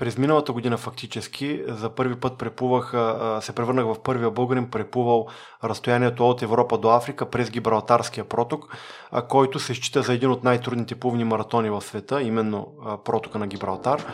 През 0.00 0.18
миналата 0.18 0.52
година 0.52 0.76
фактически 0.76 1.62
за 1.68 1.90
първи 1.90 2.16
път 2.16 2.38
преплувах, 2.38 2.94
се 3.44 3.52
превърнах 3.52 3.84
в 3.84 4.02
първия 4.02 4.30
българин, 4.30 4.70
преплувал 4.70 5.26
разстоянието 5.64 6.28
от 6.28 6.42
Европа 6.42 6.78
до 6.78 6.88
Африка 6.88 7.30
през 7.30 7.50
Гибралтарския 7.50 8.24
проток, 8.24 8.76
който 9.28 9.58
се 9.58 9.74
счита 9.74 10.02
за 10.02 10.12
един 10.12 10.30
от 10.30 10.44
най-трудните 10.44 10.94
плувни 10.94 11.24
маратони 11.24 11.70
в 11.70 11.80
света, 11.80 12.22
именно 12.22 12.66
протока 13.04 13.38
на 13.38 13.46
Гибралтар. 13.46 14.04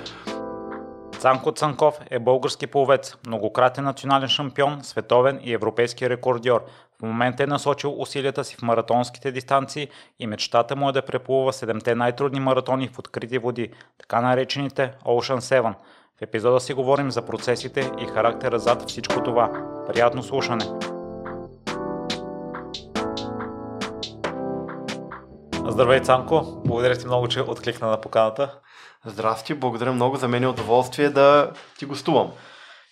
Цанко 1.18 1.52
Цанков 1.52 1.98
е 2.10 2.18
български 2.18 2.66
пловец, 2.66 3.16
многократен 3.26 3.84
национален 3.84 4.28
шампион, 4.28 4.78
световен 4.82 5.40
и 5.42 5.52
европейски 5.52 6.10
рекордьор. 6.10 6.64
В 7.00 7.02
момента 7.02 7.42
е 7.42 7.46
насочил 7.46 7.94
усилията 7.98 8.44
си 8.44 8.56
в 8.56 8.62
маратонските 8.62 9.32
дистанции 9.32 9.88
и 10.18 10.26
мечтата 10.26 10.76
му 10.76 10.88
е 10.88 10.92
да 10.92 11.02
преплува 11.02 11.52
седемте 11.52 11.94
най-трудни 11.94 12.40
маратони 12.40 12.88
в 12.88 12.98
открити 12.98 13.38
води, 13.38 13.70
така 13.98 14.20
наречените 14.20 14.92
Ocean 15.04 15.38
7. 15.38 15.74
В 16.18 16.22
епизода 16.22 16.60
си 16.60 16.74
говорим 16.74 17.10
за 17.10 17.22
процесите 17.22 17.90
и 18.00 18.06
характера 18.06 18.58
зад 18.58 18.88
всичко 18.88 19.22
това. 19.22 19.50
Приятно 19.86 20.22
слушане! 20.22 20.64
Здравей, 25.68 26.00
Цанко! 26.00 26.62
Благодаря 26.64 26.96
ти 26.96 27.06
много, 27.06 27.28
че 27.28 27.40
откликна 27.40 27.88
на 27.88 28.00
поканата. 28.00 28.58
Здрасти, 29.04 29.54
благодаря 29.54 29.92
много. 29.92 30.16
За 30.16 30.28
мен 30.28 30.44
е 30.44 30.48
удоволствие 30.48 31.10
да 31.10 31.50
ти 31.78 31.84
гостувам. 31.84 32.30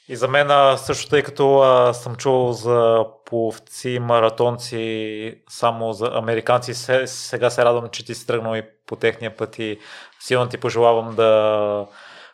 И 0.08 0.16
за 0.16 0.28
мен 0.28 0.76
също, 0.78 1.10
тъй 1.10 1.22
като 1.22 1.58
а, 1.58 1.94
съм 1.94 2.16
чувал 2.16 2.52
за 2.52 3.04
пловци, 3.26 3.98
маратонци, 3.98 5.42
само 5.48 5.92
за 5.92 6.10
американци, 6.14 6.74
се, 6.74 7.06
сега 7.06 7.50
се 7.50 7.64
радвам, 7.64 7.88
че 7.88 8.04
ти 8.04 8.14
си 8.14 8.26
тръгнал 8.26 8.56
и 8.56 8.62
по 8.86 8.96
техния 8.96 9.36
път 9.36 9.58
и 9.58 9.78
силно 10.20 10.48
ти 10.48 10.58
пожелавам 10.58 11.14
да 11.14 11.86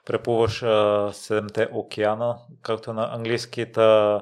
преплуваш 0.06 0.64
седемте 1.16 1.68
океана, 1.72 2.36
както 2.62 2.92
на 2.92 3.14
английски. 3.14 3.72
Та, 3.72 4.20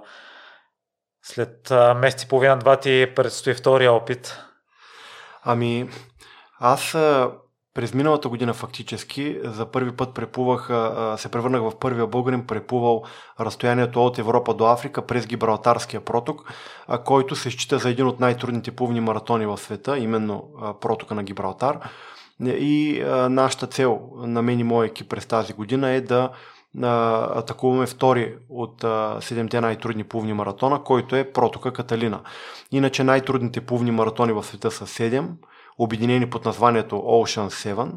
след 1.23 1.71
а, 1.71 1.95
месец 1.95 2.23
и 2.23 2.29
половина-два 2.29 2.77
ти 2.77 3.12
предстои 3.16 3.55
втория 3.55 3.93
опит. 3.93 4.38
Ами, 5.43 5.90
аз 6.60 6.96
през 7.79 7.95
миналата 7.95 8.29
година 8.29 8.54
фактически 8.54 9.38
за 9.45 9.66
първи 9.66 9.93
път 9.93 10.15
преплувах, 10.15 10.66
се 11.21 11.29
превърнах 11.29 11.62
в 11.62 11.79
първия 11.79 12.07
българин, 12.07 12.46
преплувал 12.46 13.02
разстоянието 13.40 14.04
от 14.04 14.18
Европа 14.18 14.54
до 14.54 14.66
Африка 14.66 15.07
през 15.07 15.26
Гибралтарския 15.26 16.01
проток, 16.01 16.52
който 17.04 17.37
се 17.37 17.51
счита 17.51 17.79
за 17.79 17.90
един 17.90 18.06
от 18.06 18.21
най-трудните 18.21 18.71
плувни 18.71 19.01
маратони 19.01 19.46
в 19.46 19.59
света, 19.59 19.99
именно 19.99 20.45
протока 20.80 21.15
на 21.15 21.23
Гибралтар. 21.23 21.79
И 22.45 23.02
нашата 23.30 23.66
цел 23.66 24.01
на 24.16 24.43
мен 24.43 24.60
и 24.60 24.65
моя 24.65 24.87
екип 24.87 25.09
през 25.09 25.26
тази 25.26 25.52
година 25.52 25.90
е 25.90 26.01
да 26.01 26.30
атакуваме 27.34 27.87
втори 27.87 28.34
от 28.49 28.84
седемте 29.21 29.60
най-трудни 29.60 30.04
плувни 30.04 30.32
маратона, 30.32 30.82
който 30.82 31.16
е 31.16 31.32
протока 31.32 31.73
Каталина. 31.73 32.21
Иначе 32.73 33.04
най-трудните 33.04 33.60
плувни 33.60 33.90
маратони 33.90 34.32
в 34.32 34.43
света 34.43 34.71
са 34.71 34.87
7, 34.87 35.29
обединени 35.79 36.30
под 36.30 36.45
названието 36.45 36.95
Ocean 36.95 37.74
7 37.74 37.90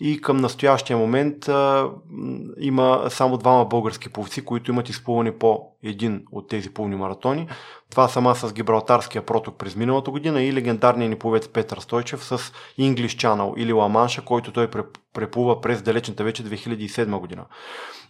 и 0.00 0.20
към 0.20 0.36
настоящия 0.36 0.96
момент 0.96 1.48
а, 1.48 1.90
има 2.60 3.06
само 3.08 3.36
двама 3.36 3.64
български 3.64 4.08
пловци, 4.08 4.44
които 4.44 4.70
имат 4.70 4.88
изплувани 4.88 5.32
по 5.32 5.60
един 5.82 6.24
от 6.32 6.48
тези 6.48 6.70
пълни 6.70 6.96
маратони. 6.96 7.48
Това 7.90 8.08
сама 8.08 8.34
с 8.34 8.52
Гибралтарския 8.52 9.26
проток 9.26 9.58
през 9.58 9.76
миналата 9.76 10.10
година 10.10 10.42
и 10.42 10.52
легендарният 10.52 11.10
ни 11.10 11.18
пловец 11.18 11.48
Петър 11.48 11.78
Стойчев 11.78 12.24
с 12.24 12.38
English 12.78 13.06
Channel 13.06 13.56
или 13.56 13.72
Ламанша, 13.72 14.22
който 14.22 14.52
той 14.52 14.70
преплува 15.12 15.60
през 15.60 15.82
далечната 15.82 16.24
вече 16.24 16.44
2007 16.44 17.18
година. 17.18 17.44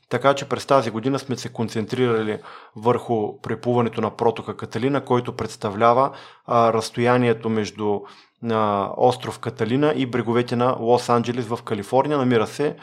Така 0.09 0.35
че 0.35 0.49
през 0.49 0.67
тази 0.67 0.91
година 0.91 1.19
сме 1.19 1.37
се 1.37 1.49
концентрирали 1.49 2.39
върху 2.77 3.41
преплуването 3.41 4.01
на 4.01 4.11
протока 4.11 4.57
Каталина, 4.57 5.05
който 5.05 5.37
представлява 5.37 6.11
а, 6.47 6.73
разстоянието 6.73 7.49
между 7.49 8.01
на 8.45 8.91
остров 8.97 9.39
Каталина 9.39 9.93
и 9.97 10.07
бреговете 10.07 10.57
на 10.57 10.77
Лос-Анджелес 10.77 11.57
в 11.57 11.63
Калифорния. 11.63 12.19
Намира 12.19 12.47
се, 12.47 12.77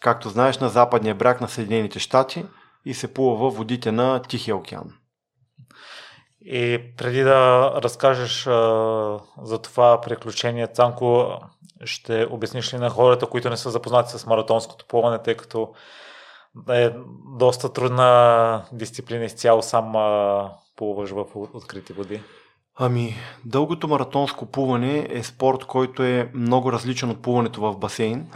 както 0.00 0.28
знаеш, 0.28 0.58
на 0.58 0.68
западния 0.68 1.14
бряг 1.14 1.40
на 1.40 1.48
Съединените 1.48 1.98
щати 1.98 2.44
и 2.84 2.94
се 2.94 3.14
плува 3.14 3.36
във 3.36 3.56
водите 3.56 3.92
на 3.92 4.22
Тихия 4.22 4.56
океан. 4.56 4.92
И 6.40 6.80
преди 6.96 7.22
да 7.22 7.70
разкажеш 7.82 8.46
а, 8.46 8.50
за 9.42 9.58
това 9.58 10.00
приключение, 10.00 10.66
Цанко, 10.66 11.40
ще 11.84 12.26
обясниш 12.30 12.74
ли 12.74 12.78
на 12.78 12.90
хората, 12.90 13.26
които 13.26 13.50
не 13.50 13.56
са 13.56 13.70
запознати 13.70 14.18
с 14.18 14.26
маратонското 14.26 14.84
плуване, 14.86 15.18
тъй 15.18 15.36
като 15.36 15.74
е 16.70 16.90
доста 17.38 17.72
трудна 17.72 18.64
дисциплина 18.72 19.24
изцяло 19.24 19.62
сам 19.62 19.96
а, 19.96 20.50
плуваш 20.76 21.10
в 21.10 21.24
открити 21.34 21.92
води? 21.92 22.22
Ами, 22.76 23.16
дългото 23.44 23.88
маратонско 23.88 24.46
плуване 24.46 25.06
е 25.10 25.22
спорт, 25.22 25.64
който 25.64 26.02
е 26.02 26.30
много 26.34 26.72
различен 26.72 27.10
от 27.10 27.22
плуването 27.22 27.60
в 27.60 27.78
басейн, 27.78 28.26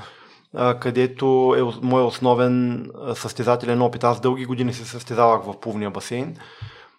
където 0.81 1.55
е 1.59 1.87
мой 1.87 2.03
основен 2.03 2.87
състезателен 3.15 3.83
опит. 3.83 4.05
Аз 4.05 4.21
дълги 4.21 4.45
години 4.45 4.73
се 4.73 4.85
състезавах 4.85 5.43
в 5.45 5.61
плувния 5.61 5.91
басейн 5.91 6.37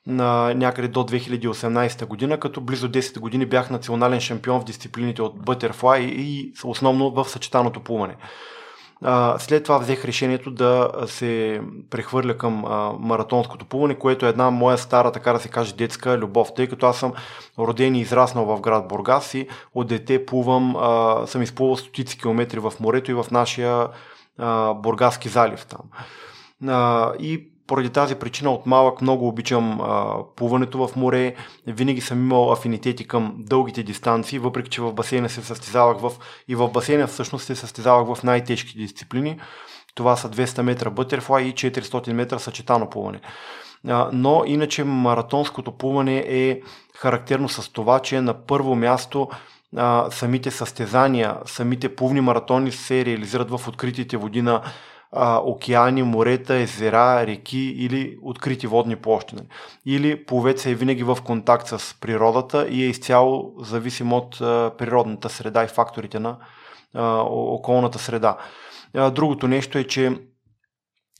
някъде 0.07 0.87
до 0.87 0.99
2018 0.99 2.05
година, 2.05 2.39
като 2.39 2.61
близо 2.61 2.89
10 2.89 3.19
години 3.19 3.45
бях 3.45 3.69
национален 3.69 4.19
шампион 4.19 4.61
в 4.61 4.65
дисциплините 4.65 5.21
от 5.21 5.39
Butterfly 5.39 5.99
и 5.99 6.53
основно 6.63 7.11
в 7.11 7.29
съчетаното 7.29 7.79
плуване. 7.79 8.15
След 9.37 9.63
това 9.63 9.77
взех 9.77 10.05
решението 10.05 10.51
да 10.51 10.91
се 11.05 11.61
прехвърля 11.89 12.37
към 12.37 12.53
маратонското 12.99 13.65
плуване, 13.65 13.95
което 13.95 14.25
е 14.25 14.29
една 14.29 14.49
моя 14.49 14.77
стара, 14.77 15.11
така 15.11 15.33
да 15.33 15.39
се 15.39 15.49
каже, 15.49 15.75
детска 15.75 16.17
любов, 16.17 16.53
тъй 16.53 16.67
като 16.67 16.85
аз 16.85 16.97
съм 16.97 17.13
роден 17.59 17.95
и 17.95 18.01
израснал 18.01 18.45
в 18.45 18.61
град 18.61 18.87
Бургас 18.87 19.33
и 19.33 19.47
от 19.75 19.87
дете 19.87 20.25
плувам, 20.25 20.75
съм 21.27 21.41
изплувал 21.41 21.77
стотици 21.77 22.17
километри 22.17 22.59
в 22.59 22.73
морето 22.79 23.11
и 23.11 23.13
в 23.13 23.25
нашия 23.31 23.87
Бургаски 24.75 25.29
залив 25.29 25.65
там. 25.65 25.81
И 27.19 27.48
поради 27.69 27.89
тази 27.89 28.15
причина 28.15 28.51
от 28.51 28.65
малък 28.65 29.01
много 29.01 29.27
обичам 29.27 29.81
а, 29.81 30.15
плуването 30.35 30.87
в 30.87 30.95
море. 30.95 31.35
Винаги 31.67 32.01
съм 32.01 32.19
имал 32.19 32.51
афинитети 32.51 33.07
към 33.07 33.35
дългите 33.37 33.83
дистанции, 33.83 34.39
въпреки 34.39 34.69
че 34.69 34.81
в 34.81 34.93
басейна 34.93 35.29
се 35.29 35.41
състезавах 35.41 35.97
в... 35.97 36.11
и 36.47 36.55
в 36.55 36.67
басейна 36.67 37.07
всъщност 37.07 37.45
се 37.45 37.55
състезавах 37.55 38.15
в 38.15 38.23
най-тежки 38.23 38.77
дисциплини. 38.77 39.39
Това 39.95 40.15
са 40.15 40.29
200 40.29 40.61
метра 40.61 40.89
бътерфлай 40.89 41.43
и 41.43 41.53
400 41.53 42.13
метра 42.13 42.39
съчетано 42.39 42.89
плуване. 42.89 43.19
А, 43.87 44.09
но 44.13 44.43
иначе 44.45 44.83
маратонското 44.83 45.71
плуване 45.71 46.25
е 46.27 46.61
характерно 46.95 47.49
с 47.49 47.69
това, 47.73 47.99
че 47.99 48.21
на 48.21 48.33
първо 48.33 48.75
място 48.75 49.29
а, 49.77 50.07
самите 50.11 50.51
състезания, 50.51 51.35
самите 51.45 51.95
плувни 51.95 52.21
маратони 52.21 52.71
се 52.71 53.05
реализират 53.05 53.51
в 53.51 53.67
откритите 53.67 54.17
води 54.17 54.41
на 54.41 54.61
а, 55.11 55.37
океани, 55.37 56.03
морета, 56.03 56.55
езера, 56.55 57.27
реки 57.27 57.59
или 57.59 58.17
открити 58.21 58.67
водни 58.67 58.95
площи. 58.95 59.35
Нали. 59.35 59.47
Или 59.85 60.25
пловец 60.25 60.65
е 60.65 60.75
винаги 60.75 61.03
в 61.03 61.17
контакт 61.25 61.67
с 61.67 61.95
природата 62.01 62.67
и 62.67 62.83
е 62.83 62.87
изцяло 62.87 63.53
зависим 63.59 64.13
от 64.13 64.41
а, 64.41 64.71
природната 64.77 65.29
среда 65.29 65.63
и 65.63 65.67
факторите 65.67 66.19
на 66.19 66.37
а, 66.93 67.21
околната 67.27 67.99
среда. 67.99 68.37
А, 68.93 69.09
другото 69.09 69.47
нещо 69.47 69.77
е, 69.77 69.83
че 69.83 70.17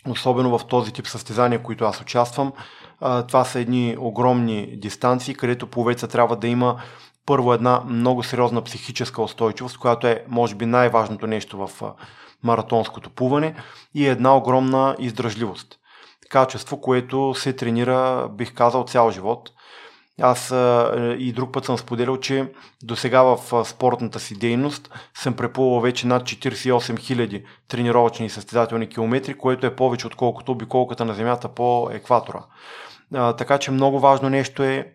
особено 0.10 0.58
в 0.58 0.68
този 0.68 0.94
тип 0.94 1.08
състезания, 1.08 1.64
които 1.64 1.86
аз 1.86 2.02
участвам, 2.02 2.54
а, 3.02 3.28
това 3.28 3.46
са 3.46 3.60
едни 3.60 3.96
огромни 4.00 4.80
дистанции, 4.80 5.36
където 5.36 5.68
пловеца 5.68 6.08
трябва 6.08 6.36
да 6.36 6.48
има 6.48 6.82
първо 7.26 7.54
една 7.54 7.82
много 7.88 8.24
сериозна 8.24 8.62
психическа 8.62 9.22
устойчивост, 9.22 9.78
която 9.78 10.08
е, 10.08 10.26
може 10.28 10.56
би, 10.56 10.66
най-важното 10.66 11.28
нещо 11.28 11.68
в 11.68 11.82
маратонското 12.44 13.10
плуване 13.10 13.56
и 13.94 14.08
една 14.08 14.36
огромна 14.38 14.96
издръжливост. 15.00 15.76
Качество, 16.30 16.82
което 16.82 17.34
се 17.36 17.54
тренира, 17.54 18.30
бих 18.32 18.54
казал, 18.54 18.84
цял 18.84 19.12
живот. 19.12 19.52
Аз 20.22 20.50
и 21.18 21.34
друг 21.36 21.54
път 21.54 21.66
съм 21.66 21.78
споделял, 21.78 22.18
че 22.18 22.52
до 22.84 22.96
сега 22.96 23.22
в 23.22 23.66
спортната 23.66 24.20
си 24.20 24.40
дейност 24.40 25.10
съм 25.14 25.34
преплувал 25.34 25.82
вече 25.82 26.08
над 26.08 26.24
48 26.24 26.78
000 26.80 27.44
тренировъчни 27.68 28.26
и 28.26 28.30
състезателни 28.30 28.90
километри, 28.90 29.34
което 29.34 29.66
е 29.68 29.76
повече 29.76 30.08
отколкото 30.08 30.52
обиколката 30.52 31.06
на 31.06 31.14
Земята 31.14 31.50
по 31.50 31.90
екватора. 31.92 32.44
така 33.12 33.58
че 33.58 33.72
много 33.72 34.00
важно 34.00 34.30
нещо 34.30 34.64
е 34.64 34.94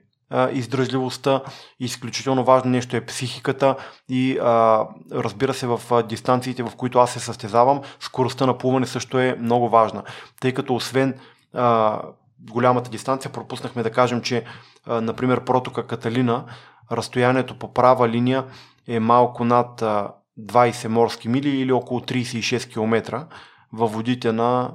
издръжливостта. 0.53 1.41
Изключително 1.81 2.45
важно 2.45 2.71
нещо 2.71 2.97
е 2.97 3.07
психиката 3.07 3.77
и 4.09 4.39
а, 4.43 4.87
разбира 5.13 5.55
се 5.55 5.67
в 5.67 5.81
а, 5.91 6.03
дистанциите, 6.03 6.63
в 6.63 6.73
които 6.77 6.99
аз 6.99 7.13
се 7.13 7.21
състезавам, 7.21 7.81
скоростта 8.01 8.47
на 8.47 8.59
плуване 8.59 8.87
също 8.87 9.19
е 9.19 9.37
много 9.41 9.69
важна. 9.69 10.03
Тъй 10.41 10.55
като 10.55 10.75
освен 10.75 11.15
а, 11.55 12.01
голямата 12.41 12.91
дистанция, 12.91 13.33
пропуснахме 13.33 13.83
да 13.83 13.91
кажем, 13.91 14.21
че 14.21 14.45
а, 14.87 15.01
например 15.01 15.45
протока 15.45 15.87
Каталина, 15.87 16.45
разстоянието 16.93 17.59
по 17.59 17.73
права 17.73 18.09
линия 18.09 18.45
е 18.89 19.01
малко 19.01 19.45
над 19.45 19.83
а, 19.83 20.09
20 20.41 20.89
морски 20.89 21.29
мили 21.29 21.49
или 21.49 21.73
около 21.73 22.01
36 22.01 22.73
км 22.73 23.27
във 23.73 23.93
водите 23.93 24.33
на 24.33 24.71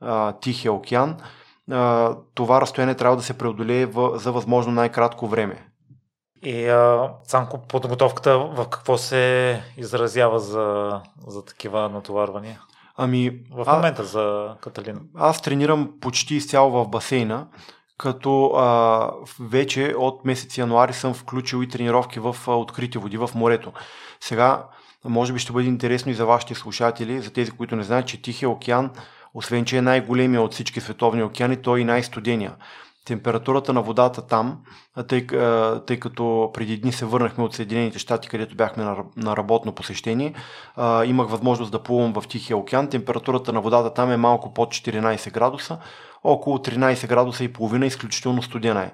а, 0.00 0.32
Тихия 0.32 0.72
океан, 0.72 1.16
а, 1.20 1.24
това 2.34 2.60
разстояние 2.60 2.94
трябва 2.94 3.16
да 3.16 3.22
се 3.22 3.38
преодолее 3.38 3.88
за 4.14 4.32
възможно 4.32 4.72
най-кратко 4.72 5.26
време. 5.26 5.68
И 6.42 6.68
а, 6.68 7.10
Цанко, 7.26 7.58
подготовката 7.68 8.38
в 8.38 8.68
какво 8.70 8.98
се 8.98 9.62
изразява 9.76 10.40
за, 10.40 11.00
за 11.26 11.44
такива 11.44 11.88
натоварвания? 11.88 12.60
Ами, 12.96 13.40
в 13.50 13.72
момента 13.72 14.02
а, 14.02 14.04
за 14.04 14.54
Каталина. 14.60 15.00
Аз 15.14 15.42
тренирам 15.42 15.92
почти 16.00 16.34
изцяло 16.34 16.70
в 16.70 16.88
басейна, 16.88 17.46
като 17.98 18.46
а, 18.46 19.10
вече 19.40 19.94
от 19.98 20.24
месец 20.24 20.58
януари 20.58 20.92
съм 20.92 21.14
включил 21.14 21.62
и 21.62 21.68
тренировки 21.68 22.20
в 22.20 22.36
а, 22.48 22.50
открити 22.50 22.98
води 22.98 23.16
в 23.16 23.30
морето. 23.34 23.72
Сега, 24.20 24.66
може 25.04 25.32
би 25.32 25.38
ще 25.38 25.52
бъде 25.52 25.68
интересно 25.68 26.12
и 26.12 26.14
за 26.14 26.26
вашите 26.26 26.54
слушатели, 26.54 27.20
за 27.20 27.32
тези, 27.32 27.50
които 27.50 27.76
не 27.76 27.82
знаят, 27.82 28.06
че 28.06 28.22
Тихия 28.22 28.50
океан, 28.50 28.90
освен 29.34 29.64
че 29.64 29.76
е 29.76 29.82
най-големия 29.82 30.42
от 30.42 30.52
всички 30.52 30.80
световни 30.80 31.22
океани, 31.22 31.56
той 31.56 31.78
е 31.78 31.82
и 31.82 31.84
най-студения 31.84 32.52
температурата 33.04 33.72
на 33.72 33.82
водата 33.82 34.22
там, 34.22 34.58
тъй, 35.08 35.26
тъй 35.86 36.00
като 36.00 36.50
преди 36.54 36.76
дни 36.76 36.92
се 36.92 37.04
върнахме 37.04 37.44
от 37.44 37.54
Съединените 37.54 37.98
щати, 37.98 38.28
където 38.28 38.56
бяхме 38.56 38.84
на, 39.16 39.36
работно 39.36 39.72
посещение, 39.72 40.34
имах 41.06 41.28
възможност 41.28 41.72
да 41.72 41.82
плувам 41.82 42.12
в 42.12 42.28
Тихия 42.28 42.56
океан. 42.56 42.88
Температурата 42.88 43.52
на 43.52 43.60
водата 43.60 43.94
там 43.94 44.10
е 44.10 44.16
малко 44.16 44.54
под 44.54 44.68
14 44.68 45.32
градуса, 45.32 45.78
около 46.24 46.58
13 46.58 47.08
градуса 47.08 47.44
и 47.44 47.52
половина, 47.52 47.86
изключително 47.86 48.42
студена 48.42 48.82
е. 48.82 48.90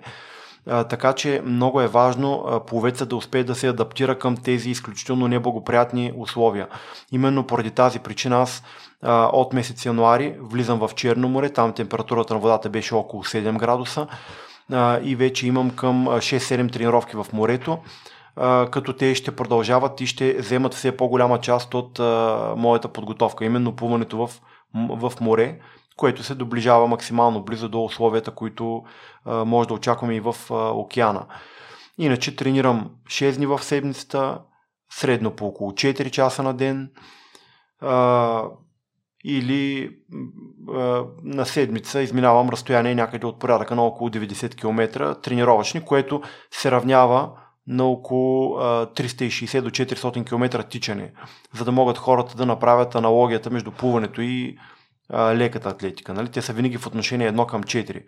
А, 0.66 0.84
така 0.84 1.12
че 1.12 1.42
много 1.44 1.80
е 1.80 1.86
важно 1.86 2.62
пловеца 2.66 3.06
да 3.06 3.16
успее 3.16 3.44
да 3.44 3.54
се 3.54 3.68
адаптира 3.68 4.18
към 4.18 4.36
тези 4.36 4.70
изключително 4.70 5.28
неблагоприятни 5.28 6.12
условия. 6.16 6.68
Именно 7.12 7.46
поради 7.46 7.70
тази 7.70 7.98
причина 7.98 8.36
аз 8.36 8.62
а, 9.02 9.30
от 9.32 9.52
месец 9.52 9.84
януари 9.84 10.36
влизам 10.40 10.78
в 10.78 10.90
Черно 10.94 11.28
море, 11.28 11.50
там 11.50 11.72
температурата 11.72 12.34
на 12.34 12.40
водата 12.40 12.70
беше 12.70 12.94
около 12.94 13.24
7 13.24 13.58
градуса 13.58 14.06
а, 14.72 15.00
и 15.02 15.16
вече 15.16 15.46
имам 15.46 15.70
към 15.70 16.06
6-7 16.06 16.72
тренировки 16.72 17.16
в 17.16 17.26
морето, 17.32 17.78
а, 18.36 18.68
като 18.70 18.92
те 18.92 19.14
ще 19.14 19.36
продължават 19.36 20.00
и 20.00 20.06
ще 20.06 20.38
вземат 20.38 20.74
все 20.74 20.96
по-голяма 20.96 21.40
част 21.40 21.74
от 21.74 22.00
а, 22.00 22.54
моята 22.56 22.88
подготовка, 22.88 23.44
именно 23.44 23.76
плуването 23.76 24.26
в, 24.26 24.30
в 24.74 25.12
море, 25.20 25.58
което 25.96 26.22
се 26.22 26.34
доближава 26.34 26.86
максимално 26.86 27.44
близо 27.44 27.68
до 27.68 27.84
условията, 27.84 28.30
които 28.30 28.82
а, 29.24 29.44
може 29.44 29.68
да 29.68 29.74
очакваме 29.74 30.14
и 30.14 30.20
в 30.20 30.36
а, 30.50 30.54
океана. 30.54 31.26
Иначе 31.98 32.36
тренирам 32.36 32.90
6 33.06 33.36
дни 33.36 33.46
в 33.46 33.62
седмицата, 33.62 34.38
средно 34.92 35.30
по 35.30 35.46
около 35.46 35.72
4 35.72 36.10
часа 36.10 36.42
на 36.42 36.54
ден. 36.54 36.90
Или 39.24 39.90
а, 40.74 41.04
на 41.24 41.46
седмица 41.46 42.02
изминавам 42.02 42.48
разстояние 42.48 42.94
някъде 42.94 43.26
от 43.26 43.38
порядъка 43.38 43.74
на 43.74 43.82
около 43.82 44.10
90 44.10 44.54
км 44.54 45.14
тренировъчни, 45.14 45.80
което 45.80 46.22
се 46.50 46.70
равнява 46.70 47.30
на 47.66 47.84
около 47.84 48.56
а, 48.56 48.86
360 48.86 49.60
до 49.60 49.70
400 49.70 50.26
км 50.26 50.62
тичане, 50.68 51.12
за 51.54 51.64
да 51.64 51.72
могат 51.72 51.98
хората 51.98 52.36
да 52.36 52.46
направят 52.46 52.94
аналогията 52.94 53.50
между 53.50 53.70
плуването 53.70 54.20
и 54.20 54.56
а, 55.08 55.34
леката 55.34 55.68
атлетика. 55.68 56.14
Нали? 56.14 56.28
Те 56.28 56.42
са 56.42 56.52
винаги 56.52 56.78
в 56.78 56.86
отношение 56.86 57.32
1 57.32 57.46
към 57.46 57.62
4. 57.62 58.04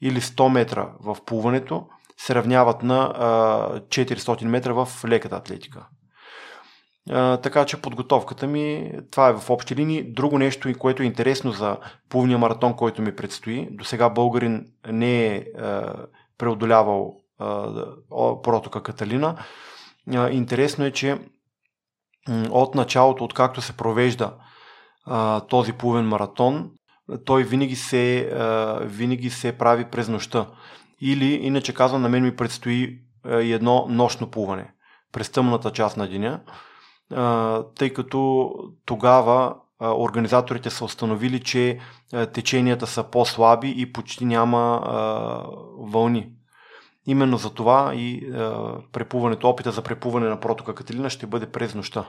Или 0.00 0.20
100 0.20 0.48
метра 0.48 0.88
в 1.00 1.16
плуването 1.26 1.86
се 2.16 2.34
равняват 2.34 2.82
на 2.82 3.12
а, 3.14 3.80
400 3.80 4.44
метра 4.44 4.72
в 4.72 4.88
леката 5.04 5.36
атлетика. 5.36 5.86
Така 7.42 7.64
че 7.64 7.82
подготовката 7.82 8.46
ми, 8.46 8.92
това 9.10 9.28
е 9.28 9.32
в 9.32 9.50
общи 9.50 9.76
линии. 9.76 10.12
Друго 10.12 10.38
нещо, 10.38 10.72
което 10.78 11.02
е 11.02 11.06
интересно 11.06 11.52
за 11.52 11.76
плувния 12.08 12.38
маратон, 12.38 12.74
който 12.74 13.02
ми 13.02 13.16
предстои. 13.16 13.68
До 13.70 13.84
сега 13.84 14.10
българин 14.10 14.66
не 14.88 15.26
е 15.26 15.44
преодолявал 16.38 17.14
протока 18.42 18.82
Каталина. 18.82 19.36
Интересно 20.30 20.84
е, 20.84 20.90
че 20.90 21.18
от 22.50 22.74
началото, 22.74 23.24
откакто 23.24 23.60
се 23.60 23.76
провежда 23.76 24.34
този 25.48 25.72
плувен 25.72 26.04
маратон, 26.04 26.70
той 27.24 27.44
винаги 27.44 27.76
се, 27.76 28.32
винаги 28.82 29.30
се 29.30 29.58
прави 29.58 29.84
през 29.84 30.08
нощта. 30.08 30.50
Или, 31.00 31.34
иначе 31.34 31.74
казвам, 31.74 32.02
на 32.02 32.08
мен 32.08 32.22
ми 32.22 32.36
предстои 32.36 32.98
едно 33.24 33.86
нощно 33.88 34.30
плуване 34.30 34.72
през 35.12 35.30
тъмната 35.30 35.70
част 35.70 35.96
на 35.96 36.08
деня 36.08 36.40
тъй 37.74 37.92
като 37.92 38.50
тогава 38.86 39.54
организаторите 39.80 40.70
са 40.70 40.84
установили, 40.84 41.40
че 41.40 41.78
теченията 42.32 42.86
са 42.86 43.04
по-слаби 43.04 43.74
и 43.76 43.92
почти 43.92 44.24
няма 44.24 44.80
вълни. 45.78 46.32
Именно 47.06 47.36
за 47.36 47.54
това 47.54 47.94
и 47.94 48.32
препуването, 48.92 49.48
опита 49.48 49.72
за 49.72 49.82
препуване 49.82 50.28
на 50.28 50.40
протока 50.40 50.74
Кателина 50.74 51.10
ще 51.10 51.26
бъде 51.26 51.50
през 51.50 51.74
нощта. 51.74 52.08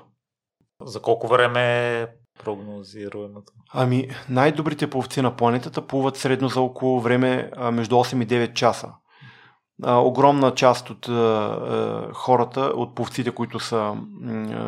За 0.81 1.01
колко 1.01 1.27
време 1.27 1.61
е 2.01 2.07
прогнозируемото? 2.43 3.53
Ами, 3.73 4.09
най-добрите 4.29 4.89
пловци 4.89 5.21
на 5.21 5.35
планетата 5.35 5.87
плуват 5.87 6.17
средно 6.17 6.49
за 6.49 6.61
около 6.61 7.01
време 7.01 7.51
между 7.71 7.95
8 7.95 8.23
и 8.23 8.27
9 8.27 8.53
часа 8.53 8.93
огромна 9.87 10.51
част 10.51 10.89
от 10.89 11.09
хората, 12.13 12.61
от 12.61 12.95
пловците, 12.95 13.31
които 13.31 13.59
са 13.59 13.95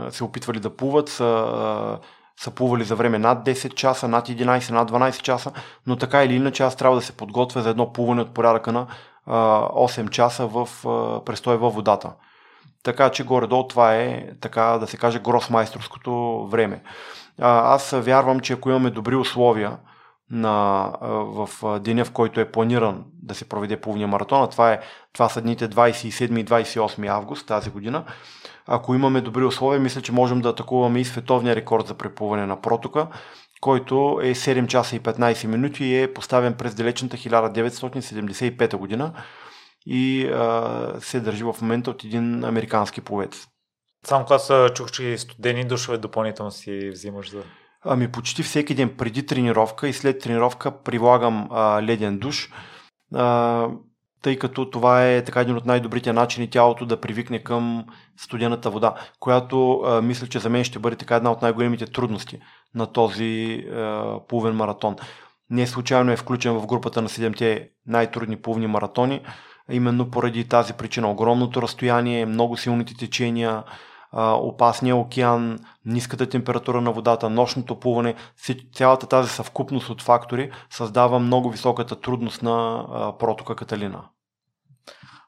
се 0.09 0.23
опитвали 0.23 0.59
да 0.59 0.75
плуват, 0.75 1.09
са, 1.09 1.99
са 2.37 2.51
плували 2.51 2.83
за 2.83 2.95
време 2.95 3.19
над 3.19 3.45
10 3.45 3.73
часа, 3.73 4.07
над 4.07 4.27
11, 4.27 4.71
над 4.71 4.91
12 4.91 5.21
часа, 5.21 5.51
но 5.87 5.95
така 5.95 6.23
или 6.23 6.35
иначе 6.35 6.63
аз 6.63 6.75
трябва 6.75 6.95
да 6.95 7.01
се 7.01 7.17
подготвя 7.17 7.61
за 7.61 7.69
едно 7.69 7.93
плуване 7.93 8.21
от 8.21 8.33
порядъка 8.33 8.71
на 8.71 8.87
а, 9.25 9.61
8 9.69 10.09
часа 10.09 10.47
в 10.47 10.69
а, 10.87 11.25
престой 11.25 11.57
във 11.57 11.73
водата. 11.73 12.11
Така 12.83 13.09
че 13.09 13.23
горе-долу 13.23 13.67
това 13.67 13.95
е, 13.95 14.29
така 14.41 14.63
да 14.63 14.87
се 14.87 14.97
каже, 14.97 15.19
гросмайсторското 15.19 16.45
време. 16.51 16.81
Аз 17.41 17.91
вярвам, 17.91 18.39
че 18.39 18.53
ако 18.53 18.69
имаме 18.69 18.89
добри 18.89 19.15
условия, 19.15 19.77
на, 20.31 20.91
в 21.01 21.49
деня, 21.79 22.05
в 22.05 22.11
който 22.11 22.39
е 22.39 22.51
планиран 22.51 23.03
да 23.23 23.35
се 23.35 23.49
проведе 23.49 23.81
полния 23.81 24.07
маратон, 24.07 24.49
това, 24.49 24.73
е, 24.73 24.79
това 25.13 25.29
са 25.29 25.41
дните 25.41 25.69
27 25.69 26.39
и 26.39 26.45
28 26.45 27.07
август 27.07 27.47
тази 27.47 27.69
година. 27.69 28.05
Ако 28.67 28.95
имаме 28.95 29.21
добри 29.21 29.43
условия, 29.43 29.79
мисля, 29.79 30.01
че 30.01 30.11
можем 30.11 30.41
да 30.41 30.49
атакуваме 30.49 30.99
и 30.99 31.05
световния 31.05 31.55
рекорд 31.55 31.87
за 31.87 31.93
преплуване 31.93 32.45
на 32.45 32.61
протока, 32.61 33.07
който 33.61 34.19
е 34.23 34.35
7 34.35 34.67
часа 34.67 34.95
и 34.95 34.99
15 34.99 35.47
минути 35.47 35.85
и 35.85 36.01
е 36.01 36.13
поставен 36.13 36.53
през 36.53 36.75
далечната 36.75 37.17
1975 37.17 38.77
година 38.77 39.13
и 39.85 40.27
а, 40.27 40.93
се 40.99 41.19
държи 41.19 41.43
в 41.43 41.55
момента 41.61 41.91
от 41.91 42.03
един 42.03 42.43
американски 42.43 43.01
пловец. 43.01 43.47
Само 44.05 44.25
аз 44.29 44.51
чух, 44.73 44.91
че 44.91 45.17
студени 45.17 45.65
душове 45.65 45.97
допълнително 45.97 46.51
си 46.51 46.89
взимаш 46.89 47.31
за 47.31 47.43
Ами 47.85 48.11
почти 48.11 48.43
всеки 48.43 48.75
ден 48.75 48.95
преди 48.97 49.25
тренировка 49.25 49.87
и 49.87 49.93
след 49.93 50.19
тренировка 50.19 50.81
прилагам 50.83 51.47
а, 51.51 51.83
леден 51.83 52.19
душ, 52.19 52.51
а, 53.15 53.67
тъй 54.21 54.39
като 54.39 54.69
това 54.69 55.07
е 55.07 55.23
така 55.23 55.41
един 55.41 55.55
от 55.55 55.65
най-добрите 55.65 56.13
начини 56.13 56.49
тялото 56.49 56.85
да 56.85 57.01
привикне 57.01 57.43
към 57.43 57.85
студената 58.17 58.69
вода, 58.69 58.95
която 59.19 59.81
а, 59.85 60.01
мисля, 60.01 60.27
че 60.27 60.39
за 60.39 60.49
мен 60.49 60.63
ще 60.63 60.79
бъде 60.79 60.95
така 60.95 61.15
една 61.15 61.31
от 61.31 61.41
най-големите 61.41 61.85
трудности 61.85 62.39
на 62.75 62.87
този 62.87 63.63
а, 63.73 64.19
плувен 64.27 64.55
маратон. 64.55 64.95
Не 65.49 65.67
случайно 65.67 66.11
е 66.11 66.17
включен 66.17 66.53
в 66.53 66.65
групата 66.65 67.01
на 67.01 67.09
7-те 67.09 67.69
най-трудни 67.87 68.37
плувни 68.37 68.67
маратони, 68.67 69.21
именно 69.71 70.11
поради 70.11 70.47
тази 70.47 70.73
причина. 70.73 71.11
Огромното 71.11 71.61
разстояние, 71.61 72.25
много 72.25 72.57
силните 72.57 72.93
течения, 72.93 73.63
опасния 74.21 74.95
океан, 74.95 75.59
ниската 75.85 76.29
температура 76.29 76.81
на 76.81 76.91
водата, 76.91 77.29
нощното 77.29 77.79
плуване, 77.79 78.15
цялата 78.73 79.07
тази 79.07 79.29
съвкупност 79.29 79.89
от 79.89 80.01
фактори 80.01 80.51
създава 80.69 81.19
много 81.19 81.49
високата 81.49 82.01
трудност 82.01 82.43
на 82.43 82.85
протока 83.19 83.55
Каталина. 83.55 84.09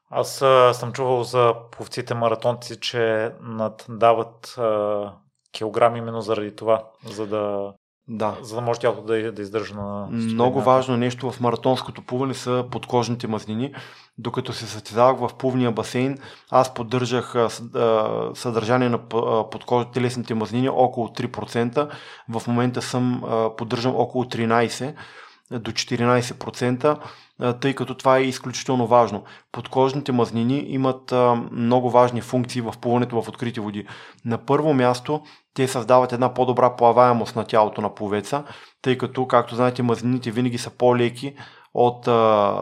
Аз 0.10 0.36
съм 0.78 0.92
чувал 0.94 1.24
за 1.24 1.54
пловците 1.72 2.14
маратонци, 2.14 2.80
че 2.80 3.32
наддават 3.42 4.56
а, 4.58 5.14
килограми 5.52 6.00
именно 6.00 6.22
заради 6.22 6.56
това, 6.56 6.84
за 7.06 7.28
да 7.28 7.74
да. 8.10 8.38
За 8.42 8.56
да 8.56 8.62
може 8.62 8.80
тялото 8.80 9.02
да, 9.02 9.32
да 9.32 9.42
издържа 9.42 9.76
на... 9.76 10.08
Много 10.12 10.62
важно 10.62 10.98
нещо 10.98 11.32
в 11.32 11.40
маратонското 11.40 12.02
плуване 12.02 12.34
са 12.34 12.66
подкожните 12.72 13.28
мазнини. 13.28 13.74
Докато 14.18 14.54
се 14.54 14.66
състезавах 14.68 15.20
в 15.20 15.36
плувния 15.38 15.72
басейн, 15.72 16.18
аз 16.52 16.74
поддържах 16.74 17.36
съдържание 18.34 18.90
на 18.90 19.10
подкожните 19.52 19.92
телесните 19.92 20.34
мазнини 20.34 20.70
около 20.70 21.08
3%. 21.08 21.90
В 22.30 22.48
момента 22.48 22.82
съм 22.82 23.24
поддържам 23.58 23.96
около 23.96 24.24
13% 24.24 24.96
до 25.52 25.72
14%, 25.72 27.00
тъй 27.60 27.74
като 27.74 27.96
това 27.96 28.18
е 28.18 28.24
изключително 28.24 28.88
важно. 28.88 29.24
Подкожните 29.52 30.12
мазнини 30.12 30.66
имат 30.68 31.14
много 31.52 31.90
важни 31.90 32.22
функции 32.22 32.62
в 32.62 32.74
плуването 32.82 33.22
в 33.22 33.30
открити 33.30 33.60
води. 33.60 33.88
На 34.26 34.38
първо 34.38 34.74
място, 34.74 35.22
те 35.58 35.68
създават 35.68 36.14
една 36.14 36.34
по-добра 36.34 36.76
плаваемост 36.76 37.36
на 37.36 37.44
тялото 37.44 37.82
на 37.82 37.96
пловеца, 37.96 38.44
тъй 38.82 38.98
като, 38.98 39.28
както 39.28 39.56
знаете, 39.56 39.84
мазнините 39.84 40.32
винаги 40.32 40.58
са 40.58 40.70
по-леки 40.70 41.36
от 41.74 42.08
а, 42.08 42.14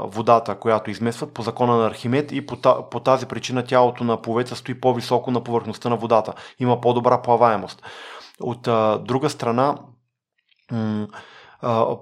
водата, 0.05 0.59
която 0.59 0.91
изместват 0.91 1.33
по 1.33 1.41
закона 1.41 1.75
на 1.77 1.87
Архимед 1.87 2.31
и 2.31 2.45
по, 2.45 2.57
по 2.89 2.99
тази 2.99 3.25
причина 3.25 3.65
тялото 3.65 4.03
на 4.03 4.21
пловеца 4.21 4.55
стои 4.55 4.81
по-високо 4.81 5.31
на 5.31 5.43
повърхността 5.43 5.89
на 5.89 5.95
водата. 5.95 6.33
Има 6.59 6.81
по-добра 6.81 7.21
плаваемост. 7.21 7.83
От 8.41 8.67
а, 8.67 8.97
друга 8.97 9.29
страна, 9.29 9.75
м- 10.71 11.07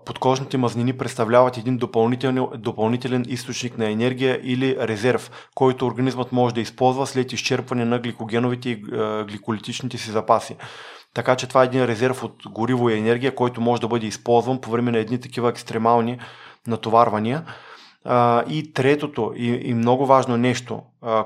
подкожните 0.05 0.57
мазнини 0.57 0.93
представляват 0.93 1.57
един 1.57 1.77
допълнителен, 1.77 2.47
допълнителен 2.57 3.25
източник 3.27 3.77
на 3.77 3.89
енергия 3.89 4.39
или 4.43 4.77
резерв, 4.79 5.31
който 5.55 5.85
организмът 5.85 6.31
може 6.31 6.55
да 6.55 6.61
използва 6.61 7.07
след 7.07 7.33
изчерпване 7.33 7.85
на 7.85 7.99
гликогеновите 7.99 8.69
и 8.69 8.75
гликолитичните 9.27 9.97
си 9.97 10.11
запаси. 10.11 10.55
Така 11.13 11.35
че 11.35 11.47
това 11.47 11.61
е 11.61 11.65
един 11.65 11.85
резерв 11.85 12.23
от 12.23 12.43
гориво 12.49 12.89
и 12.89 12.97
енергия, 12.97 13.35
който 13.35 13.61
може 13.61 13.81
да 13.81 13.87
бъде 13.87 14.07
използван 14.07 14.61
по 14.61 14.71
време 14.71 14.91
на 14.91 14.97
едни 14.97 15.19
такива 15.19 15.49
екстремални 15.49 16.19
натоварвания. 16.67 17.43
А, 18.05 18.43
и 18.49 18.73
третото 18.73 19.33
и, 19.35 19.47
и 19.47 19.73
много 19.73 20.05
важно 20.05 20.37
нещо, 20.37 20.81
а, 21.01 21.25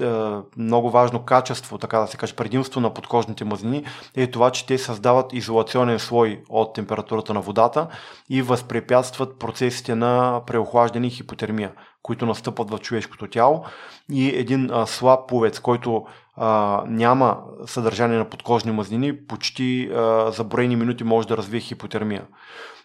а, 0.00 0.42
много 0.56 0.90
важно 0.90 1.22
качество, 1.24 1.78
така 1.78 1.98
да 1.98 2.06
се 2.06 2.16
каже, 2.16 2.36
предимство 2.36 2.80
на 2.80 2.94
подкожните 2.94 3.44
мазнини 3.44 3.84
е 4.16 4.26
това, 4.26 4.50
че 4.50 4.66
те 4.66 4.78
създават 4.78 5.32
изолационен 5.32 5.98
слой 5.98 6.42
от 6.48 6.74
температурата 6.74 7.34
на 7.34 7.40
водата 7.40 7.88
и 8.28 8.42
възпрепятстват 8.42 9.38
процесите 9.38 9.94
на 9.94 10.42
преохлаждане 10.46 11.06
и 11.06 11.10
хипотермия, 11.10 11.72
които 12.02 12.26
настъпват 12.26 12.70
в 12.70 12.78
човешкото 12.78 13.26
тяло. 13.26 13.64
И 14.12 14.28
един 14.28 14.70
а, 14.72 14.86
слаб 14.86 15.28
пловец, 15.28 15.60
който 15.60 16.06
а, 16.36 16.82
няма 16.86 17.38
съдържание 17.66 18.18
на 18.18 18.24
подкожни 18.24 18.72
мазнини, 18.72 19.26
почти 19.26 19.90
а, 19.94 20.30
за 20.30 20.44
броени 20.44 20.76
минути 20.76 21.04
може 21.04 21.28
да 21.28 21.36
развие 21.36 21.60
хипотермия. 21.60 22.22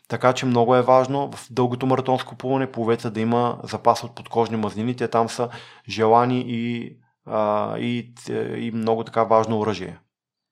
Така 0.07 0.33
че 0.33 0.45
много 0.45 0.75
е 0.75 0.81
важно 0.81 1.31
в 1.31 1.47
дългото 1.51 1.85
маратонско 1.85 2.35
плуване 2.35 2.71
пловеца 2.71 3.11
да 3.11 3.21
има 3.21 3.57
запас 3.63 4.03
от 4.03 4.15
подкожни 4.15 4.57
мазнини. 4.57 4.95
Те 4.95 5.07
там 5.07 5.29
са 5.29 5.49
желани 5.89 6.43
и, 6.47 6.95
а, 7.25 7.77
и, 7.77 8.13
и 8.57 8.71
много 8.71 9.03
така 9.03 9.23
важно 9.23 9.59
оръжие. 9.59 9.99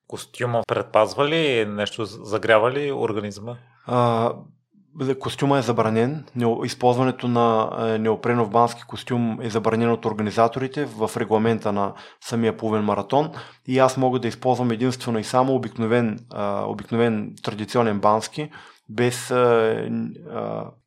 Костюма 0.07 0.61
предпазва 0.67 1.29
ли 1.29 1.65
нещо, 1.65 2.05
загрява 2.05 2.71
ли 2.71 2.91
организма? 2.91 3.55
А, 3.85 4.31
костюма 5.19 5.57
е 5.57 5.61
забранен. 5.61 6.25
Използването 6.63 7.27
на 7.27 7.69
е, 7.79 7.97
неопренов 7.97 8.49
бански 8.49 8.83
костюм 8.83 9.39
е 9.41 9.49
забранено 9.49 9.93
от 9.93 10.05
организаторите 10.05 10.85
в 10.85 11.11
регламента 11.17 11.71
на 11.71 11.93
самия 12.21 12.57
плувен 12.57 12.83
маратон 12.83 13.31
и 13.67 13.79
аз 13.79 13.97
мога 13.97 14.19
да 14.19 14.27
използвам 14.27 14.71
единствено 14.71 15.19
и 15.19 15.23
само 15.23 15.55
обикновен, 15.55 16.19
обикновен 16.67 17.35
традиционен 17.43 17.99
бански, 17.99 18.49
без, 18.89 19.33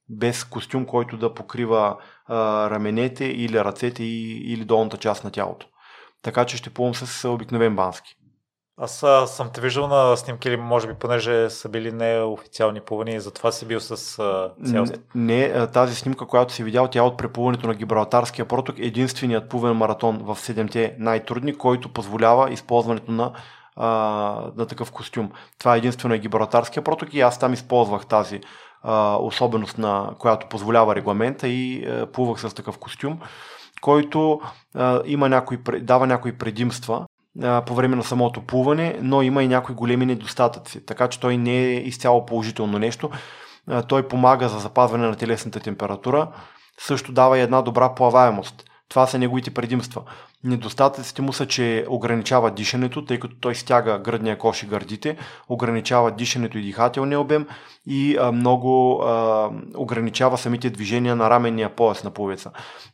без 0.09 0.45
костюм, 0.45 0.87
който 0.87 1.17
да 1.17 1.35
покрива 1.35 1.97
раменете 2.31 3.25
или 3.25 3.65
ръцете 3.65 4.05
или 4.05 4.65
долната 4.65 4.97
част 4.97 5.25
на 5.25 5.31
тялото. 5.31 5.67
Така 6.23 6.45
че 6.45 6.57
ще 6.57 6.71
плувам 6.71 6.95
с 6.95 7.29
обикновен 7.29 7.77
бански. 7.77 8.17
Аз 8.79 9.05
съм 9.27 9.51
те 9.55 9.61
виждал 9.61 9.89
на 9.89 10.17
снимки, 10.17 10.49
или 10.49 10.57
може 10.57 10.87
би 10.87 10.95
понеже 10.95 11.51
са 11.51 11.69
били 11.69 11.93
неофициални 11.93 12.81
плувания 12.81 13.17
и 13.17 13.21
затова 13.21 13.53
си 13.53 13.67
бил 13.67 13.81
с 13.81 13.97
цялост. 14.65 14.95
Не, 15.15 15.49
не, 15.49 15.67
тази 15.67 15.95
снимка, 15.95 16.27
която 16.27 16.53
си 16.53 16.65
видял, 16.65 16.89
тя 16.89 16.99
е 16.99 17.03
от 17.03 17.19
преплуването 17.19 17.67
на 17.67 17.75
Гибралтарския 17.75 18.49
проток, 18.49 18.77
единственият 18.79 19.49
плувен 19.49 19.77
маратон 19.77 20.19
в 20.19 20.37
7-те 20.37 20.97
най-трудни, 20.99 21.59
който 21.59 21.93
позволява 21.93 22.53
използването 22.53 23.13
на 23.13 23.33
а, 23.77 23.89
на 24.57 24.67
такъв 24.67 24.93
костюм. 24.93 25.31
Това 25.59 25.75
е 25.75 25.79
единствено 25.79 26.15
е 26.15 26.19
Гибралтарския 26.19 26.85
проток 26.85 27.15
и 27.15 27.21
аз 27.21 27.39
там 27.39 27.53
използвах 27.53 28.07
тази 28.07 28.41
а, 28.83 29.17
особеност, 29.17 29.79
на 29.79 30.11
която 30.19 30.49
позволява 30.49 30.95
регламента 30.95 31.49
и 31.49 31.87
а, 31.87 32.07
плувах 32.07 32.41
с 32.41 32.55
такъв 32.55 32.79
костюм, 32.79 33.19
който 33.81 34.41
а, 34.75 35.03
има 35.05 35.29
някои, 35.29 35.59
дава 35.81 36.07
някои 36.07 36.39
предимства 36.39 37.07
по 37.67 37.75
време 37.75 37.97
на 37.97 38.05
самото 38.05 38.41
плуване, 38.47 38.99
но 39.03 39.23
има 39.23 39.43
и 39.43 39.49
някои 39.49 39.75
големи 39.75 40.07
недостатъци, 40.07 40.87
така 40.87 41.09
че 41.09 41.21
той 41.21 41.37
не 41.37 41.59
е 41.59 41.75
изцяло 41.75 42.27
положително 42.27 42.79
нещо. 42.79 43.11
Той 43.89 44.09
помага 44.09 44.49
за 44.49 44.59
запазване 44.59 45.07
на 45.07 45.15
телесната 45.15 45.61
температура, 45.61 46.29
също 46.79 47.13
дава 47.13 47.39
и 47.39 47.41
една 47.41 47.63
добра 47.63 47.95
плаваемост– 47.95 48.65
това 48.89 49.07
са 49.07 49.19
неговите 49.19 49.55
предимства. 49.55 50.03
Недостатъците 50.45 51.23
му 51.23 51.33
са, 51.33 51.47
че 51.47 51.87
ограничава 51.89 52.51
дишането, 52.51 53.05
тъй 53.05 53.21
като 53.21 53.37
той 53.41 53.55
стяга 53.55 53.99
гръдния 53.99 54.39
кош 54.39 54.63
и 54.63 54.67
гърдите, 54.67 55.17
ограничава 55.49 56.11
дишането 56.13 56.59
и 56.59 56.63
дихателния 56.63 57.21
обем 57.21 57.47
и 57.87 58.17
а, 58.21 58.33
много 58.33 59.03
а, 59.03 59.51
ограничава 59.77 60.39
самите 60.39 60.71
движения 60.71 61.17
на 61.17 61.31
раменния 61.31 61.77
пояс 61.77 62.05
на 62.05 62.11
пловеца. 62.11 62.51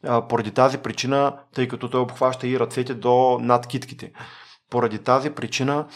А, 0.07 0.29
поради 0.29 0.51
тази 0.51 0.79
причина, 0.79 1.37
тъй 1.55 1.69
като 1.69 1.91
той 1.91 2.01
обхваща 2.01 2.47
и 2.49 2.61
ръцете 2.61 2.95
до 2.95 3.39
над 3.41 3.67
китките. 3.67 4.13
Поради 4.71 4.99
тази 4.99 5.31
причина 5.31 5.87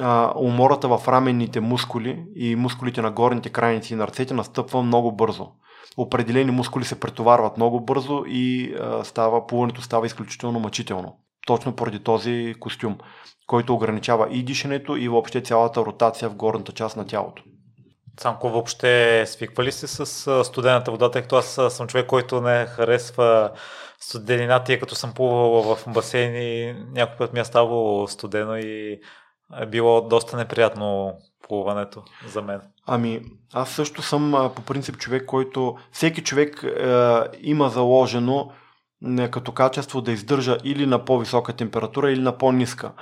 а, 0.00 0.32
умората 0.36 0.88
в 0.88 1.08
раменните 1.08 1.60
мускули 1.60 2.24
и 2.36 2.56
мускулите 2.56 3.02
на 3.02 3.10
горните 3.10 3.48
крайници 3.48 3.94
на 3.94 4.06
ръцете 4.06 4.34
настъпва 4.34 4.82
много 4.82 5.12
бързо 5.12 5.50
определени 5.96 6.50
мускули 6.50 6.84
се 6.84 7.00
претоварват 7.00 7.56
много 7.56 7.80
бързо 7.80 8.24
и 8.26 8.74
а, 8.80 9.04
става, 9.04 9.46
плуването 9.46 9.82
става 9.82 10.06
изключително 10.06 10.60
мъчително. 10.60 11.16
Точно 11.46 11.76
поради 11.76 11.98
този 11.98 12.54
костюм, 12.60 12.98
който 13.46 13.74
ограничава 13.74 14.28
и 14.30 14.42
дишането 14.42 14.96
и 14.96 15.08
въобще 15.08 15.40
цялата 15.40 15.80
ротация 15.80 16.28
в 16.30 16.34
горната 16.34 16.72
част 16.72 16.96
на 16.96 17.06
тялото. 17.06 17.42
Цанко, 18.16 18.48
въобще 18.48 19.24
свиква 19.26 19.64
ли 19.64 19.72
се 19.72 19.86
с 19.86 20.44
студената 20.44 20.90
вода, 20.90 21.10
тъй 21.10 21.22
като 21.22 21.36
аз 21.36 21.60
съм 21.68 21.86
човек, 21.86 22.06
който 22.06 22.40
не 22.40 22.66
харесва 22.66 23.50
студенината 24.00 24.72
и 24.72 24.80
като 24.80 24.94
съм 24.94 25.14
плувал 25.14 25.62
в 25.62 25.84
басейни, 25.88 26.76
някой 26.92 27.16
път 27.16 27.32
ми 27.32 27.40
е 27.40 27.44
ставало 27.44 28.08
студено 28.08 28.56
и 28.56 29.00
е 29.60 29.66
било 29.66 30.00
доста 30.00 30.36
неприятно 30.36 31.12
плуването 31.48 32.02
за 32.26 32.42
мен. 32.42 32.60
Ами, 32.86 33.20
аз 33.54 33.70
също 33.70 34.02
съм 34.02 34.50
по 34.56 34.62
принцип 34.62 34.98
човек, 34.98 35.24
който 35.26 35.76
всеки 35.92 36.22
човек 36.22 36.62
е, 36.62 37.20
има 37.42 37.68
заложено 37.68 38.50
е, 39.18 39.28
като 39.28 39.52
качество 39.52 40.00
да 40.00 40.12
издържа 40.12 40.56
или 40.64 40.86
на 40.86 41.04
по-висока 41.04 41.52
температура, 41.52 42.12
или 42.12 42.20
на 42.20 42.38
по-ниска. 42.38 42.92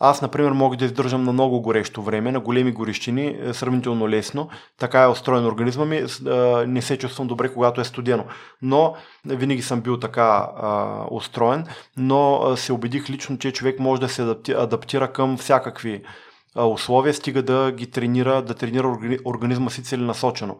Аз, 0.00 0.22
например, 0.22 0.50
мога 0.50 0.76
да 0.76 0.84
издържам 0.84 1.24
на 1.24 1.32
много 1.32 1.60
горещо 1.60 2.02
време, 2.02 2.32
на 2.32 2.40
големи 2.40 2.72
горещини, 2.72 3.36
е, 3.40 3.54
сравнително 3.54 4.08
лесно. 4.08 4.48
Така 4.78 5.02
е 5.02 5.08
устроен 5.08 5.46
организма 5.46 5.84
ми. 5.84 6.04
Не 6.66 6.82
се 6.82 6.98
чувствам 6.98 7.26
добре, 7.26 7.52
когато 7.54 7.80
е 7.80 7.84
студено. 7.84 8.24
Но 8.62 8.94
винаги 9.24 9.62
съм 9.62 9.80
бил 9.80 9.98
така 9.98 10.48
а, 10.56 11.04
устроен, 11.10 11.66
но 11.96 12.52
се 12.56 12.72
убедих 12.72 13.10
лично, 13.10 13.38
че 13.38 13.52
човек 13.52 13.78
може 13.78 14.00
да 14.00 14.08
се 14.08 14.22
адаптира 14.54 15.12
към 15.12 15.36
всякакви 15.36 16.02
условия, 16.66 17.14
стига 17.14 17.42
да 17.42 17.72
ги 17.72 17.90
тренира, 17.90 18.42
да 18.42 18.54
тренира 18.54 18.98
организма 19.24 19.70
си 19.70 19.84
целенасочено. 19.84 20.58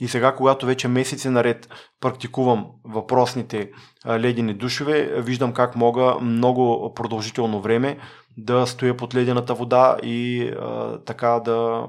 И 0.00 0.08
сега, 0.08 0.34
когато 0.34 0.66
вече 0.66 0.88
месеци 0.88 1.28
наред 1.28 1.68
практикувам 2.00 2.66
въпросните 2.84 3.70
ледени 4.06 4.54
душове, 4.54 5.22
виждам 5.22 5.52
как 5.52 5.76
мога 5.76 6.14
много 6.20 6.92
продължително 6.94 7.60
време 7.60 7.98
да 8.36 8.66
стоя 8.66 8.96
под 8.96 9.14
ледената 9.14 9.54
вода 9.54 9.96
и 10.02 10.48
а, 10.48 10.98
така 11.04 11.40
да 11.44 11.86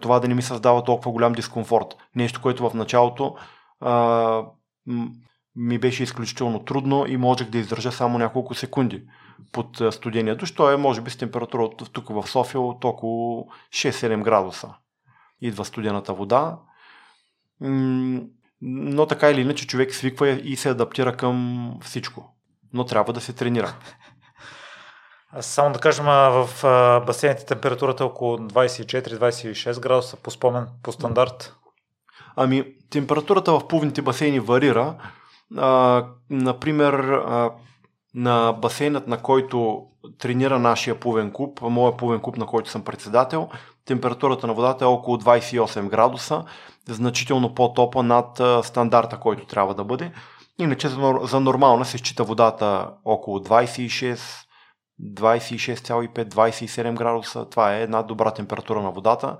това 0.00 0.20
да 0.20 0.28
не 0.28 0.34
ми 0.34 0.42
създава 0.42 0.84
толкова 0.84 1.12
голям 1.12 1.32
дискомфорт. 1.32 1.86
Нещо, 2.16 2.40
което 2.42 2.70
в 2.70 2.74
началото 2.74 3.34
а, 3.80 4.42
ми 5.56 5.78
беше 5.78 6.02
изключително 6.02 6.64
трудно 6.64 7.06
и 7.08 7.16
можех 7.16 7.48
да 7.48 7.58
издържа 7.58 7.92
само 7.92 8.18
няколко 8.18 8.54
секунди 8.54 9.02
под 9.52 9.82
студения 9.90 10.36
душ. 10.36 10.54
Той 10.54 10.74
е, 10.74 10.76
може 10.76 11.00
би, 11.00 11.10
с 11.10 11.16
температура 11.16 11.70
тук 11.92 12.08
в 12.08 12.28
София 12.28 12.60
от 12.60 12.84
около 12.84 13.46
6-7 13.70 14.22
градуса. 14.22 14.74
Идва 15.40 15.64
студената 15.64 16.14
вода. 16.14 16.58
Но 18.60 19.06
така 19.06 19.30
или 19.30 19.40
иначе 19.40 19.66
човек 19.66 19.94
свиква 19.94 20.28
и 20.28 20.56
се 20.56 20.68
адаптира 20.68 21.16
към 21.16 21.78
всичко. 21.82 22.34
Но 22.72 22.84
трябва 22.84 23.12
да 23.12 23.20
се 23.20 23.32
тренира. 23.32 23.74
Само 25.40 25.72
да 25.72 25.78
кажем, 25.78 26.04
в 26.04 26.48
басейните 27.06 27.46
температурата 27.46 28.04
е 28.04 28.06
около 28.06 28.38
24-26 28.38 29.80
градуса 29.80 30.16
по 30.16 30.30
спомен, 30.30 30.66
по 30.82 30.92
стандарт. 30.92 31.56
Ами, 32.36 32.64
температурата 32.90 33.52
в 33.52 33.68
плувните 33.68 34.02
басейни 34.02 34.40
варира. 34.40 34.94
А, 35.56 36.04
например, 36.30 36.94
а, 36.94 37.50
на 38.14 38.52
басейнът, 38.52 39.08
на 39.08 39.18
който 39.18 39.86
тренира 40.18 40.58
нашия 40.58 41.00
плувен 41.00 41.32
клуб, 41.32 41.60
моя 41.62 41.96
плувен 41.96 42.20
клуб, 42.20 42.36
на 42.36 42.46
който 42.46 42.70
съм 42.70 42.84
председател, 42.84 43.48
температурата 43.84 44.46
на 44.46 44.54
водата 44.54 44.84
е 44.84 44.88
около 44.88 45.16
28 45.16 45.88
градуса, 45.88 46.44
значително 46.88 47.54
по-топа 47.54 48.02
над 48.02 48.40
стандарта, 48.66 49.20
който 49.20 49.46
трябва 49.46 49.74
да 49.74 49.84
бъде. 49.84 50.12
Иначе 50.58 50.88
за, 51.22 51.40
нормална 51.40 51.84
се 51.84 51.98
счита 51.98 52.24
водата 52.24 52.90
около 53.04 53.38
26, 53.38 54.46
26,5-27 55.02 56.94
градуса. 56.94 57.48
Това 57.48 57.76
е 57.76 57.82
една 57.82 58.02
добра 58.02 58.30
температура 58.30 58.82
на 58.82 58.90
водата. 58.90 59.36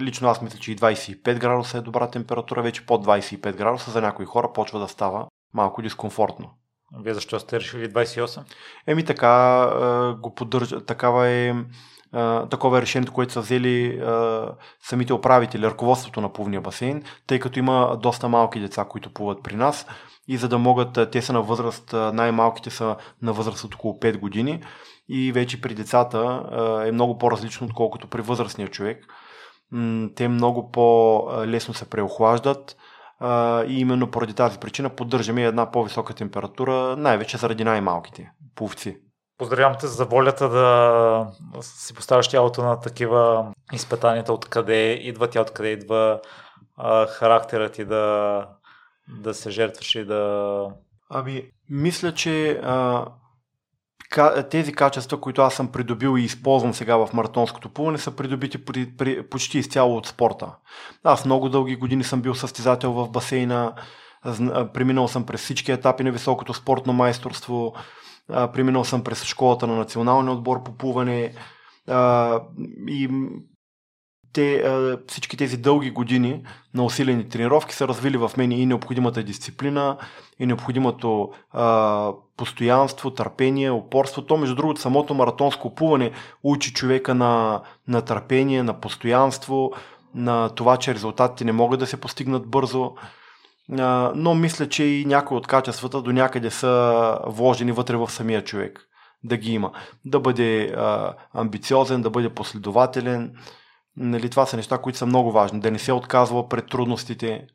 Лично 0.00 0.28
аз 0.28 0.42
мисля, 0.42 0.58
че 0.58 0.72
и 0.72 0.76
25 0.76 1.38
градуса 1.38 1.78
е 1.78 1.80
добра 1.80 2.10
температура, 2.10 2.62
вече 2.62 2.86
под 2.86 3.06
25 3.06 3.56
градуса 3.56 3.90
за 3.90 4.00
някои 4.00 4.26
хора 4.26 4.52
почва 4.52 4.78
да 4.78 4.88
става 4.88 5.26
малко 5.54 5.82
дискомфортно. 5.82 6.50
Вие 6.92 7.14
защо 7.14 7.40
сте 7.40 7.60
решили 7.60 7.88
28? 7.88 8.42
Еми 8.86 9.04
така 9.04 10.16
го 10.20 10.34
поддържа, 10.34 10.84
такава 10.84 11.28
е 11.28 11.54
такова 12.50 12.78
е 12.78 12.82
решението, 12.82 13.12
което 13.12 13.32
са 13.32 13.40
взели 13.40 13.98
а, 13.98 14.48
самите 14.82 15.12
управители, 15.12 15.66
ръководството 15.66 16.20
на 16.20 16.32
плувния 16.32 16.60
басейн, 16.60 17.02
тъй 17.26 17.38
като 17.38 17.58
има 17.58 17.98
доста 18.02 18.28
малки 18.28 18.60
деца, 18.60 18.84
които 18.84 19.12
плуват 19.12 19.42
при 19.42 19.56
нас 19.56 19.86
и 20.28 20.36
за 20.36 20.48
да 20.48 20.58
могат, 20.58 21.10
те 21.12 21.22
са 21.22 21.32
на 21.32 21.42
възраст, 21.42 21.92
най-малките 21.92 22.70
са 22.70 22.96
на 23.22 23.32
възраст 23.32 23.64
от 23.64 23.74
около 23.74 23.94
5 23.94 24.18
години 24.18 24.62
и 25.08 25.32
вече 25.32 25.60
при 25.60 25.74
децата 25.74 26.18
а, 26.18 26.86
е 26.86 26.92
много 26.92 27.18
по-различно, 27.18 27.66
отколкото 27.66 28.06
при 28.06 28.22
възрастния 28.22 28.68
човек. 28.68 29.06
М- 29.72 30.08
те 30.16 30.28
много 30.28 30.70
по-лесно 30.70 31.74
се 31.74 31.90
преохлаждат, 31.90 32.76
а, 33.20 33.64
и 33.64 33.80
именно 33.80 34.10
поради 34.10 34.34
тази 34.34 34.58
причина 34.58 34.90
поддържаме 34.90 35.44
една 35.44 35.70
по-висока 35.70 36.14
температура, 36.14 36.96
най-вече 36.96 37.36
заради 37.36 37.64
най-малките 37.64 38.30
пловци. 38.54 39.00
Поздравявам 39.38 39.76
те 39.80 39.86
за 39.86 40.04
волята 40.04 40.48
да 40.48 41.26
си 41.60 41.94
поставяш 41.94 42.28
тялото 42.28 42.62
на 42.62 42.80
такива 42.80 43.52
изпитанията, 43.72 44.32
откъде 44.32 44.92
идва 44.92 45.30
тя, 45.30 45.40
откъде 45.40 45.68
идва 45.68 46.20
а, 46.76 47.06
характерът 47.06 47.78
и 47.78 47.84
да, 47.84 48.46
да 49.22 49.34
се 49.34 49.50
жертваш 49.50 49.94
и 49.94 50.04
да... 50.04 50.64
Ами, 51.10 51.42
мисля, 51.70 52.14
че 52.14 52.60
а, 52.62 53.06
тези 54.50 54.72
качества, 54.72 55.20
които 55.20 55.42
аз 55.42 55.54
съм 55.54 55.72
придобил 55.72 56.18
и 56.18 56.22
използвам 56.22 56.74
сега 56.74 56.96
в 56.96 57.12
маратонското 57.12 57.68
плуване, 57.68 57.98
са 57.98 58.10
придобити 58.10 58.64
при, 58.64 58.96
при, 58.96 59.28
почти 59.28 59.58
изцяло 59.58 59.96
от 59.96 60.06
спорта. 60.06 60.54
Аз 61.04 61.24
много 61.24 61.48
дълги 61.48 61.76
години 61.76 62.04
съм 62.04 62.22
бил 62.22 62.34
състезател 62.34 62.92
в 62.92 63.10
басейна, 63.10 63.72
преминал 64.74 65.08
съм 65.08 65.26
през 65.26 65.40
всички 65.40 65.72
етапи 65.72 66.04
на 66.04 66.12
високото 66.12 66.54
спортно 66.54 66.92
майсторство, 66.92 67.74
преминал 68.28 68.84
съм 68.84 69.04
през 69.04 69.24
школата 69.24 69.66
на 69.66 69.76
националния 69.76 70.32
отбор 70.32 70.62
по 70.62 70.76
плуване 70.76 71.34
и 72.88 73.08
те, 74.32 74.64
всички 75.08 75.36
тези 75.36 75.56
дълги 75.56 75.90
години 75.90 76.42
на 76.74 76.84
усилени 76.84 77.28
тренировки 77.28 77.74
са 77.74 77.88
развили 77.88 78.16
в 78.16 78.30
мен 78.36 78.52
и 78.52 78.66
необходимата 78.66 79.22
дисциплина, 79.22 79.96
и 80.38 80.46
необходимото 80.46 81.30
а, 81.52 82.12
постоянство, 82.36 83.10
търпение, 83.10 83.70
упорство. 83.70 84.22
То, 84.22 84.36
между 84.36 84.54
другото, 84.54 84.80
самото 84.80 85.14
маратонско 85.14 85.74
плуване 85.74 86.10
учи 86.42 86.72
човека 86.72 87.14
на, 87.14 87.62
на 87.88 88.02
търпение, 88.02 88.62
на 88.62 88.80
постоянство, 88.80 89.72
на 90.14 90.48
това, 90.48 90.76
че 90.76 90.94
резултатите 90.94 91.44
не 91.44 91.52
могат 91.52 91.80
да 91.80 91.86
се 91.86 92.00
постигнат 92.00 92.46
бързо. 92.46 92.92
А, 93.78 94.12
но 94.14 94.34
мисля, 94.34 94.68
че 94.68 94.84
и 94.84 95.04
някои 95.04 95.36
от 95.36 95.46
качествата 95.46 96.02
до 96.02 96.12
някъде 96.12 96.50
са 96.50 97.18
вложени 97.26 97.72
вътре 97.72 97.96
в 97.96 98.10
самия 98.10 98.44
човек. 98.44 98.84
Да 99.24 99.36
ги 99.36 99.52
има. 99.52 99.72
Да 100.04 100.20
бъде 100.20 100.64
а, 100.76 101.14
амбициозен, 101.34 102.02
да 102.02 102.10
бъде 102.10 102.28
последователен, 102.28 103.32
Нали, 103.98 104.30
това 104.30 104.46
са 104.46 104.56
неща, 104.56 104.78
които 104.78 104.98
са 104.98 105.06
много 105.06 105.32
важни. 105.32 105.60
Да 105.60 105.70
не 105.70 105.78
се 105.78 105.92
отказва 105.92 106.48
пред 106.48 106.66
трудностите. 106.66 107.46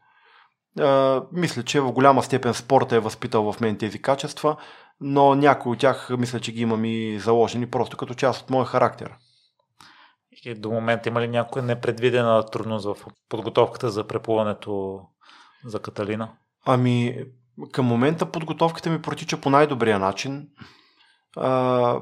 А, 0.80 1.22
мисля, 1.32 1.64
че 1.64 1.82
в 1.82 1.92
голяма 1.92 2.24
степен 2.24 2.54
спорта 2.54 2.96
е 2.96 3.00
възпитал 3.00 3.52
в 3.52 3.60
мен 3.60 3.78
тези 3.78 4.02
качества, 4.02 4.56
но 5.02 5.36
някои 5.36 5.72
от 5.72 5.80
тях 5.80 6.10
мисля, 6.18 6.40
че 6.40 6.52
ги 6.52 6.62
имам 6.62 6.86
и 6.86 7.20
заложени 7.20 7.70
просто 7.70 7.98
като 7.98 8.14
част 8.14 8.42
от 8.42 8.50
моя 8.50 8.66
характер. 8.66 9.14
И 10.46 10.56
до 10.56 10.72
момента 10.72 11.10
има 11.10 11.22
ли 11.22 11.28
някоя 11.28 11.66
непредвидена 11.66 12.46
трудност 12.46 12.86
в 12.86 12.96
подготовката 13.30 13.90
за 13.90 14.08
преплуването 14.08 15.02
за 15.66 15.80
Каталина? 15.80 16.30
Ами, 16.66 17.26
към 17.72 17.86
момента 17.86 18.32
подготовката 18.32 18.90
ми 18.90 19.02
протича 19.02 19.42
по 19.42 19.50
най-добрия 19.50 20.00
начин. 20.00 20.48
А, 21.38 22.00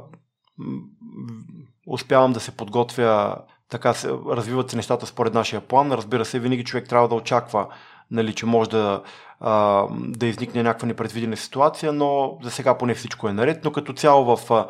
успявам 1.87 2.33
да 2.33 2.39
се 2.39 2.57
подготвя 2.57 3.37
така 3.71 3.93
се 3.93 4.09
развиват 4.09 4.69
се 4.69 4.75
нещата 4.75 5.05
според 5.05 5.33
нашия 5.33 5.61
план. 5.61 5.91
Разбира 5.91 6.25
се, 6.25 6.39
винаги 6.39 6.63
човек 6.63 6.89
трябва 6.89 7.07
да 7.07 7.15
очаква, 7.15 7.67
нали, 8.11 8.33
че 8.33 8.45
може 8.45 8.69
да, 8.69 9.01
а, 9.39 9.85
да 9.91 10.25
изникне 10.25 10.63
някаква 10.63 10.87
непредвидена 10.87 11.37
ситуация, 11.37 11.93
но 11.93 12.37
за 12.43 12.51
сега 12.51 12.77
поне 12.77 12.93
всичко 12.93 13.27
е 13.27 13.33
наред. 13.33 13.63
Но 13.63 13.71
като 13.71 13.93
цяло 13.93 14.35
в, 14.35 14.51
а, 14.51 14.67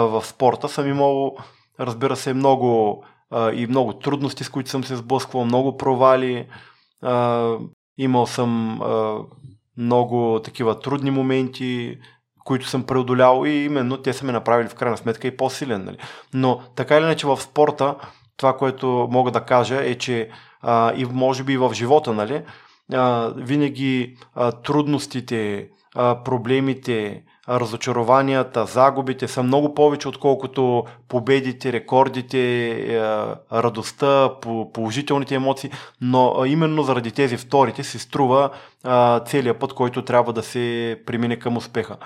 в 0.00 0.24
спорта 0.26 0.68
съм 0.68 0.88
имал, 0.88 1.36
разбира 1.80 2.16
се, 2.16 2.34
много 2.34 3.04
а, 3.30 3.52
и 3.52 3.66
много 3.66 3.92
трудности, 3.92 4.44
с 4.44 4.48
които 4.48 4.70
съм 4.70 4.84
се 4.84 4.96
сблъсквал, 4.96 5.44
много 5.44 5.76
провали. 5.76 6.46
А, 7.02 7.50
имал 7.98 8.26
съм 8.26 8.82
а, 8.82 9.18
много 9.76 10.40
такива 10.44 10.80
трудни 10.80 11.10
моменти, 11.10 11.98
които 12.44 12.68
съм 12.68 12.86
преодолял 12.86 13.42
и 13.46 13.50
именно 13.50 13.96
те 13.96 14.12
са 14.12 14.24
ме 14.24 14.32
направили 14.32 14.68
в 14.68 14.74
крайна 14.74 14.96
сметка 14.96 15.28
и 15.28 15.36
по-силен. 15.36 15.84
Нали. 15.84 15.96
Но 16.34 16.60
така 16.76 16.96
или 16.96 17.04
иначе 17.04 17.26
в 17.26 17.40
спорта 17.40 17.94
това, 18.36 18.56
което 18.56 19.08
мога 19.10 19.30
да 19.30 19.40
кажа 19.40 19.84
е, 19.84 19.94
че 19.94 20.28
а, 20.62 20.92
и 20.94 21.04
може 21.04 21.44
би 21.44 21.52
и 21.52 21.56
в 21.56 21.74
живота, 21.74 22.12
нали, 22.12 22.42
а, 22.92 23.32
винаги 23.36 24.16
а, 24.34 24.52
трудностите, 24.52 25.68
а, 25.94 26.22
проблемите, 26.24 27.22
а, 27.46 27.60
разочарованията, 27.60 28.66
загубите 28.66 29.28
са 29.28 29.42
много 29.42 29.74
повече, 29.74 30.08
отколкото 30.08 30.84
победите, 31.08 31.72
рекордите, 31.72 32.70
а, 32.96 33.36
радостта, 33.52 34.30
положителните 34.72 35.34
емоции, 35.34 35.70
но 36.00 36.34
а, 36.38 36.48
именно 36.48 36.82
заради 36.82 37.10
тези 37.10 37.36
вторите 37.36 37.82
се 37.82 37.98
струва 37.98 38.50
а, 38.84 39.20
целият 39.20 39.58
път, 39.58 39.72
който 39.72 40.02
трябва 40.04 40.32
да 40.32 40.42
се 40.42 40.96
премине 41.06 41.36
към 41.36 41.56
успеха. 41.56 41.96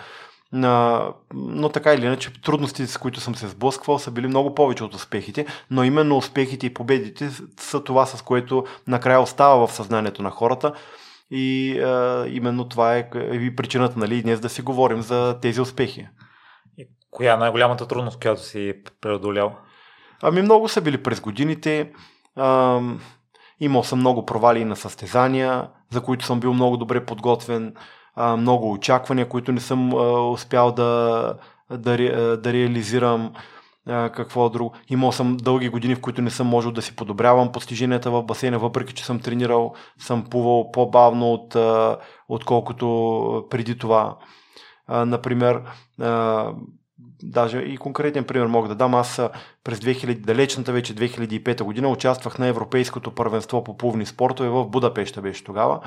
Но 0.53 1.69
така 1.73 1.95
или 1.95 2.07
иначе, 2.07 2.43
трудностите, 2.43 2.87
с 2.87 2.99
които 2.99 3.21
съм 3.21 3.35
се 3.35 3.49
сблъсквал, 3.49 3.99
са 3.99 4.11
били 4.11 4.27
много 4.27 4.55
повече 4.55 4.85
от 4.85 4.95
успехите, 4.95 5.47
но 5.71 5.85
именно 5.85 6.17
успехите 6.17 6.67
и 6.67 6.75
победите 6.75 7.31
са 7.61 7.85
това, 7.85 8.07
с 8.07 8.23
което 8.23 8.65
накрая 8.87 9.21
остава 9.21 9.67
в 9.67 9.73
съзнанието 9.73 10.23
на 10.23 10.31
хората. 10.31 10.73
И 11.31 11.79
а, 11.81 12.27
именно 12.29 12.69
това 12.69 12.97
е 12.97 13.11
и 13.33 13.57
причината, 13.57 13.99
нали, 13.99 14.23
днес 14.23 14.41
да 14.41 14.49
си 14.49 14.63
говорим 14.63 15.03
за 15.03 15.39
тези 15.43 15.61
успехи. 15.61 16.09
И 16.79 16.89
коя 17.11 17.35
е 17.35 17.37
най-голямата 17.37 17.89
трудност, 17.89 18.21
която 18.21 18.43
си 18.43 18.75
преодолял? 19.01 19.57
Ами 20.23 20.43
много 20.43 20.69
са 20.69 20.81
били 20.81 21.03
през 21.03 21.21
годините. 21.21 21.93
А, 22.37 22.81
имал 23.61 23.83
съм 23.83 23.99
много 23.99 24.27
провали 24.27 24.65
на 24.65 24.77
състезания, 24.77 25.69
за 25.91 26.01
които 26.01 26.25
съм 26.25 26.41
бил 26.41 26.55
много 26.55 26.77
добре 26.77 27.05
подготвен 27.05 27.75
а, 28.18 28.37
много 28.37 28.72
очаквания, 28.72 29.28
които 29.28 29.52
не 29.52 29.61
съм 29.61 29.94
а, 29.94 30.31
успял 30.31 30.72
да, 30.72 31.35
да, 31.70 31.96
да 32.37 32.52
реализирам. 32.52 33.33
Какво 33.88 34.48
друго. 34.48 34.72
Имал 34.88 35.12
съм 35.12 35.37
дълги 35.37 35.68
години, 35.68 35.94
в 35.94 36.00
които 36.00 36.22
не 36.22 36.31
съм 36.31 36.46
можел 36.46 36.70
да 36.72 36.83
си 36.83 36.96
подобрявам 36.96 37.52
постиженията 37.52 38.11
в 38.11 38.22
басейна, 38.22 38.59
въпреки 38.59 38.94
че 38.94 39.04
съм 39.04 39.20
тренирал, 39.20 39.74
съм 39.98 40.24
плувал 40.24 40.70
по-бавно 40.72 41.33
от, 41.33 41.57
отколкото 42.28 43.46
преди 43.50 43.78
това. 43.78 44.16
Например, 44.88 45.62
а, 46.00 46.52
даже 47.22 47.59
и 47.59 47.76
конкретен 47.76 48.24
пример 48.24 48.46
мога 48.46 48.68
да 48.68 48.74
дам. 48.74 48.94
Аз 48.94 49.20
през 49.64 49.78
2000, 49.78 50.20
далечната 50.20 50.72
вече 50.72 50.94
2005 50.94 51.62
година 51.62 51.88
участвах 51.88 52.38
на 52.38 52.46
Европейското 52.46 53.14
първенство 53.14 53.64
по 53.64 53.76
плувни 53.76 54.07
спортове 54.07 54.48
в 54.48 54.64
Будапешта 54.64 55.22
беше 55.22 55.44
тогава 55.44 55.81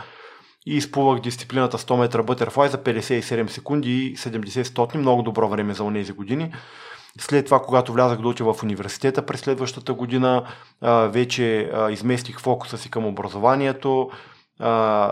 и 0.65 0.75
изплувах 0.75 1.21
дисциплината 1.21 1.77
100 1.77 1.99
метра 1.99 2.23
бътерфлай 2.23 2.69
за 2.69 2.77
57 2.77 3.47
секунди 3.47 3.91
и 3.91 4.17
70 4.17 4.63
стотни, 4.63 4.99
много 4.99 5.21
добро 5.21 5.47
време 5.47 5.73
за 5.73 5.93
тези 5.93 6.11
години. 6.11 6.53
След 7.19 7.45
това, 7.45 7.59
когато 7.61 7.93
влязах 7.93 8.21
да 8.21 8.27
уча 8.27 8.53
в 8.53 8.63
университета 8.63 9.25
през 9.25 9.39
следващата 9.39 9.93
година, 9.93 10.43
вече 11.07 11.71
изместих 11.89 12.39
фокуса 12.39 12.77
си 12.77 12.91
към 12.91 13.05
образованието, 13.05 14.09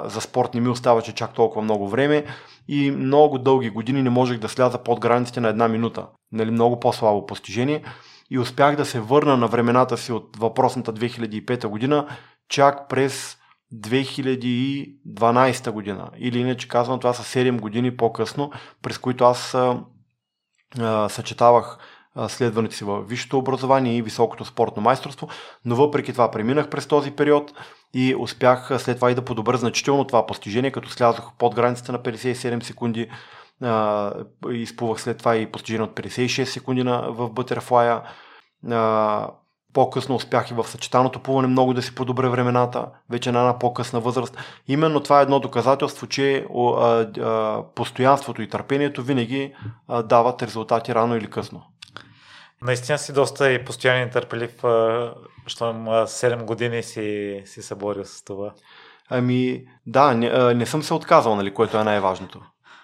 за 0.06 0.22
спорт 0.22 0.54
не 0.54 0.62
ми 0.62 0.70
оставаше 0.70 1.16
чак 1.16 1.34
толкова 1.34 1.62
много 1.62 1.90
време 1.90 2.26
и 2.68 2.92
много 2.92 3.38
дълги 3.38 3.70
години 3.70 4.04
не 4.04 4.10
можех 4.10 4.40
да 4.40 4.50
сляза 4.50 4.78
под 4.78 5.00
границите 5.00 5.40
на 5.40 5.50
една 5.50 5.68
минута. 5.68 6.06
Нали, 6.32 6.52
много 6.52 6.80
по-слабо 6.80 7.26
постижение 7.26 7.84
и 8.32 8.40
успях 8.40 8.76
да 8.76 8.86
се 8.86 9.00
върна 9.00 9.38
на 9.38 9.48
времената 9.48 9.98
си 9.98 10.12
от 10.12 10.38
въпросната 10.38 10.94
2005 10.94 11.68
година 11.68 12.08
чак 12.50 12.90
през 12.90 13.38
2012 13.76 15.72
година. 15.72 16.10
Или 16.18 16.40
иначе 16.40 16.68
казвам, 16.68 17.00
това 17.00 17.14
са 17.14 17.40
7 17.40 17.60
години 17.60 17.98
по-късно, 17.98 18.52
през 18.82 18.98
които 18.98 19.24
аз 19.24 19.58
съчетавах 21.14 21.78
следването 22.28 22.76
си 22.76 22.84
в 22.84 23.04
висшето 23.04 23.38
образование 23.38 23.98
и 23.98 24.02
високото 24.02 24.46
спортно 24.46 24.82
майсторство, 24.82 25.30
но 25.66 25.76
въпреки 25.76 26.12
това 26.12 26.32
преминах 26.32 26.70
през 26.70 26.88
този 26.88 27.12
период 27.12 27.54
и 27.94 28.16
успях 28.20 28.82
след 28.82 28.96
това 28.96 29.12
и 29.12 29.16
да 29.16 29.26
подобра 29.26 29.58
значително 29.58 30.06
това 30.06 30.26
постижение, 30.26 30.72
като 30.72 30.90
слязох 30.90 31.32
под 31.38 31.56
границата 31.56 31.92
на 31.92 32.00
57 32.00 32.64
секунди 32.64 33.10
А, 33.62 34.14
изплувах 34.52 35.02
след 35.02 35.18
това 35.18 35.36
и 35.36 35.52
постижение 35.52 35.86
от 35.86 35.96
56 35.96 36.44
секунди 36.44 36.84
в 36.84 37.30
Бътерфлая. 37.30 38.02
По-късно 39.74 40.16
успях 40.16 40.52
и 40.52 40.54
в 40.54 40.68
съчетаното 40.68 41.20
плуване 41.20 41.48
много 41.48 41.74
да 41.74 41.82
си 41.82 41.96
подобря 41.96 42.30
времената, 42.30 42.86
вече 43.10 43.32
на 43.32 43.40
една 43.40 43.60
по-късна 43.60 44.00
възраст. 44.00 44.38
Именно 44.68 45.00
това 45.00 45.20
е 45.20 45.24
едно 45.24 45.40
доказателство, 45.40 46.08
че 46.08 46.46
постоянството 47.76 48.42
и 48.42 48.50
търпението 48.50 49.04
винаги 49.04 49.54
дават 50.04 50.44
резултати 50.44 50.96
рано 50.96 51.16
или 51.16 51.30
късно. 51.30 51.64
Наистина 52.62 52.98
си 52.98 53.14
доста 53.14 53.52
и 53.52 53.66
постоянен 53.66 54.08
и 54.08 54.12
търпелив, 54.12 54.52
щом 55.48 55.86
7 55.88 56.44
години 56.44 56.84
си, 56.84 57.42
си 57.46 57.62
се 57.62 57.76
борил 57.76 58.06
с 58.06 58.24
това. 58.24 58.52
Ами, 59.10 59.64
да, 59.86 60.14
не, 60.14 60.54
не 60.54 60.66
съм 60.66 60.84
се 60.84 60.94
отказал, 60.94 61.36
нали, 61.36 61.54
което 61.54 61.78
е 61.78 61.84
най-важното. 61.84 62.42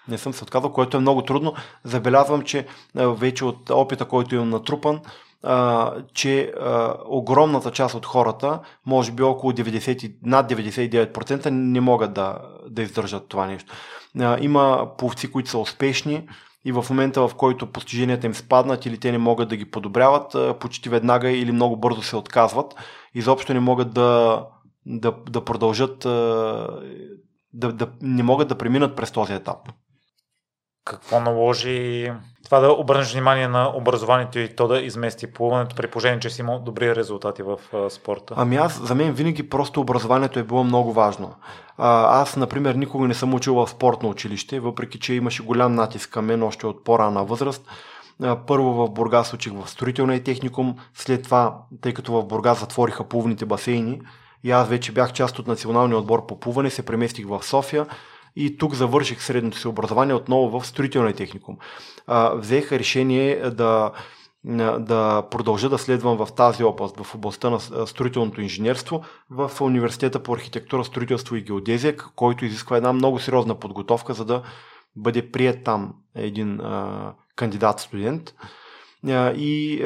Не 0.07 0.17
съм 0.17 0.33
се 0.33 0.43
отказал, 0.43 0.73
което 0.73 0.97
е 0.97 0.99
много 0.99 1.21
трудно. 1.21 1.53
Забелязвам, 1.83 2.41
че 2.41 2.67
вече 2.95 3.45
от 3.45 3.69
опита, 3.69 4.05
който 4.05 4.35
имам 4.35 4.49
натрупан, 4.49 5.01
а, 5.45 5.93
че 6.13 6.53
а, 6.61 6.93
огромната 7.05 7.71
част 7.71 7.95
от 7.95 8.05
хората, 8.05 8.59
може 8.85 9.11
би 9.11 9.23
около 9.23 9.53
90, 9.53 10.15
над 10.23 10.51
99% 10.51 11.49
не 11.49 11.81
могат 11.81 12.13
да, 12.13 12.37
да 12.69 12.81
издържат 12.81 13.27
това 13.27 13.45
нещо. 13.45 13.73
А, 14.19 14.37
има 14.41 14.91
пловци, 14.97 15.31
които 15.31 15.49
са 15.49 15.57
успешни 15.57 16.27
и 16.65 16.71
в 16.71 16.85
момента, 16.89 17.27
в 17.27 17.35
който 17.35 17.71
постиженията 17.71 18.27
им 18.27 18.33
спаднат 18.33 18.85
или 18.85 18.97
те 18.97 19.11
не 19.11 19.17
могат 19.17 19.49
да 19.49 19.55
ги 19.55 19.71
подобряват, 19.71 20.35
а, 20.35 20.53
почти 20.59 20.89
веднага 20.89 21.31
или 21.31 21.51
много 21.51 21.77
бързо 21.77 22.01
се 22.01 22.15
отказват. 22.15 22.75
Изобщо 23.13 23.53
не 23.53 23.59
могат 23.59 23.93
да, 23.93 24.41
да, 24.85 25.13
да 25.29 25.45
продължат, 25.45 26.05
а, 26.05 26.09
да, 27.53 27.71
да, 27.73 27.87
не 28.01 28.23
могат 28.23 28.47
да 28.47 28.57
преминат 28.57 28.95
през 28.95 29.11
този 29.11 29.33
етап. 29.33 29.57
Какво 30.85 31.19
наложи 31.19 32.11
това 32.45 32.59
да 32.59 32.71
обърнеш 32.71 33.13
внимание 33.13 33.47
на 33.47 33.71
образованието 33.75 34.39
и 34.39 34.55
то 34.55 34.67
да 34.67 34.81
измести 34.81 35.33
плуването 35.33 35.75
при 35.75 35.87
положение, 35.87 36.19
че 36.19 36.29
си 36.29 36.41
имал 36.41 36.59
добри 36.59 36.95
резултати 36.95 37.41
в 37.41 37.57
спорта? 37.89 38.33
Ами 38.37 38.55
аз, 38.55 38.87
за 38.87 38.95
мен 38.95 39.13
винаги 39.13 39.49
просто 39.49 39.81
образованието 39.81 40.39
е 40.39 40.43
било 40.43 40.63
много 40.63 40.93
важно. 40.93 41.33
А, 41.77 42.21
аз, 42.21 42.35
например, 42.35 42.75
никога 42.75 43.07
не 43.07 43.13
съм 43.13 43.33
учил 43.33 43.55
в 43.55 43.69
спортно 43.69 44.09
училище, 44.09 44.59
въпреки 44.59 44.99
че 44.99 45.13
имаше 45.13 45.43
голям 45.43 45.75
натиск 45.75 46.09
към 46.09 46.25
мен 46.25 46.43
още 46.43 46.67
от 46.67 46.83
по-рана 46.83 47.25
възраст. 47.25 47.67
Първо 48.47 48.73
в 48.73 48.89
Бургас 48.89 49.33
учих 49.33 49.53
в 49.53 49.69
строителния 49.69 50.23
техникум, 50.23 50.75
след 50.93 51.23
това, 51.23 51.57
тъй 51.81 51.93
като 51.93 52.13
в 52.13 52.25
Бургас 52.25 52.59
затвориха 52.59 53.03
плувните 53.03 53.45
басейни 53.45 54.01
и 54.43 54.51
аз 54.51 54.67
вече 54.67 54.91
бях 54.91 55.13
част 55.13 55.39
от 55.39 55.47
националния 55.47 55.97
отбор 55.97 56.25
по 56.25 56.39
плуване, 56.39 56.69
се 56.69 56.85
преместих 56.85 57.27
в 57.27 57.43
София 57.43 57.85
и 58.35 58.57
тук 58.57 58.73
завърших 58.73 59.23
средното 59.23 59.57
си 59.57 59.67
образование 59.67 60.15
отново 60.15 60.59
в 60.59 60.67
строителния 60.67 61.13
техникум. 61.13 61.57
А, 62.07 62.35
взех 62.35 62.71
решение 62.71 63.49
да, 63.49 63.91
да 64.79 65.23
продължа 65.31 65.69
да 65.69 65.77
следвам 65.77 66.17
в 66.17 66.33
тази 66.35 66.63
област, 66.63 66.99
в 66.99 67.15
областта 67.15 67.49
на 67.49 67.59
строителното 67.87 68.41
инженерство, 68.41 69.03
в 69.29 69.51
Университета 69.61 70.23
по 70.23 70.33
архитектура, 70.33 70.85
строителство 70.85 71.35
и 71.35 71.41
геодезия, 71.41 71.95
който 72.15 72.45
изисква 72.45 72.77
една 72.77 72.93
много 72.93 73.19
сериозна 73.19 73.55
подготовка, 73.55 74.13
за 74.13 74.25
да 74.25 74.41
бъде 74.95 75.31
прият 75.31 75.63
там 75.63 75.93
един 76.15 76.59
кандидат-студент. 77.35 78.33
И 79.35 79.81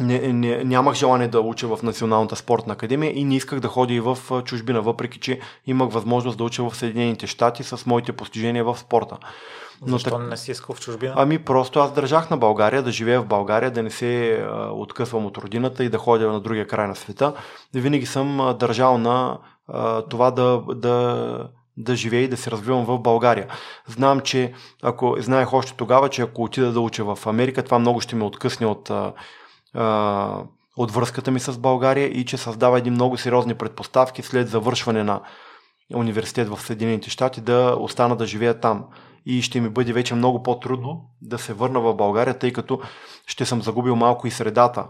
не, 0.00 0.32
не, 0.32 0.64
нямах 0.64 0.94
желание 0.94 1.28
да 1.28 1.40
уча 1.40 1.76
в 1.76 1.82
Националната 1.82 2.36
спортна 2.36 2.72
академия 2.72 3.18
и 3.18 3.24
не 3.24 3.36
исках 3.36 3.60
да 3.60 3.68
ходя 3.68 3.94
и 3.94 4.00
в 4.00 4.18
чужбина, 4.44 4.82
въпреки 4.82 5.18
че 5.18 5.40
имах 5.66 5.92
възможност 5.92 6.38
да 6.38 6.44
уча 6.44 6.70
в 6.70 6.76
Съединените 6.76 7.26
щати 7.26 7.62
с 7.62 7.86
моите 7.86 8.12
постижения 8.12 8.64
в 8.64 8.78
спорта. 8.78 9.16
Но 9.82 9.88
Защо 9.88 10.10
так... 10.10 10.28
не 10.28 10.36
си 10.36 10.50
искал 10.50 10.74
в 10.74 10.80
чужбина? 10.80 11.14
Ами 11.16 11.38
просто 11.38 11.80
аз 11.80 11.92
държах 11.92 12.30
на 12.30 12.36
България, 12.36 12.82
да 12.82 12.92
живея 12.92 13.22
в 13.22 13.26
България, 13.26 13.70
да 13.70 13.82
не 13.82 13.90
се 13.90 14.32
а, 14.32 14.70
откъсвам 14.72 15.26
от 15.26 15.38
родината 15.38 15.84
и 15.84 15.88
да 15.88 15.98
ходя 15.98 16.32
на 16.32 16.40
другия 16.40 16.66
край 16.66 16.88
на 16.88 16.96
света. 16.96 17.32
Винаги 17.74 18.06
съм 18.06 18.40
а, 18.40 18.54
държал 18.54 18.98
на 18.98 19.38
а, 19.68 20.02
това 20.02 20.30
да, 20.30 20.62
да, 20.74 21.48
да 21.76 21.96
живея 21.96 22.22
и 22.22 22.28
да 22.28 22.36
се 22.36 22.50
развивам 22.50 22.84
в 22.84 22.98
България. 22.98 23.46
Знам, 23.86 24.20
че 24.20 24.52
ако 24.82 25.16
знаех 25.18 25.52
още 25.52 25.74
тогава, 25.76 26.08
че 26.08 26.22
ако 26.22 26.42
отида 26.42 26.72
да 26.72 26.80
уча 26.80 27.04
в 27.04 27.26
Америка, 27.26 27.62
това 27.62 27.78
много 27.78 28.00
ще 28.00 28.16
ме 28.16 28.24
откъсне 28.24 28.66
от 28.66 28.90
от 30.76 30.90
връзката 30.90 31.30
ми 31.30 31.40
с 31.40 31.58
България 31.58 32.06
и 32.06 32.24
че 32.24 32.36
създава 32.36 32.78
един 32.78 32.92
много 32.92 33.16
сериозни 33.16 33.54
предпоставки 33.54 34.22
след 34.22 34.48
завършване 34.48 35.04
на 35.04 35.20
университет 35.94 36.48
в 36.48 36.60
Съединените 36.60 37.10
щати 37.10 37.40
да 37.40 37.76
остана 37.78 38.16
да 38.16 38.26
живея 38.26 38.60
там. 38.60 38.84
И 39.26 39.42
ще 39.42 39.60
ми 39.60 39.68
бъде 39.68 39.92
вече 39.92 40.14
много 40.14 40.42
по-трудно 40.42 41.10
да 41.22 41.38
се 41.38 41.52
върна 41.52 41.80
в 41.80 41.94
България, 41.94 42.38
тъй 42.38 42.52
като 42.52 42.80
ще 43.26 43.44
съм 43.44 43.62
загубил 43.62 43.96
малко 43.96 44.26
и 44.26 44.30
средата. 44.30 44.86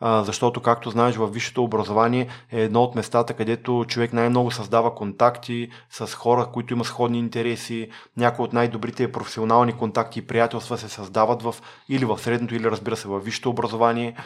А, 0.00 0.24
защото, 0.24 0.60
както 0.60 0.90
знаеш, 0.90 1.16
във 1.16 1.32
висшето 1.32 1.64
образование 1.64 2.28
е 2.52 2.62
едно 2.62 2.82
от 2.82 2.94
местата, 2.94 3.34
където 3.34 3.84
човек 3.88 4.12
най-много 4.12 4.50
създава 4.50 4.94
контакти 4.94 5.68
с 5.90 6.14
хора, 6.14 6.48
които 6.52 6.74
имат 6.74 6.86
сходни 6.86 7.18
интереси. 7.18 7.88
Някои 8.16 8.44
от 8.44 8.52
най-добрите 8.52 9.12
професионални 9.12 9.72
контакти 9.72 10.18
и 10.18 10.26
приятелства 10.26 10.78
се 10.78 10.88
създават 10.88 11.42
в, 11.42 11.54
или 11.88 12.04
в 12.04 12.18
средното, 12.18 12.54
или 12.54 12.70
разбира 12.70 12.96
се, 12.96 13.08
във 13.08 13.24
висшето 13.24 13.50
образование. 13.50 14.16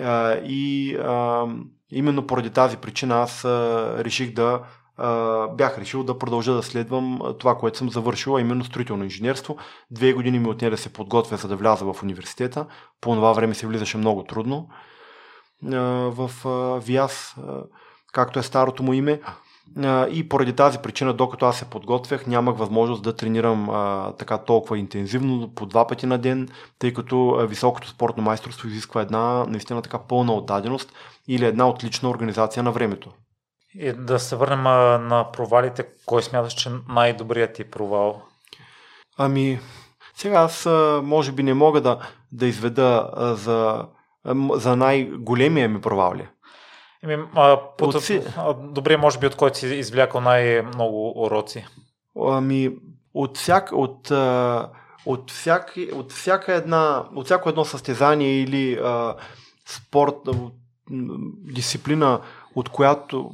А, 0.00 0.34
и 0.34 0.94
а, 0.96 1.46
именно 1.90 2.26
поради 2.26 2.50
тази 2.50 2.76
причина 2.76 3.22
аз 3.22 3.44
а, 3.44 3.94
реших 4.04 4.34
да 4.34 4.60
бях 5.52 5.78
решил 5.78 6.04
да 6.04 6.18
продължа 6.18 6.52
да 6.52 6.62
следвам 6.62 7.20
това, 7.38 7.58
което 7.58 7.78
съм 7.78 7.90
завършил, 7.90 8.36
а 8.36 8.40
именно 8.40 8.64
строително 8.64 9.04
инженерство. 9.04 9.56
Две 9.90 10.12
години 10.12 10.38
ми 10.38 10.48
отне 10.48 10.70
да 10.70 10.76
се 10.76 10.92
подготвя, 10.92 11.36
за 11.36 11.48
да 11.48 11.56
вляза 11.56 11.84
в 11.92 12.02
университета. 12.02 12.66
По 13.00 13.14
това 13.14 13.32
време 13.32 13.54
се 13.54 13.66
влизаше 13.66 13.98
много 13.98 14.24
трудно 14.24 14.68
в 16.10 16.30
ВИАС, 16.84 17.36
както 18.12 18.38
е 18.38 18.42
старото 18.42 18.82
му 18.82 18.92
име. 18.92 19.20
И 20.10 20.28
поради 20.28 20.52
тази 20.52 20.78
причина, 20.78 21.14
докато 21.14 21.46
аз 21.46 21.58
се 21.58 21.64
подготвях, 21.64 22.26
нямах 22.26 22.56
възможност 22.56 23.02
да 23.02 23.16
тренирам 23.16 23.70
а, 23.70 24.12
така 24.18 24.38
толкова 24.38 24.78
интензивно, 24.78 25.54
по 25.54 25.66
два 25.66 25.86
пъти 25.86 26.06
на 26.06 26.18
ден, 26.18 26.48
тъй 26.78 26.92
като 26.92 27.46
високото 27.48 27.88
спортно 27.88 28.22
майсторство 28.22 28.68
изисква 28.68 29.00
една 29.00 29.44
наистина 29.44 29.82
така 29.82 29.98
пълна 29.98 30.32
отдаденост 30.32 30.92
или 31.28 31.44
една 31.44 31.68
отлична 31.68 32.10
организация 32.10 32.62
на 32.62 32.72
времето. 32.72 33.10
И 33.74 33.92
да 33.92 34.18
се 34.18 34.36
върнем 34.36 34.62
на 35.08 35.26
провалите, 35.32 35.86
кой 36.06 36.22
смяташ, 36.22 36.52
че 36.52 36.70
най-добрият 36.88 37.54
ти 37.54 37.70
провал? 37.70 38.22
Ами, 39.18 39.60
сега 40.14 40.38
аз 40.38 40.66
може 41.02 41.32
би 41.32 41.42
не 41.42 41.54
мога 41.54 41.80
да, 41.80 41.98
да 42.32 42.46
изведа 42.46 43.10
за, 43.36 43.86
за 44.54 44.76
най-големия 44.76 45.68
ми 45.68 45.80
провал 45.80 46.14
ли. 46.14 46.28
Еми, 47.02 47.24
а, 47.34 47.58
от... 47.80 48.72
добре, 48.74 48.96
може 48.96 49.18
би 49.18 49.26
от 49.26 49.36
който 49.36 49.58
си 49.58 49.66
извлякал 49.66 50.20
най-много 50.20 51.24
уроци. 51.24 51.66
Ами, 52.26 52.76
от, 53.14 53.38
всяк, 53.38 53.70
от, 53.72 54.10
от, 55.06 55.30
всяк, 55.30 55.74
от, 55.92 56.12
всяка 56.12 56.54
една, 56.54 57.04
от 57.14 57.24
всяко 57.24 57.48
едно 57.48 57.64
състезание 57.64 58.42
или 58.42 58.80
а, 58.84 59.14
спорт, 59.66 60.14
дисциплина, 61.54 62.20
от 62.54 62.68
която 62.68 63.30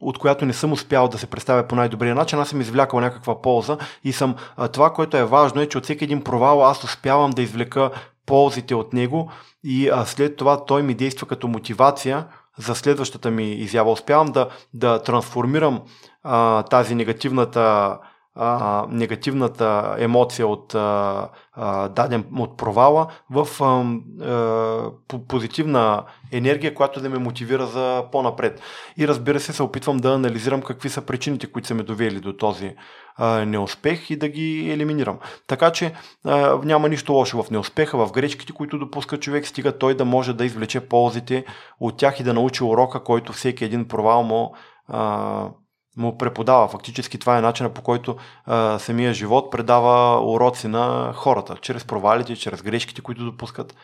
от 0.00 0.18
която 0.18 0.46
не 0.46 0.52
съм 0.52 0.72
успял 0.72 1.08
да 1.08 1.18
се 1.18 1.26
представя 1.26 1.68
по 1.68 1.76
най-добрия 1.76 2.14
начин, 2.14 2.38
аз 2.38 2.48
съм 2.48 2.60
извлякал 2.60 3.00
някаква 3.00 3.42
полза 3.42 3.78
и 4.04 4.12
съм. 4.12 4.34
Това, 4.72 4.92
което 4.92 5.16
е 5.16 5.24
важно 5.24 5.60
е, 5.60 5.66
че 5.66 5.78
от 5.78 5.84
всеки 5.84 6.04
един 6.04 6.24
провал 6.24 6.66
аз 6.66 6.84
успявам 6.84 7.30
да 7.30 7.42
извлека 7.42 7.90
ползите 8.26 8.74
от 8.74 8.92
него 8.92 9.30
и 9.64 9.88
а, 9.88 10.04
след 10.04 10.36
това 10.36 10.64
той 10.64 10.82
ми 10.82 10.94
действа 10.94 11.26
като 11.26 11.48
мотивация 11.48 12.26
за 12.58 12.74
следващата 12.74 13.30
ми 13.30 13.52
изява. 13.52 13.92
Успявам 13.92 14.26
да, 14.26 14.48
да 14.74 15.02
трансформирам 15.02 15.80
а, 16.22 16.62
тази 16.62 16.94
негативната 16.94 17.98
а, 18.34 18.86
негативната 18.90 19.96
емоция 19.98 20.46
от 20.46 20.74
а, 20.74 21.28
а, 21.52 21.88
даден 21.88 22.24
от 22.38 22.56
провала 22.56 23.06
в 23.30 23.48
а, 23.60 23.84
а, 24.24 24.90
позитивна 25.28 26.04
енергия, 26.32 26.74
която 26.74 27.00
да 27.00 27.10
ме 27.10 27.18
мотивира 27.18 27.66
за 27.66 28.04
по-напред. 28.12 28.60
И 28.96 29.08
разбира 29.08 29.40
се, 29.40 29.52
се 29.52 29.62
опитвам 29.62 29.96
да 29.96 30.14
анализирам 30.14 30.62
какви 30.62 30.88
са 30.88 31.02
причините, 31.02 31.46
които 31.46 31.68
са 31.68 31.74
ме 31.74 31.82
довели 31.82 32.20
до 32.20 32.32
този 32.32 32.74
а, 33.16 33.44
неуспех 33.44 34.10
и 34.10 34.16
да 34.16 34.28
ги 34.28 34.70
елиминирам. 34.70 35.18
Така 35.46 35.70
че 35.70 35.92
а, 36.24 36.58
няма 36.64 36.88
нищо 36.88 37.12
лошо 37.12 37.42
в 37.42 37.50
неуспеха, 37.50 38.06
в 38.06 38.12
грешките, 38.12 38.52
които 38.52 38.78
допуска 38.78 39.20
човек, 39.20 39.46
стига 39.46 39.78
той 39.78 39.94
да 39.94 40.04
може 40.04 40.32
да 40.32 40.44
извлече 40.44 40.80
ползите 40.80 41.44
от 41.80 41.96
тях 41.96 42.20
и 42.20 42.22
да 42.22 42.34
научи 42.34 42.64
урока, 42.64 43.04
който 43.04 43.32
всеки 43.32 43.64
един 43.64 43.88
провал 43.88 44.22
му 44.22 44.54
а, 44.88 45.48
му 45.96 46.18
преподава. 46.18 46.68
Фактически 46.68 47.18
това 47.18 47.38
е 47.38 47.40
начина 47.40 47.74
по 47.74 47.82
който 47.82 48.16
а, 48.44 48.78
самия 48.78 49.14
живот 49.14 49.50
предава 49.50 50.26
уроци 50.32 50.68
на 50.68 51.12
хората, 51.14 51.56
чрез 51.60 51.84
провалите, 51.84 52.36
чрез 52.36 52.62
грешките, 52.62 53.02
които 53.02 53.24
допускат. 53.24 53.76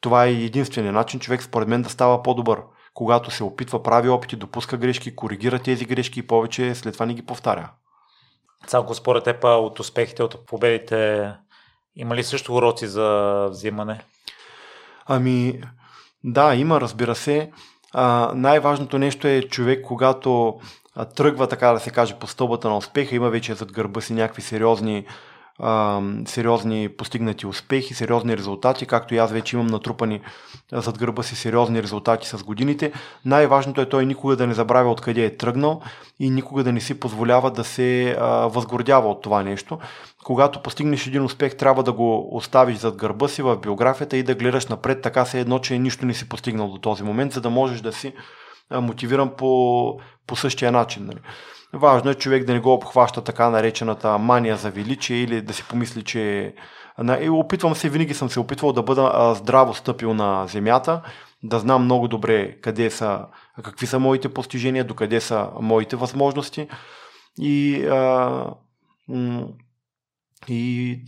Това 0.00 0.24
е 0.24 0.30
единственият 0.30 0.94
начин 0.94 1.20
човек 1.20 1.42
според 1.42 1.68
мен 1.68 1.82
да 1.82 1.88
става 1.88 2.22
по-добър. 2.22 2.62
Когато 2.94 3.30
се 3.30 3.44
опитва, 3.44 3.82
прави 3.82 4.08
опити, 4.08 4.36
допуска 4.36 4.76
грешки, 4.76 5.16
коригира 5.16 5.58
тези 5.58 5.84
грешки 5.84 6.20
и 6.20 6.26
повече 6.26 6.74
след 6.74 6.94
това 6.94 7.06
не 7.06 7.14
ги 7.14 7.26
повтаря. 7.26 7.70
Цанко, 8.66 8.94
според 8.94 9.24
теб 9.24 9.44
от 9.44 9.80
успехите, 9.80 10.22
от 10.22 10.46
победите, 10.46 11.32
има 11.96 12.16
ли 12.16 12.24
също 12.24 12.54
уроци 12.54 12.86
за 12.86 13.46
взимане? 13.50 14.00
Ами, 15.06 15.60
да, 16.24 16.54
има, 16.54 16.80
разбира 16.80 17.14
се. 17.14 17.50
А, 17.92 18.32
най-важното 18.34 18.98
нещо 18.98 19.28
е 19.28 19.42
човек, 19.42 19.84
когато 19.86 20.60
тръгва, 21.04 21.48
така 21.48 21.72
да 21.72 21.80
се 21.80 21.90
каже, 21.90 22.14
по 22.14 22.26
стълбата 22.26 22.68
на 22.68 22.76
успеха, 22.76 23.14
има 23.14 23.30
вече 23.30 23.54
зад 23.54 23.72
гърба 23.72 24.00
си 24.00 24.12
някакви 24.12 24.42
сериозни 24.42 25.04
а, 25.58 26.00
сериозни 26.26 26.88
постигнати 26.88 27.46
успехи, 27.46 27.94
сериозни 27.94 28.36
резултати, 28.36 28.86
както 28.86 29.14
и 29.14 29.18
аз 29.18 29.32
вече 29.32 29.56
имам 29.56 29.66
натрупани 29.66 30.20
зад 30.72 30.98
гърба 30.98 31.22
си 31.22 31.36
сериозни 31.36 31.82
резултати 31.82 32.28
с 32.28 32.44
годините. 32.44 32.92
Най-важното 33.24 33.80
е 33.80 33.88
той 33.88 34.06
никога 34.06 34.36
да 34.36 34.46
не 34.46 34.54
забравя 34.54 34.90
откъде 34.90 35.24
е 35.24 35.36
тръгнал 35.36 35.82
и 36.20 36.30
никога 36.30 36.64
да 36.64 36.72
не 36.72 36.80
си 36.80 37.00
позволява 37.00 37.50
да 37.50 37.64
се 37.64 38.16
а, 38.20 38.26
възгордява 38.46 39.08
от 39.08 39.22
това 39.22 39.42
нещо. 39.42 39.78
Когато 40.24 40.62
постигнеш 40.62 41.06
един 41.06 41.24
успех, 41.24 41.56
трябва 41.56 41.82
да 41.82 41.92
го 41.92 42.36
оставиш 42.36 42.76
зад 42.76 42.96
гърба 42.96 43.28
си 43.28 43.42
в 43.42 43.56
биографията 43.56 44.16
и 44.16 44.22
да 44.22 44.34
гледаш 44.34 44.66
напред, 44.66 45.02
така 45.02 45.24
се 45.24 45.40
едно, 45.40 45.58
че 45.58 45.78
нищо 45.78 46.06
не 46.06 46.14
си 46.14 46.28
постигнал 46.28 46.68
до 46.68 46.78
този 46.78 47.02
момент, 47.02 47.32
за 47.32 47.40
да 47.40 47.50
можеш 47.50 47.80
да 47.80 47.92
си 47.92 48.12
мотивиран 48.70 49.30
по, 49.36 50.00
по 50.26 50.36
същия 50.36 50.72
начин. 50.72 51.06
Нали. 51.06 51.18
Важно 51.72 52.10
е 52.10 52.14
човек 52.14 52.44
да 52.44 52.52
не 52.52 52.60
го 52.60 52.72
обхваща 52.72 53.24
така 53.24 53.50
наречената 53.50 54.18
мания 54.18 54.56
за 54.56 54.70
величие 54.70 55.16
или 55.16 55.42
да 55.42 55.54
си 55.54 55.64
помисли, 55.68 56.04
че... 56.04 56.54
И 57.20 57.28
опитвам 57.28 57.74
се, 57.74 57.88
винаги 57.88 58.14
съм 58.14 58.30
се 58.30 58.40
опитвал 58.40 58.72
да 58.72 58.82
бъда 58.82 59.34
здраво 59.34 59.74
стъпил 59.74 60.14
на 60.14 60.46
земята, 60.46 61.02
да 61.42 61.58
знам 61.58 61.84
много 61.84 62.08
добре 62.08 62.60
къде 62.60 62.90
са, 62.90 63.26
какви 63.62 63.86
са 63.86 63.98
моите 63.98 64.28
постижения, 64.28 64.84
докъде 64.84 65.20
са 65.20 65.48
моите 65.60 65.96
възможности 65.96 66.68
и, 67.40 67.84
а, 67.86 68.44
и 70.48 70.98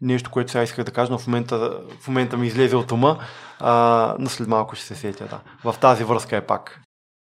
нещо, 0.00 0.30
което 0.30 0.50
сега 0.50 0.62
исках 0.62 0.84
да 0.84 0.92
кажа, 0.92 1.12
но 1.12 1.18
в 1.18 1.26
момента, 1.26 1.80
в 2.00 2.08
момента 2.08 2.36
ми 2.36 2.46
излезе 2.46 2.76
от 2.76 2.92
ума, 2.92 3.18
а, 3.60 4.16
но 4.18 4.28
след 4.28 4.48
малко 4.48 4.76
ще 4.76 4.86
се 4.86 4.94
сетя. 4.94 5.26
Да. 5.26 5.70
В 5.72 5.78
тази 5.80 6.04
връзка 6.04 6.36
е 6.36 6.46
пак. 6.46 6.83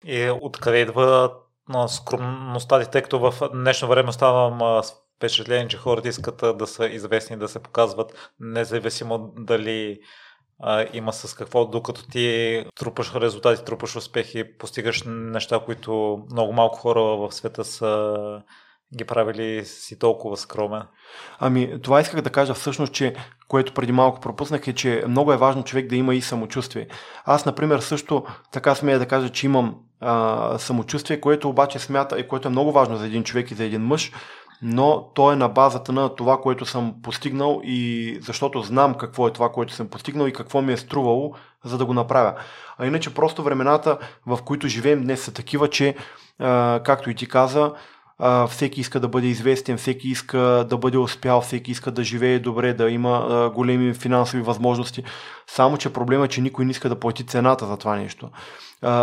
И 0.04 0.30
откъде 0.40 0.78
идва 0.78 1.32
на 1.68 1.88
скромността 1.88 2.80
ти, 2.80 2.90
тъй 2.90 3.02
като 3.02 3.18
в 3.18 3.48
днешно 3.52 3.88
време 3.88 4.08
оставам 4.08 4.82
впечатление, 5.16 5.68
че 5.68 5.76
хората 5.76 6.08
искат 6.08 6.42
да 6.58 6.66
са 6.66 6.86
известни, 6.86 7.36
да 7.36 7.48
се 7.48 7.62
показват, 7.62 8.30
независимо 8.40 9.32
дали 9.36 9.98
а, 10.60 10.86
има 10.92 11.12
с 11.12 11.34
какво, 11.34 11.64
докато 11.64 12.06
ти 12.08 12.64
трупаш 12.74 13.14
резултати, 13.14 13.64
трупаш 13.64 13.96
успехи, 13.96 14.58
постигаш 14.58 15.02
неща, 15.06 15.60
които 15.64 16.22
много 16.32 16.52
малко 16.52 16.78
хора 16.78 17.00
в 17.00 17.32
света 17.32 17.64
са 17.64 18.16
ги 18.96 19.04
правили 19.04 19.64
си 19.64 19.98
толкова 19.98 20.36
скромен? 20.36 20.82
Ами, 21.38 21.82
това 21.82 22.00
исках 22.00 22.20
да 22.20 22.30
кажа 22.30 22.54
всъщност, 22.54 22.92
че 22.92 23.14
което 23.48 23.74
преди 23.74 23.92
малко 23.92 24.20
пропуснах 24.20 24.68
е, 24.68 24.74
че 24.74 25.04
много 25.08 25.32
е 25.32 25.36
важно 25.36 25.64
човек 25.64 25.88
да 25.88 25.96
има 25.96 26.14
и 26.14 26.20
самочувствие. 26.20 26.88
Аз, 27.24 27.46
например, 27.46 27.78
също 27.78 28.24
така 28.52 28.74
смея 28.74 28.98
да 28.98 29.06
кажа, 29.06 29.28
че 29.28 29.46
имам 29.46 29.76
а, 30.00 30.58
самочувствие, 30.58 31.20
което 31.20 31.48
обаче 31.48 31.78
смята 31.78 32.20
и 32.20 32.28
което 32.28 32.48
е 32.48 32.50
много 32.50 32.72
важно 32.72 32.96
за 32.96 33.06
един 33.06 33.24
човек 33.24 33.50
и 33.50 33.54
за 33.54 33.64
един 33.64 33.82
мъж, 33.82 34.12
но 34.62 35.10
то 35.14 35.32
е 35.32 35.36
на 35.36 35.48
базата 35.48 35.92
на 35.92 36.14
това, 36.14 36.40
което 36.40 36.66
съм 36.66 36.94
постигнал 37.02 37.60
и 37.64 38.18
защото 38.22 38.62
знам 38.62 38.94
какво 38.94 39.28
е 39.28 39.32
това, 39.32 39.52
което 39.52 39.72
съм 39.72 39.88
постигнал 39.88 40.26
и 40.26 40.32
какво 40.32 40.62
ми 40.62 40.72
е 40.72 40.76
струвало, 40.76 41.34
за 41.64 41.78
да 41.78 41.84
го 41.84 41.94
направя. 41.94 42.34
А 42.78 42.86
иначе 42.86 43.14
просто 43.14 43.42
времената, 43.42 43.98
в 44.26 44.38
които 44.44 44.68
живеем 44.68 45.02
днес 45.02 45.22
са 45.22 45.34
такива, 45.34 45.70
че, 45.70 45.96
а, 46.38 46.80
както 46.84 47.10
и 47.10 47.14
ти 47.14 47.28
каза, 47.28 47.72
всеки 48.48 48.80
иска 48.80 49.00
да 49.00 49.08
бъде 49.08 49.26
известен, 49.26 49.76
всеки 49.76 50.08
иска 50.08 50.38
да 50.70 50.76
бъде 50.76 50.98
успял, 50.98 51.40
всеки 51.40 51.70
иска 51.70 51.90
да 51.90 52.04
живее 52.04 52.38
добре, 52.38 52.72
да 52.72 52.90
има 52.90 53.50
големи 53.54 53.94
финансови 53.94 54.42
възможности. 54.42 55.04
Само, 55.46 55.76
че 55.76 55.92
проблема 55.92 56.24
е, 56.24 56.28
че 56.28 56.40
никой 56.40 56.64
не 56.64 56.70
иска 56.70 56.88
да 56.88 57.00
плати 57.00 57.26
цената 57.26 57.66
за 57.66 57.76
това 57.76 57.96
нещо. 57.96 58.28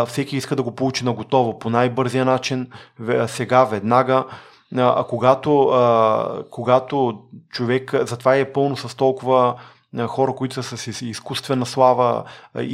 Всеки 0.06 0.36
иска 0.36 0.56
да 0.56 0.62
го 0.62 0.74
получи 0.74 1.04
на 1.04 1.12
готово, 1.12 1.58
по 1.58 1.70
най-бързия 1.70 2.24
начин, 2.24 2.66
сега, 3.26 3.64
веднага. 3.64 4.24
А 4.76 5.04
когато, 5.04 5.72
когато 6.50 7.18
човек, 7.50 7.94
затова 8.02 8.36
е 8.36 8.52
пълно 8.52 8.76
с 8.76 8.94
толкова 8.94 9.54
хора, 10.06 10.34
които 10.34 10.62
са 10.62 10.76
с 10.76 11.02
изкуствена 11.02 11.66
слава, 11.66 12.24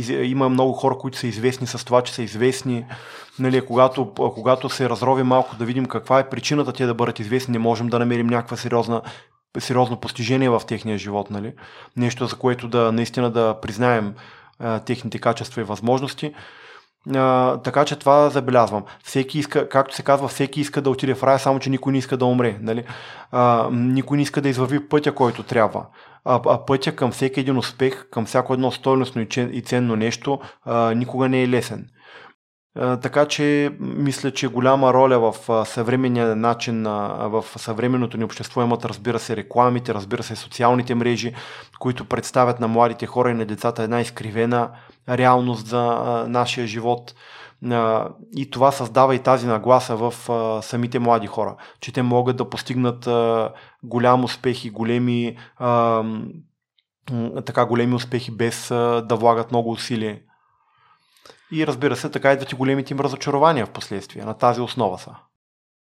има 0.09 0.49
много 0.49 0.73
хора, 0.73 0.99
които 0.99 1.19
са 1.19 1.27
известни 1.27 1.67
с 1.67 1.85
това, 1.85 2.03
че 2.03 2.15
са 2.15 2.23
известни. 2.23 2.85
Нали, 3.39 3.67
когато, 3.67 4.13
когато 4.15 4.69
се 4.69 4.89
разрови 4.89 5.23
малко 5.23 5.57
да 5.57 5.65
видим 5.65 5.87
каква 5.87 6.19
е 6.19 6.29
причината 6.29 6.73
те 6.73 6.87
да 6.87 6.95
бъдат 6.95 7.19
известни, 7.19 7.53
не 7.53 7.59
можем 7.59 7.89
да 7.89 7.99
намерим 7.99 8.27
някаква 8.27 8.57
сериозна 8.57 9.03
сериозно 9.59 10.01
постижение 10.01 10.51
в 10.51 10.63
техния 10.67 10.99
живот. 10.99 11.31
Нали? 11.31 11.53
Нещо, 11.97 12.27
за 12.27 12.37
което 12.37 12.69
да 12.69 12.93
наистина 12.93 13.31
да 13.31 13.61
признаем 13.63 14.15
а, 14.59 14.79
техните 14.79 15.19
качества 15.19 15.61
и 15.61 15.65
възможности. 15.65 16.35
А, 17.11 17.57
така 17.57 17.85
че 17.85 17.99
това 17.99 18.31
забелязвам. 18.31 18.85
Всеки 19.05 19.39
иска, 19.39 19.69
както 19.69 19.95
се 19.95 20.03
казва, 20.03 20.29
всеки 20.29 20.61
иска 20.61 20.83
да 20.83 20.91
отиде 20.91 21.15
в 21.15 21.23
рая, 21.23 21.39
само 21.39 21.59
че 21.59 21.71
никой 21.71 21.93
не 21.93 21.99
иска 21.99 22.17
да 22.17 22.25
умре. 22.25 22.59
Нали? 22.61 22.85
А, 23.31 23.69
никой 23.73 24.17
не 24.17 24.23
иска 24.23 24.41
да 24.41 24.49
извърви 24.49 24.89
пътя, 24.89 25.15
който 25.15 25.43
трябва. 25.43 25.87
А, 26.25 26.41
а 26.47 26.65
пътя 26.67 26.97
към 26.97 27.13
всеки 27.13 27.41
един 27.41 27.59
успех, 27.59 28.11
към 28.11 28.27
всяко 28.27 28.55
едно 28.55 28.71
стойностно 28.71 29.27
и 29.37 29.63
ценно 29.63 29.97
нещо, 29.97 30.41
а, 30.65 30.95
никога 30.95 31.29
не 31.29 31.43
е 31.43 31.49
лесен. 31.49 31.89
А, 32.79 32.97
така 32.97 33.27
че 33.27 33.71
мисля, 33.81 34.31
че 34.31 34.49
голяма 34.49 34.93
роля 34.93 35.19
в 35.19 35.67
съвременния 35.67 36.37
начин, 36.37 36.83
в 37.19 37.45
съвременното 37.57 38.17
ни 38.17 38.25
общество 38.25 38.63
имат, 38.63 38.85
разбира 38.85 39.19
се, 39.19 39.37
рекламите, 39.37 39.95
разбира 39.95 40.23
се, 40.23 40.37
социалните 40.37 40.95
мрежи, 40.95 41.35
които 41.79 42.05
представят 42.05 42.61
на 42.61 42.69
младите 42.69 43.07
хора 43.07 43.31
и 43.31 43.35
на 43.35 43.45
децата 43.45 43.83
една 43.83 44.01
изкривена 44.01 44.71
реалност 45.09 45.67
за 45.67 45.85
нашия 46.29 46.67
живот. 46.67 47.15
И 48.37 48.51
това 48.51 48.73
създава 48.73 49.15
и 49.15 49.19
тази 49.19 49.47
нагласа 49.47 49.97
в 49.97 50.15
самите 50.63 50.99
млади 50.99 51.27
хора, 51.27 51.57
че 51.81 51.93
те 51.93 52.03
могат 52.03 52.37
да 52.37 52.51
постигнат 52.51 53.09
голям 53.83 54.25
успех 54.25 54.65
и 54.65 54.71
големи, 54.71 55.39
така 57.47 57.67
големи 57.67 57.95
успехи 57.95 58.31
без 58.31 58.69
да 58.69 59.17
влагат 59.17 59.51
много 59.51 59.71
усилие. 59.71 60.23
И 61.53 61.67
разбира 61.67 61.97
се, 61.97 62.11
така 62.11 62.33
идват 62.33 62.53
и 62.53 62.57
големите 62.57 62.95
им 62.95 63.01
разочарования 63.01 63.67
в 63.67 63.71
последствие. 63.71 64.25
На 64.25 64.35
тази 64.35 64.61
основа 64.61 64.99
са. 64.99 65.15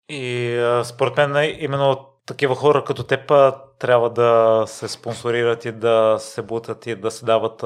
И 0.09 0.81
според 0.83 1.17
мен 1.17 1.55
именно 1.59 2.07
такива 2.25 2.55
хора 2.55 2.83
като 2.83 3.03
теб 3.03 3.31
трябва 3.79 4.09
да 4.09 4.63
се 4.67 4.87
спонсорират 4.87 5.65
и 5.65 5.71
да 5.71 6.15
се 6.19 6.41
бутат 6.41 6.87
и 6.87 6.95
да 6.95 7.11
се 7.11 7.25
дават. 7.25 7.59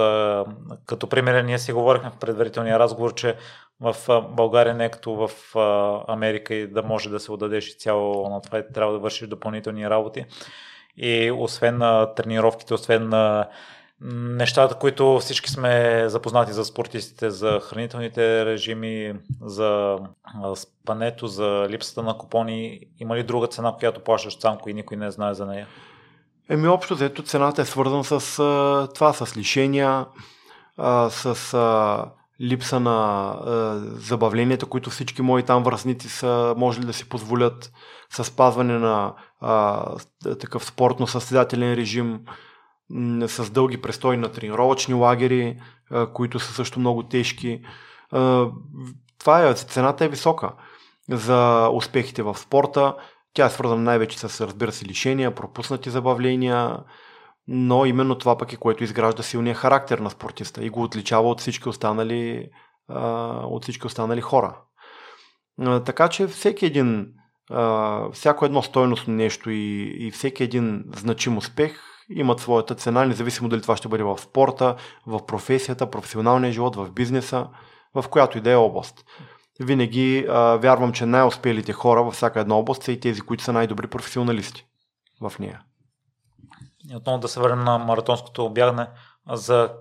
Като 0.86 1.08
пример, 1.10 1.44
ние 1.44 1.60
си 1.60 1.74
говорихме 1.74 2.10
в 2.10 2.20
предварителния 2.20 2.80
разговор, 2.80 3.14
че 3.14 3.36
в 3.80 3.96
България 4.30 4.74
не 4.74 4.86
е 4.86 4.90
като 4.90 5.28
в 5.28 5.56
Америка 6.08 6.54
и 6.54 6.68
да 6.68 6.84
може 6.84 7.10
да 7.10 7.20
се 7.20 7.32
отдадеш 7.32 7.78
цяло 7.78 8.30
на 8.30 8.42
това 8.42 8.60
и 8.60 8.64
трябва 8.74 8.94
да 8.94 9.00
вършиш 9.00 9.28
допълнителни 9.28 9.90
работи. 9.90 10.26
И 10.98 11.32
освен 11.32 11.78
на 11.78 12.14
тренировките, 12.14 12.74
освен 12.74 13.10
на 13.10 13.48
нещата, 14.02 14.76
които 14.76 15.20
всички 15.20 15.50
сме 15.50 16.04
запознати 16.08 16.54
за 16.54 16.66
спортистите, 16.66 17.30
за 17.30 17.60
хранителните 17.64 18.46
режими, 18.46 19.14
за 19.42 19.98
спането, 20.56 21.28
за 21.28 21.68
липсата 21.70 22.04
на 22.04 22.18
купони, 22.18 22.80
има 23.00 23.16
ли 23.16 23.24
друга 23.24 23.48
цена, 23.48 23.76
която 23.80 24.04
плащаш 24.04 24.40
самко 24.40 24.70
и 24.70 24.74
никой 24.74 24.98
не 24.98 25.12
знае 25.12 25.34
за 25.34 25.46
нея? 25.46 25.68
Еми, 26.50 26.68
общо 26.68 26.96
взето 26.96 27.24
цената 27.24 27.62
е 27.62 27.66
свързана 27.66 28.04
с 28.04 28.40
а, 28.40 28.88
това, 28.96 29.14
с 29.14 29.38
лишения, 29.38 30.06
а, 30.78 31.10
с 31.10 31.54
а, 31.54 32.06
липса 32.42 32.80
на 32.80 33.30
а, 33.30 33.76
забавленията, 33.86 34.66
които 34.66 34.90
всички 34.90 35.22
мои 35.22 35.44
там 35.44 35.64
връзници 35.64 36.10
са 36.10 36.54
можели 36.58 36.86
да 36.86 36.94
си 36.94 37.10
позволят 37.10 37.72
с 38.10 38.24
спазване 38.24 38.80
на 38.80 39.14
а, 39.42 39.86
такъв 40.40 40.66
спортно-състезателен 40.66 41.76
режим, 41.76 42.20
с 43.28 43.52
дълги 43.52 43.82
престои 43.82 44.18
на 44.18 44.32
тренировъчни 44.32 44.94
лагери, 44.94 45.62
които 46.14 46.40
са 46.40 46.54
също 46.54 46.80
много 46.80 47.04
тежки. 47.04 47.62
Това 49.20 49.48
е, 49.48 49.54
цената 49.54 50.06
е 50.06 50.10
висока 50.10 50.54
за 51.10 51.70
успехите 51.74 52.24
в 52.24 52.38
спорта. 52.38 52.96
Тя 53.34 53.46
е 53.46 53.50
свързана 53.50 53.82
най-вече 53.82 54.20
с, 54.20 54.48
разбира 54.48 54.72
се, 54.72 54.86
лишения, 54.86 55.36
пропуснати 55.36 55.90
забавления, 55.90 56.78
но 57.48 57.86
именно 57.86 58.18
това 58.18 58.38
пък 58.38 58.54
е 58.54 58.58
което 58.58 58.84
изгражда 58.84 59.24
силния 59.24 59.56
характер 59.56 60.00
на 60.00 60.10
спортиста 60.10 60.66
и 60.66 60.70
го 60.70 60.84
отличава 60.84 61.30
от 61.30 61.40
всички 61.40 61.70
останали, 61.70 62.50
от 63.44 63.64
всички 63.64 63.88
останали 63.88 64.22
хора. 64.22 64.58
Така 65.86 66.10
че 66.10 66.28
всеки 66.28 66.66
един, 66.66 67.08
всяко 68.14 68.46
едно 68.46 68.62
стойностно 68.62 69.14
нещо 69.14 69.50
и, 69.50 69.96
и 70.00 70.12
всеки 70.12 70.44
един 70.44 70.84
значим 70.96 71.38
успех 71.38 71.80
имат 72.10 72.40
своята 72.40 72.76
цена, 72.76 73.06
независимо 73.06 73.50
дали 73.50 73.62
това 73.62 73.78
ще 73.78 73.88
бъде 73.88 74.04
в 74.04 74.18
спорта, 74.20 74.76
в 75.06 75.26
професията, 75.26 75.92
професионалния 75.92 76.52
живот, 76.52 76.76
в 76.76 76.92
бизнеса, 76.92 77.48
в 77.96 78.06
която 78.10 78.38
и 78.38 78.42
да 78.42 78.52
е 78.52 78.56
област. 78.56 79.06
винаги 79.60 80.26
а, 80.30 80.56
вярвам, 80.56 80.94
че 80.94 81.06
най-успелите 81.06 81.74
хора 81.74 82.04
във 82.04 82.14
всяка 82.14 82.40
една 82.40 82.56
област 82.56 82.84
са 82.84 82.92
и 82.92 83.00
тези, 83.00 83.22
които 83.22 83.44
са 83.44 83.54
най-добри 83.54 83.88
професионалисти 83.88 84.66
в 85.22 85.34
нея. 85.40 85.62
И 86.92 86.96
отново 86.96 87.20
да 87.20 87.28
се 87.28 87.40
върнем 87.40 87.64
на 87.64 87.78
маратонското 87.78 88.46
обягне. 88.46 88.88
За 89.32 89.74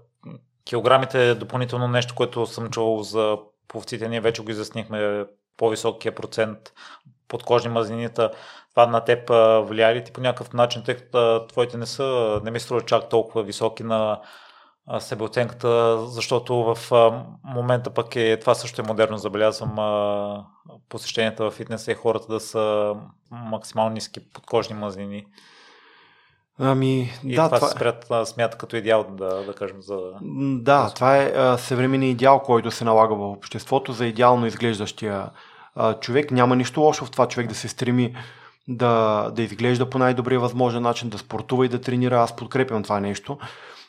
килограмите 0.64 1.30
е 1.30 1.34
допълнително 1.34 1.88
нещо, 1.88 2.14
което 2.14 2.46
съм 2.46 2.70
чувал 2.70 3.02
за 3.02 3.38
пловците. 3.68 4.08
Ние 4.08 4.20
вече 4.20 4.42
го 4.42 4.50
изяснихме 4.50 5.24
по-високия 5.56 6.14
процент 6.14 6.58
подкожни 7.28 7.70
мазнинита. 7.70 8.30
Това 8.74 8.86
на 8.86 9.00
теб 9.00 9.30
влияе 9.68 9.94
ли 9.94 10.04
ти 10.04 10.12
по 10.12 10.20
някакъв 10.20 10.52
начин, 10.52 10.82
тъй 10.82 10.94
като 10.96 11.46
твоите 11.46 11.76
не 11.76 11.86
са, 11.86 12.40
не 12.44 12.50
ми 12.50 12.60
струва 12.60 12.80
чак 12.80 13.08
толкова 13.08 13.42
високи 13.42 13.82
на 13.82 14.20
себеоценката, 14.98 15.98
защото 16.06 16.74
в 16.74 16.90
момента 17.44 17.90
пък 17.90 18.16
е, 18.16 18.40
това 18.40 18.54
също 18.54 18.82
е 18.82 18.84
модерно, 18.84 19.18
забелязвам 19.18 19.76
посещенията 20.88 21.44
в 21.44 21.50
фитнеса 21.50 21.92
и 21.92 21.94
хората 21.94 22.32
да 22.32 22.40
са 22.40 22.94
максимално 23.30 23.94
ниски 23.94 24.20
подкожни 24.32 24.76
мазнини. 24.76 25.26
Ами, 26.58 27.12
и 27.24 27.34
да, 27.34 27.44
това, 27.44 27.58
това 27.58 27.68
се 27.68 27.74
спрят, 27.74 28.28
смята 28.28 28.58
като 28.58 28.76
идеал, 28.76 29.04
да, 29.10 29.44
да 29.44 29.54
кажем. 29.54 29.82
За... 29.82 29.98
Да, 30.60 30.90
това 30.94 31.16
е 31.16 31.58
съвременният 31.58 32.12
идеал, 32.12 32.40
който 32.40 32.70
се 32.70 32.84
налага 32.84 33.14
в 33.14 33.30
обществото 33.30 33.92
за 33.92 34.06
идеално 34.06 34.46
изглеждащия 34.46 35.30
а, 35.74 35.94
човек. 35.94 36.30
Няма 36.30 36.56
нищо 36.56 36.80
лошо 36.80 37.04
в 37.04 37.10
това 37.10 37.28
човек 37.28 37.48
да 37.48 37.54
се 37.54 37.68
стреми 37.68 38.16
да, 38.68 39.30
да 39.30 39.42
изглежда 39.42 39.90
по 39.90 39.98
най-добрия 39.98 40.40
възможен 40.40 40.82
начин, 40.82 41.08
да 41.08 41.18
спортува 41.18 41.66
и 41.66 41.68
да 41.68 41.80
тренира. 41.80 42.20
Аз 42.20 42.36
подкрепям 42.36 42.82
това 42.82 43.00
нещо. 43.00 43.38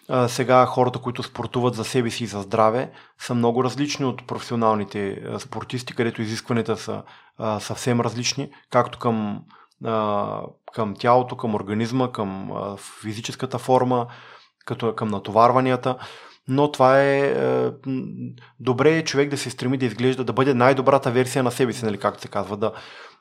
А, 0.10 0.28
сега 0.28 0.66
хората, 0.66 1.00
които 1.00 1.24
спортуват 1.24 1.76
за 1.76 1.84
себе 1.84 2.10
си 2.10 2.24
и 2.24 2.28
за 2.28 2.42
здраве, 2.42 2.92
са 3.20 3.36
много 3.36 3.64
различни 3.64 4.06
от 4.06 4.28
професионалните 4.28 5.24
спортисти, 5.40 5.96
където 5.96 6.22
изискванията 6.22 6.78
са 6.78 7.04
а, 7.38 7.60
съвсем 7.60 8.02
различни, 8.02 8.50
както 8.70 9.00
към, 9.00 9.44
а, 9.86 10.42
към 10.74 10.96
тялото, 11.00 11.38
към 11.38 11.56
организма, 11.56 12.12
към 12.12 12.52
а, 12.52 12.78
физическата 13.02 13.60
форма, 13.60 14.08
като 14.66 14.96
към 14.96 15.08
натоварванията 15.08 15.98
но 16.48 16.72
това 16.72 17.02
е, 17.02 17.20
е 17.20 17.70
добре 18.60 18.98
е 18.98 19.04
човек 19.04 19.30
да 19.30 19.38
се 19.38 19.50
стреми 19.50 19.78
да 19.78 19.86
изглежда, 19.86 20.24
да 20.24 20.34
бъде 20.34 20.54
най-добрата 20.54 21.12
версия 21.12 21.44
на 21.44 21.52
себе 21.52 21.74
си, 21.74 21.86
нали, 21.86 21.98
както 21.98 22.22
се 22.22 22.28
казва, 22.28 22.58
да, 22.58 22.72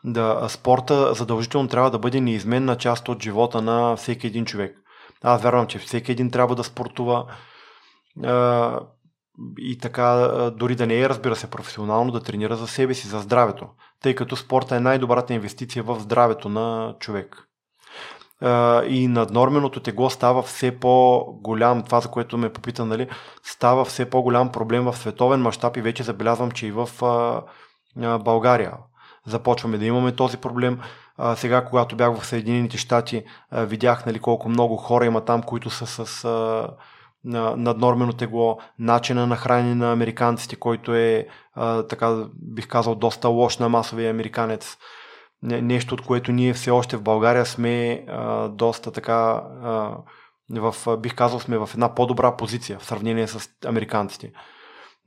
да 0.04 0.46
спорта 0.48 1.14
задължително 1.14 1.68
трябва 1.68 1.90
да 1.90 1.98
бъде 1.98 2.20
неизменна 2.20 2.76
част 2.76 3.08
от 3.08 3.22
живота 3.22 3.62
на 3.62 3.96
всеки 3.96 4.26
един 4.26 4.44
човек. 4.44 4.76
Аз 5.22 5.42
вярвам, 5.42 5.66
че 5.66 5.78
всеки 5.78 6.12
един 6.12 6.30
трябва 6.30 6.54
да 6.54 6.64
спортува 6.64 7.26
е, 8.24 8.30
и 9.58 9.78
така, 9.78 10.12
дори 10.56 10.74
да 10.74 10.87
не 10.87 11.00
е, 11.00 11.08
разбира 11.08 11.37
се, 11.37 11.50
професионално, 11.50 12.12
да 12.12 12.20
тренира 12.20 12.56
за 12.56 12.66
себе 12.66 12.94
си, 12.94 13.08
за 13.08 13.18
здравето, 13.18 13.66
тъй 14.02 14.14
като 14.14 14.37
спорта 14.37 14.76
е 14.76 14.80
най-добрата 14.80 15.34
инвестиция 15.34 15.82
в 15.82 16.00
здравето 16.00 16.48
на 16.48 16.96
човек 17.00 17.48
и 18.88 19.08
наднорменото 19.08 19.80
тегло 19.80 20.10
става 20.10 20.42
все 20.42 20.78
по-голям, 20.80 21.82
това 21.82 22.00
за 22.00 22.08
което 22.08 22.38
ме 22.38 22.52
попита, 22.52 22.84
нали, 22.84 23.08
става 23.42 23.84
все 23.84 24.10
по-голям 24.10 24.52
проблем 24.52 24.84
в 24.84 24.96
световен 24.96 25.40
мащаб 25.40 25.76
и 25.76 25.80
вече 25.80 26.02
забелязвам, 26.02 26.50
че 26.50 26.66
и 26.66 26.72
в 26.72 26.88
България 28.20 28.72
започваме 29.26 29.78
да 29.78 29.86
имаме 29.86 30.12
този 30.12 30.36
проблем. 30.36 30.80
А, 31.16 31.36
сега, 31.36 31.64
когато 31.64 31.96
бях 31.96 32.18
в 32.18 32.26
Съединените 32.26 32.78
щати, 32.78 33.24
а, 33.50 33.64
видях 33.64 34.06
нали, 34.06 34.18
колко 34.18 34.48
много 34.48 34.76
хора 34.76 35.06
има 35.06 35.20
там, 35.20 35.42
които 35.42 35.70
са 35.70 35.86
с 35.86 36.24
а, 36.24 36.68
наднормено 37.56 38.12
тегло, 38.12 38.58
начина 38.78 39.26
на 39.26 39.36
хранене 39.36 39.74
на 39.74 39.92
американците, 39.92 40.56
който 40.56 40.94
е, 40.94 41.26
а, 41.54 41.82
така 41.82 42.24
бих 42.34 42.68
казал, 42.68 42.94
доста 42.94 43.28
лош 43.28 43.58
на 43.58 43.68
масовия 43.68 44.10
американец 44.10 44.76
нещо, 45.44 45.94
от 45.94 46.00
което 46.00 46.33
ние 46.33 46.54
все 46.54 46.70
още 46.70 46.96
в 46.96 47.02
България 47.02 47.46
сме 47.46 48.04
а, 48.09 48.48
доста 48.48 48.92
така, 48.92 49.42
а, 49.62 49.96
в, 50.50 50.96
бих 50.96 51.14
казал, 51.14 51.40
сме 51.40 51.59
в 51.59 51.70
една 51.74 51.94
по-добра 51.94 52.37
позиция 52.37 52.78
в 52.78 52.85
сравнение 52.85 53.26
с 53.26 53.50
американците. 53.66 54.33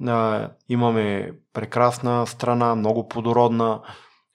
А, 0.08 0.50
имаме 0.70 1.32
прекрасна 1.54 2.28
страна, 2.28 2.76
много 2.76 3.08
плодородна, 3.08 3.82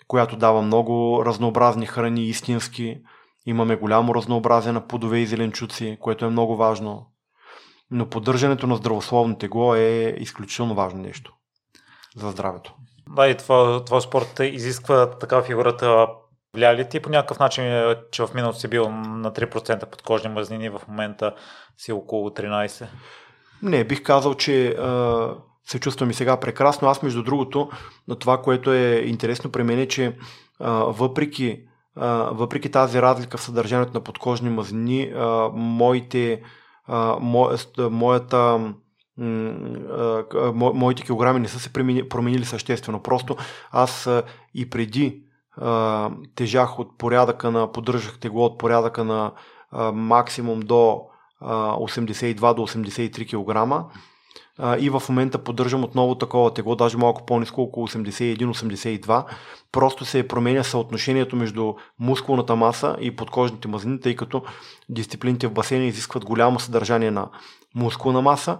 която 0.06 0.36
дава 0.36 0.62
много 0.62 1.22
разнообразни 1.26 1.86
храни, 1.86 2.24
истински. 2.24 3.00
Имаме 3.46 3.76
голямо 3.76 4.14
разнообразие 4.14 4.72
на 4.72 4.86
плодове 4.86 5.18
и 5.18 5.26
зеленчуци, 5.26 5.96
което 6.00 6.24
е 6.24 6.30
много 6.30 6.56
важно. 6.56 7.06
Но 7.90 8.08
поддържането 8.08 8.66
на 8.66 8.76
здравословно 8.76 9.38
тегло 9.38 9.74
е 9.74 10.16
изключително 10.18 10.74
важно 10.74 11.00
нещо 11.00 11.32
за 12.16 12.30
здравето. 12.30 12.74
Да, 13.16 13.28
и 13.28 13.36
това, 13.36 13.84
това 13.84 14.00
спорт 14.00 14.40
изисква 14.40 15.10
така 15.10 15.42
фигурата. 15.42 16.06
Влияе 16.54 16.76
ли 16.76 16.88
ти 16.88 17.00
по 17.00 17.10
някакъв 17.10 17.38
начин, 17.38 17.64
е, 17.64 17.96
че 18.10 18.22
в 18.22 18.34
миналото 18.34 18.58
си 18.58 18.68
бил 18.68 18.90
на 18.90 19.32
3% 19.32 19.86
подкожни 19.86 20.30
мазнини, 20.30 20.68
в 20.68 20.80
момента 20.88 21.34
си 21.76 21.92
около 21.92 22.30
13%? 22.30 22.86
Не, 23.62 23.84
бих 23.84 24.02
казал, 24.02 24.34
че 24.34 24.68
а, 24.68 25.34
се 25.64 25.80
чувствам 25.80 26.10
и 26.10 26.14
сега 26.14 26.40
прекрасно. 26.40 26.88
Аз, 26.88 27.02
между 27.02 27.22
другото, 27.22 27.70
на 28.08 28.16
това, 28.16 28.42
което 28.42 28.72
е 28.72 29.02
интересно 29.06 29.52
при 29.52 29.62
мен 29.62 29.78
е, 29.78 29.88
че 29.88 30.16
а, 30.60 30.72
въпреки, 30.72 31.64
а, 31.96 32.08
въпреки 32.32 32.70
тази 32.70 33.02
разлика 33.02 33.38
в 33.38 33.42
съдържанието 33.42 33.94
на 33.94 34.00
подкожни 34.00 34.50
мазнини, 34.50 35.12
а, 35.16 35.48
моите, 35.52 36.42
а, 36.86 37.16
мо, 37.20 37.50
моята 37.78 38.72
моите 40.54 41.02
килограми 41.02 41.40
не 41.40 41.48
са 41.48 41.60
се 41.60 41.72
променили 42.08 42.44
съществено. 42.44 43.02
Просто 43.02 43.36
аз 43.70 44.08
и 44.54 44.70
преди 44.70 45.22
тежах 46.34 46.78
от 46.78 46.98
порядъка 46.98 47.50
на, 47.50 47.72
поддържах 47.72 48.18
тегло 48.18 48.44
от 48.44 48.58
порядъка 48.58 49.04
на 49.04 49.32
максимум 49.92 50.60
до 50.60 51.00
82 51.42 52.54
до 52.54 52.62
83 52.62 53.26
кг. 53.28 53.84
И 54.78 54.90
в 54.90 55.02
момента 55.08 55.38
поддържам 55.38 55.84
отново 55.84 56.14
такова 56.14 56.54
тегло, 56.54 56.76
даже 56.76 56.96
малко 56.96 57.26
по-низко, 57.26 57.62
около 57.62 57.88
81-82. 57.88 59.24
Просто 59.72 60.04
се 60.04 60.28
променя 60.28 60.62
съотношението 60.62 61.36
между 61.36 61.74
мускулната 61.98 62.56
маса 62.56 62.96
и 63.00 63.16
подкожните 63.16 63.68
мазнини, 63.68 64.00
тъй 64.00 64.16
като 64.16 64.42
дисциплините 64.88 65.46
в 65.46 65.52
басейна 65.52 65.84
изискват 65.84 66.24
голямо 66.24 66.60
съдържание 66.60 67.10
на 67.10 67.28
мускулна 67.74 68.22
маса, 68.22 68.58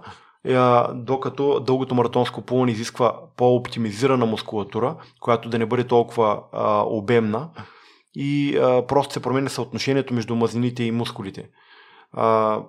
докато 0.93 1.59
дългото 1.59 1.95
маратонско 1.95 2.41
плуване 2.41 2.71
изисква 2.71 3.19
по-оптимизирана 3.37 4.25
мускулатура, 4.25 4.95
която 5.19 5.49
да 5.49 5.59
не 5.59 5.65
бъде 5.65 5.83
толкова 5.83 6.39
а, 6.51 6.83
обемна 6.87 7.49
и 8.15 8.57
а, 8.57 8.87
просто 8.87 9.13
се 9.13 9.21
променя 9.21 9.49
съотношението 9.49 10.13
между 10.13 10.35
мазнините 10.35 10.83
и 10.83 10.91
мускулите. 10.91 11.49
А, 12.11 12.59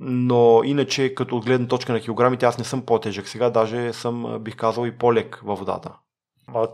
но 0.00 0.62
иначе, 0.64 1.14
като 1.14 1.36
от 1.36 1.44
гледна 1.44 1.68
точка 1.68 1.92
на 1.92 2.00
килограмите, 2.00 2.46
аз 2.46 2.58
не 2.58 2.64
съм 2.64 2.82
по-тежък. 2.82 3.28
Сега 3.28 3.50
даже 3.50 3.92
съм, 3.92 4.38
бих 4.40 4.56
казал, 4.56 4.86
и 4.86 4.98
по-лек 4.98 5.40
във 5.44 5.58
водата. 5.58 5.92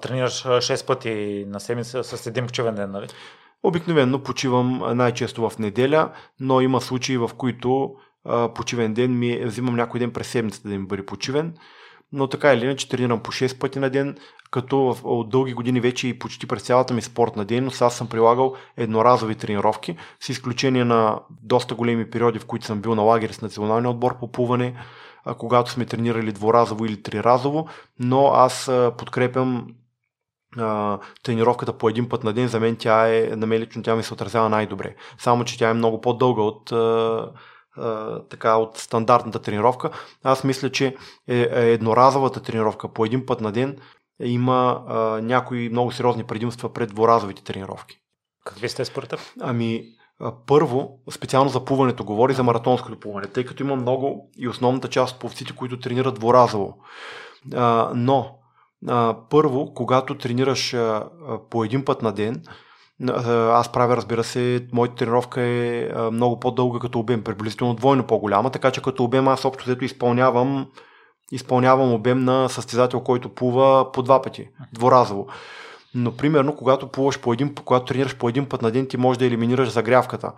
Тренираш 0.02 0.44
6 0.44 0.86
пъти 0.86 1.44
на 1.48 1.60
седмица 1.60 2.04
с 2.04 2.26
един 2.26 2.46
почивен 2.46 2.74
ден, 2.74 2.90
нали? 2.90 3.06
Обикновено 3.62 4.22
почивам 4.22 4.82
най-често 4.94 5.50
в 5.50 5.58
неделя, 5.58 6.12
но 6.40 6.60
има 6.60 6.80
случаи, 6.80 7.18
в 7.18 7.30
които 7.36 7.94
почивен 8.54 8.94
ден 8.94 9.18
ми 9.18 9.44
взимам 9.44 9.76
някой 9.76 10.00
ден 10.00 10.12
през 10.12 10.28
седмицата 10.28 10.68
да 10.68 10.78
ми 10.78 10.86
бъде 10.86 11.06
почивен, 11.06 11.54
но 12.12 12.26
така 12.26 12.52
или 12.52 12.64
иначе 12.64 12.88
тренирам 12.88 13.20
по 13.20 13.32
6 13.32 13.58
пъти 13.58 13.78
на 13.78 13.90
ден, 13.90 14.16
като 14.50 14.96
от 15.04 15.30
дълги 15.30 15.52
години 15.52 15.80
вече 15.80 16.08
и 16.08 16.18
почти 16.18 16.46
през 16.46 16.62
цялата 16.62 16.94
ми 16.94 17.02
спортна 17.02 17.44
дейност 17.44 17.82
аз 17.82 17.96
съм 17.96 18.08
прилагал 18.08 18.54
едноразови 18.76 19.34
тренировки, 19.34 19.96
с 20.20 20.28
изключение 20.28 20.84
на 20.84 21.20
доста 21.42 21.74
големи 21.74 22.10
периоди, 22.10 22.38
в 22.38 22.46
които 22.46 22.66
съм 22.66 22.80
бил 22.80 22.94
на 22.94 23.02
лагер 23.02 23.30
с 23.30 23.40
националния 23.40 23.90
отбор 23.90 24.18
по 24.18 24.32
плуване, 24.32 24.74
когато 25.38 25.70
сме 25.70 25.84
тренирали 25.84 26.32
дворазово 26.32 26.84
или 26.84 27.02
триразово, 27.02 27.68
но 27.98 28.26
аз 28.26 28.70
подкрепям 28.98 29.66
тренировката 31.22 31.72
по 31.78 31.88
един 31.88 32.08
път 32.08 32.24
на 32.24 32.32
ден, 32.32 32.48
за 32.48 32.60
мен 32.60 32.76
тя 32.76 33.08
е, 33.08 33.36
на 33.36 33.46
мен 33.46 33.60
лично 33.60 33.82
тя 33.82 33.96
ми 33.96 34.02
се 34.02 34.14
отразява 34.14 34.48
най-добре. 34.48 34.94
Само, 35.18 35.44
че 35.44 35.58
тя 35.58 35.70
е 35.70 35.74
много 35.74 36.00
по-дълга 36.00 36.42
от 36.42 36.72
така 38.30 38.56
от 38.56 38.78
стандартната 38.78 39.38
тренировка. 39.38 39.90
Аз 40.24 40.44
мисля, 40.44 40.70
че 40.70 40.96
е, 41.28 41.36
е 41.52 41.72
едноразовата 41.72 42.42
тренировка 42.42 42.88
по 42.88 43.04
един 43.04 43.26
път 43.26 43.40
на 43.40 43.52
ден 43.52 43.76
има 44.22 44.84
а, 44.88 44.96
някои 45.22 45.68
много 45.68 45.92
сериозни 45.92 46.24
предимства 46.24 46.72
пред 46.72 46.88
дворазовите 46.88 47.44
тренировки. 47.44 47.98
Какви 48.44 48.68
сте 48.68 48.84
според 48.84 49.08
теб? 49.08 49.20
Ами, 49.40 49.84
първо, 50.46 50.98
специално 51.10 51.50
за 51.50 51.64
плуването, 51.64 52.04
говори 52.04 52.34
за 52.34 52.42
маратонското 52.42 53.00
плуване, 53.00 53.26
тъй 53.26 53.44
като 53.44 53.62
има 53.62 53.76
много 53.76 54.30
и 54.36 54.48
основната 54.48 54.88
част 54.88 55.14
от 55.14 55.20
пловците, 55.20 55.56
които 55.56 55.80
тренират 55.80 56.14
дворазово. 56.14 56.76
А, 57.54 57.92
но, 57.94 58.38
а, 58.88 59.16
първо, 59.30 59.74
когато 59.74 60.18
тренираш 60.18 60.74
а, 60.74 61.08
по 61.50 61.64
един 61.64 61.84
път 61.84 62.02
на 62.02 62.12
ден, 62.12 62.42
аз 63.28 63.72
правя, 63.72 63.96
разбира 63.96 64.24
се, 64.24 64.66
моята 64.72 64.94
тренировка 64.94 65.40
е 65.40 65.90
много 66.12 66.40
по-дълга 66.40 66.78
като 66.78 66.98
обем, 66.98 67.24
приблизително 67.24 67.74
двойно 67.74 68.06
по-голяма, 68.06 68.50
така 68.50 68.70
че 68.70 68.82
като 68.82 69.04
обем 69.04 69.28
аз 69.28 69.44
общо 69.44 69.64
взето 69.64 69.84
изпълнявам 69.84 70.66
изпълнявам 71.32 71.92
обем 71.92 72.24
на 72.24 72.48
състезател, 72.48 73.00
който 73.00 73.28
плува 73.28 73.92
по 73.92 74.02
два 74.02 74.22
пъти, 74.22 74.48
дворазово. 74.72 75.26
Но 75.94 76.16
примерно, 76.16 76.56
когато 76.56 76.88
плуваш 76.88 77.20
по 77.20 77.32
един, 77.32 77.54
когато 77.54 77.84
тренираш 77.84 78.16
по 78.16 78.28
един 78.28 78.48
път 78.48 78.62
на 78.62 78.70
ден, 78.70 78.86
ти 78.86 78.96
можеш 78.96 79.18
да 79.18 79.26
елиминираш 79.26 79.68
загрявката. 79.68 80.32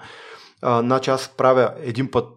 А, 0.63 0.81
значи 0.81 1.11
аз 1.11 1.29
правя 1.37 1.75
един 1.83 2.11
път 2.11 2.29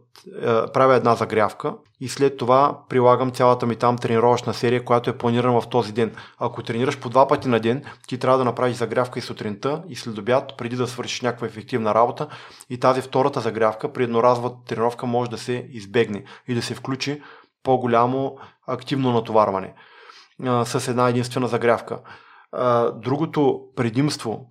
правя 0.74 0.96
една 0.96 1.16
загрявка 1.16 1.76
и 2.00 2.10
след 2.10 2.38
това 2.38 2.80
прилагам 2.90 3.32
цялата 3.32 3.66
ми 3.66 3.76
там 3.76 3.98
тренировъчна 3.98 4.54
серия, 4.54 4.86
която 4.86 5.10
е 5.10 5.18
планирана 5.18 5.62
в 5.62 5.70
този 5.70 5.94
ден. 5.94 6.16
Ако 6.40 6.64
тренираш 6.64 7.00
по 7.00 7.10
два 7.10 7.28
пъти 7.28 7.48
на 7.48 7.60
ден, 7.60 7.84
ти 8.08 8.18
трябва 8.18 8.38
да 8.38 8.46
направиш 8.46 8.78
загрявка 8.78 9.20
и 9.20 9.22
сутринта 9.22 9.84
и 9.90 9.96
след 9.96 10.18
обяд, 10.18 10.54
преди 10.58 10.76
да 10.76 10.88
свършиш 10.88 11.22
някаква 11.22 11.48
ефективна 11.48 11.94
работа 11.94 12.28
и 12.70 12.80
тази 12.80 13.02
втората 13.02 13.40
загрявка 13.40 13.94
при 13.94 14.04
едноразова 14.04 14.52
тренировка 14.68 15.06
може 15.06 15.30
да 15.30 15.38
се 15.38 15.68
избегне 15.70 16.24
и 16.48 16.56
да 16.56 16.62
се 16.62 16.76
включи 16.76 17.22
по-голямо 17.64 18.38
активно 18.68 19.12
натоварване 19.12 19.74
с 20.66 20.88
една 20.88 21.10
единствена 21.10 21.48
загрявка. 21.48 22.00
Другото 22.96 23.62
предимство 23.76 24.50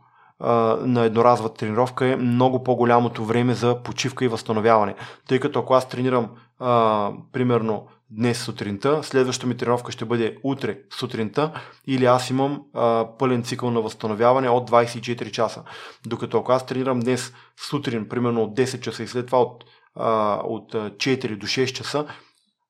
на 0.81 1.05
едноразова 1.05 1.55
тренировка 1.55 2.07
е 2.07 2.17
много 2.17 2.65
по-голямото 2.65 3.25
време 3.25 3.55
за 3.55 3.83
почивка 3.83 4.25
и 4.25 4.29
възстановяване. 4.29 4.95
Тъй 5.29 5.41
като 5.41 5.59
ако 5.59 5.75
аз 5.75 5.89
тренирам 5.89 6.31
а, 6.59 7.11
примерно 7.33 7.87
днес 8.11 8.45
сутринта, 8.45 9.03
следващата 9.03 9.47
ми 9.47 9.57
тренировка 9.57 9.93
ще 9.93 10.05
бъде 10.05 10.37
утре 10.43 10.79
сутринта 10.99 11.53
или 11.87 12.05
аз 12.05 12.31
имам 12.31 12.63
а, 12.75 13.09
пълен 13.19 13.43
цикъл 13.43 13.71
на 13.71 13.81
възстановяване 13.81 14.49
от 14.49 14.71
24 14.71 15.31
часа. 15.31 15.63
Докато 16.07 16.39
ако 16.39 16.53
аз 16.53 16.67
тренирам 16.67 17.01
днес 17.01 17.33
сутрин, 17.69 18.09
примерно 18.09 18.43
от 18.43 18.57
10 18.57 18.81
часа 18.81 19.03
и 19.03 19.07
след 19.07 19.27
това 19.27 19.41
от, 19.41 19.65
а, 19.95 20.41
от 20.45 20.73
4 20.73 21.37
до 21.37 21.47
6 21.47 21.73
часа, 21.73 22.07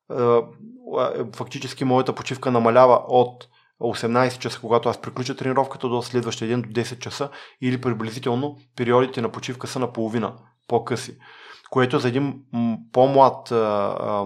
а, 0.09 0.41
фактически 1.35 1.83
моята 1.83 2.13
почивка 2.13 2.51
намалява 2.51 3.01
от 3.07 3.47
18 3.81 4.37
часа, 4.37 4.59
когато 4.59 4.89
аз 4.89 5.01
приключа 5.01 5.35
тренировката 5.35 5.89
до 5.89 6.01
следващия 6.01 6.47
ден 6.47 6.61
до 6.61 6.69
10 6.69 6.99
часа 6.99 7.29
или 7.61 7.81
приблизително 7.81 8.57
периодите 8.75 9.21
на 9.21 9.29
почивка 9.29 9.67
са 9.67 9.79
наполовина 9.79 10.33
по-къси. 10.67 11.17
Което 11.69 11.99
за 11.99 12.07
един 12.07 12.41
по-млад 12.91 13.51
а, 13.51 14.25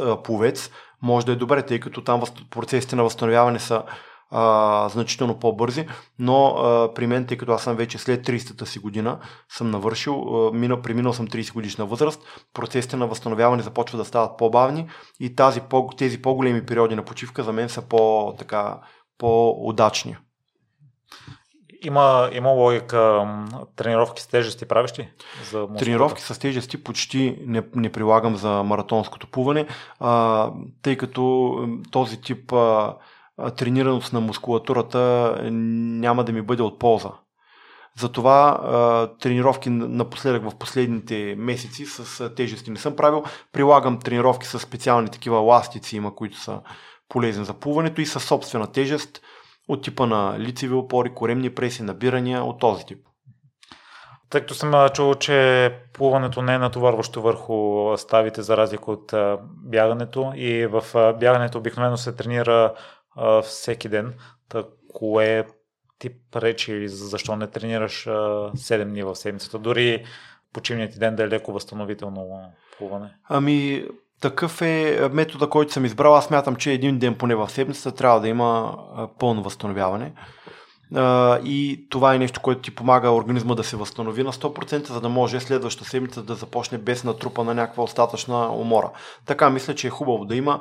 а, 0.00 0.22
пловец 0.22 0.70
може 1.02 1.26
да 1.26 1.32
е 1.32 1.36
добре, 1.36 1.66
тъй 1.66 1.80
като 1.80 2.04
там 2.04 2.22
процесите 2.50 2.96
на 2.96 3.02
възстановяване 3.02 3.58
са 3.58 3.82
а, 4.32 4.88
значително 4.88 5.38
по-бързи, 5.38 5.86
но 6.18 6.46
а, 6.46 6.94
при 6.94 7.06
мен, 7.06 7.26
тъй 7.26 7.36
като 7.36 7.52
аз 7.52 7.62
съм 7.62 7.76
вече 7.76 7.98
след 7.98 8.26
30-та 8.26 8.66
си 8.66 8.78
година, 8.78 9.18
съм 9.48 9.70
навършил, 9.70 10.14
а, 10.14 10.52
мина, 10.52 10.82
преминал 10.82 11.12
съм 11.12 11.28
30 11.28 11.52
годишна 11.52 11.86
възраст, 11.86 12.22
процесите 12.54 12.96
на 12.96 13.06
възстановяване 13.06 13.62
започват 13.62 14.00
да 14.00 14.04
стават 14.04 14.38
по-бавни 14.38 14.88
и 15.20 15.34
тази, 15.34 15.60
по, 15.60 15.90
тези 15.98 16.22
по-големи 16.22 16.66
периоди 16.66 16.94
на 16.94 17.04
почивка 17.04 17.42
за 17.42 17.52
мен 17.52 17.68
са 17.68 17.82
по, 17.82 18.34
така, 18.38 18.78
по-удачни. 19.18 20.16
Има, 21.84 22.30
има 22.32 22.50
логика 22.50 23.28
тренировки 23.76 24.22
с 24.22 24.26
тежести 24.26 24.66
правиш 24.66 24.98
ли? 24.98 25.10
За 25.50 25.68
тренировки 25.78 26.22
с 26.22 26.38
тежести 26.38 26.84
почти 26.84 27.38
не, 27.46 27.62
не 27.74 27.92
прилагам 27.92 28.36
за 28.36 28.62
маратонското 28.62 29.26
плуване, 29.26 29.66
а, 30.00 30.50
тъй 30.82 30.96
като 30.96 31.54
този 31.90 32.20
тип 32.20 32.52
а, 32.52 32.96
тренираност 33.50 34.12
на 34.12 34.20
мускулатурата 34.20 35.36
няма 35.42 36.24
да 36.24 36.32
ми 36.32 36.42
бъде 36.42 36.62
от 36.62 36.78
полза. 36.78 37.10
Затова 37.98 38.58
тренировки 39.20 39.70
напоследък 39.70 40.50
в 40.50 40.58
последните 40.58 41.34
месеци 41.38 41.86
с 41.86 42.30
тежести 42.34 42.70
не 42.70 42.78
съм 42.78 42.96
правил. 42.96 43.24
Прилагам 43.52 43.98
тренировки 43.98 44.46
с 44.46 44.58
специални 44.58 45.08
такива 45.08 45.38
ластици, 45.38 45.96
има, 45.96 46.14
които 46.14 46.40
са 46.40 46.60
полезни 47.08 47.44
за 47.44 47.54
плуването 47.54 48.00
и 48.00 48.06
със 48.06 48.24
собствена 48.24 48.72
тежест 48.72 49.20
от 49.68 49.82
типа 49.82 50.06
на 50.06 50.38
лицеви 50.38 50.74
опори, 50.74 51.14
коремни 51.14 51.54
преси, 51.54 51.82
набирания 51.82 52.44
от 52.44 52.58
този 52.58 52.86
тип. 52.86 52.98
Тъй 54.30 54.40
като 54.40 54.54
съм 54.54 54.88
чул, 54.88 55.14
че 55.14 55.70
плуването 55.92 56.42
не 56.42 56.54
е 56.54 56.58
натоварващо 56.58 57.22
върху 57.22 57.88
ставите 57.96 58.42
за 58.42 58.56
разлика 58.56 58.90
от 58.90 59.14
бягането 59.64 60.32
и 60.36 60.66
в 60.66 60.84
бягането 61.20 61.58
обикновено 61.58 61.96
се 61.96 62.16
тренира 62.16 62.74
а, 63.16 63.42
всеки 63.42 63.88
ден. 63.88 64.14
Кое 64.94 65.46
ти 65.98 66.10
пречи 66.30 66.72
или 66.72 66.88
защо 66.88 67.36
не 67.36 67.46
тренираш 67.46 68.06
а, 68.06 68.10
7 68.10 68.84
дни 68.84 69.02
в 69.02 69.16
седмицата? 69.16 69.58
Дори 69.58 70.04
почивният 70.52 70.98
ден 70.98 71.16
да 71.16 71.22
е 71.22 71.28
леко 71.28 71.52
възстановително 71.52 72.52
плуване? 72.78 73.14
Ами, 73.28 73.86
такъв 74.20 74.62
е 74.62 75.08
метода, 75.12 75.48
който 75.48 75.72
съм 75.72 75.84
избрал. 75.84 76.14
Аз 76.14 76.30
мятам, 76.30 76.56
че 76.56 76.72
един 76.72 76.98
ден 76.98 77.14
поне 77.14 77.34
в 77.34 77.50
седмицата 77.50 77.96
трябва 77.96 78.20
да 78.20 78.28
има 78.28 78.78
пълно 79.18 79.42
възстановяване. 79.42 80.12
и 81.44 81.86
това 81.90 82.14
е 82.14 82.18
нещо, 82.18 82.40
което 82.40 82.60
ти 82.60 82.74
помага 82.74 83.10
организма 83.10 83.54
да 83.54 83.64
се 83.64 83.76
възстанови 83.76 84.22
на 84.22 84.32
100%, 84.32 84.88
за 84.88 85.00
да 85.00 85.08
може 85.08 85.40
следващата 85.40 85.90
седмица 85.90 86.22
да 86.22 86.34
започне 86.34 86.78
без 86.78 87.04
натрупа 87.04 87.44
на 87.44 87.54
някаква 87.54 87.84
остатъчна 87.84 88.54
умора. 88.54 88.90
Така 89.26 89.50
мисля, 89.50 89.74
че 89.74 89.86
е 89.86 89.90
хубаво 89.90 90.24
да 90.24 90.36
има 90.36 90.60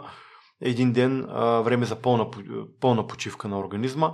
един 0.62 0.93
ден 0.93 1.28
а, 1.30 1.45
време 1.45 1.86
за 1.86 1.95
пълна, 1.95 2.26
пълна 2.80 3.07
почивка 3.07 3.47
на 3.47 3.59
организма. 3.59 4.14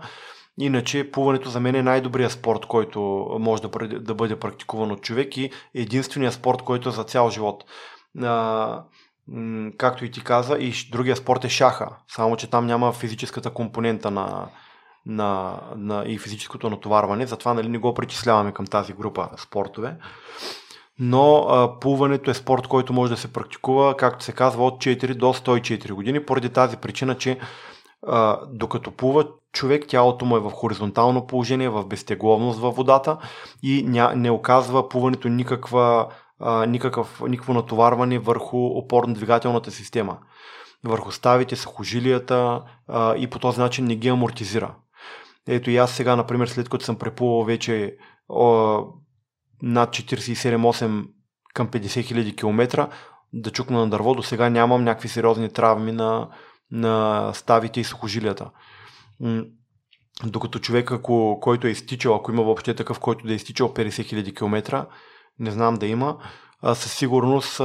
Иначе 0.60 1.12
плуването 1.12 1.50
за 1.50 1.60
мен 1.60 1.76
е 1.76 1.84
най-добрият 1.84 2.32
спорт, 2.32 2.66
който 2.66 3.00
може 3.39 3.62
да, 3.62 4.00
да 4.00 4.16
бъде 4.16 4.39
практикуван 4.39 4.91
от 4.91 5.02
човек 5.02 5.38
и 5.38 5.52
единственият 5.74 6.34
спорт, 6.34 6.62
който 6.62 6.89
е 6.89 6.91
за 6.91 7.04
цял 7.04 7.30
живот. 7.30 7.64
А, 8.22 8.84
както 9.78 10.06
и 10.06 10.12
ти 10.12 10.24
каза, 10.24 10.58
и 10.58 10.74
другия 10.91 11.16
спорт 11.16 11.45
е 11.45 11.50
шаха, 11.50 11.89
само 12.08 12.38
че 12.38 12.50
там 12.50 12.66
няма 12.66 12.91
физическата 12.91 13.50
компонента 13.50 14.12
на, 14.12 14.48
на, 15.06 15.60
на 15.76 16.04
и 16.08 16.18
физическото 16.18 16.70
натоварване, 16.70 17.28
затова 17.28 17.54
нали, 17.54 17.68
не 17.68 17.78
го 17.78 17.93
причисляваме 17.93 18.52
към 18.52 18.66
тази 18.66 18.93
група 18.93 19.30
спортове 19.38 19.95
но 21.00 21.36
а, 21.36 21.80
плуването 21.80 22.32
е 22.32 22.34
спорт, 22.34 22.68
който 22.68 22.93
може 22.93 23.12
да 23.12 23.18
се 23.18 23.34
практикува, 23.34 23.98
както 23.98 24.26
се 24.26 24.32
казва, 24.32 24.66
от 24.66 24.74
4 24.74 25.14
до 25.14 25.34
104 25.34 25.91
години, 25.91 26.26
поради 26.26 26.50
тази 26.50 26.78
причина, 26.78 27.18
че 27.18 27.39
а, 28.08 28.39
докато 28.52 28.91
плува 28.91 29.28
човек, 29.54 29.86
тялото 29.88 30.26
му 30.26 30.38
е 30.38 30.39
в 30.39 30.52
хоризонтално 30.52 31.28
положение, 31.28 31.70
в 31.70 31.86
безтегловност 31.86 32.60
във 32.60 32.76
водата 32.76 33.18
и 33.64 33.84
ня, 33.88 34.14
не 34.16 34.32
оказва 34.32 34.89
плуването 34.89 35.30
никаква, 35.30 36.08
а, 36.39 36.66
никакъв, 36.66 37.22
никакво 37.28 37.54
натоварване 37.54 38.20
върху 38.20 38.58
опорно-двигателната 38.58 39.70
система, 39.70 40.18
върху 40.84 41.12
ставите, 41.12 41.56
сухожилията 41.56 42.62
а, 42.88 43.16
и 43.16 43.28
по 43.28 43.39
този 43.39 43.60
начин 43.60 43.86
не 43.86 43.95
ги 43.95 44.08
амортизира. 44.08 44.76
Ето 45.48 45.72
и 45.72 45.78
аз 45.78 45.91
сега, 45.91 46.16
например, 46.16 46.48
след 46.48 46.70
като 46.70 46.86
съм 46.86 46.95
преплувал 46.95 47.43
вече 47.43 47.95
над 49.62 49.89
47-8 49.89 51.05
към 51.53 51.68
50 51.68 52.03
хиляди 52.03 52.36
километра 52.36 52.89
да 53.34 53.51
чукна 53.51 53.80
на 53.80 53.89
дърво. 53.89 54.14
До 54.14 54.24
сега 54.24 54.49
нямам 54.49 54.84
някакви 54.84 55.10
сериозни 55.10 55.49
травми 55.49 55.91
на, 55.91 56.30
на 56.72 57.32
ставите 57.34 57.80
и 57.80 57.84
сухожилията. 57.84 58.49
Докато 60.26 60.60
човек, 60.60 60.91
ако, 60.91 61.39
който 61.41 61.68
е 61.68 61.70
изтичал, 61.72 62.16
ако 62.16 62.32
има 62.32 62.43
въобще 62.43 62.76
такъв, 62.76 62.99
който 62.99 63.28
да 63.28 63.34
е 63.34 63.36
изтичал 63.36 63.74
50 63.74 63.88
000 63.88 64.36
км, 64.36 64.86
не 65.39 65.51
знам 65.51 65.76
да 65.76 65.88
има, 65.88 66.18
със 66.64 66.93
сигурност 66.93 67.60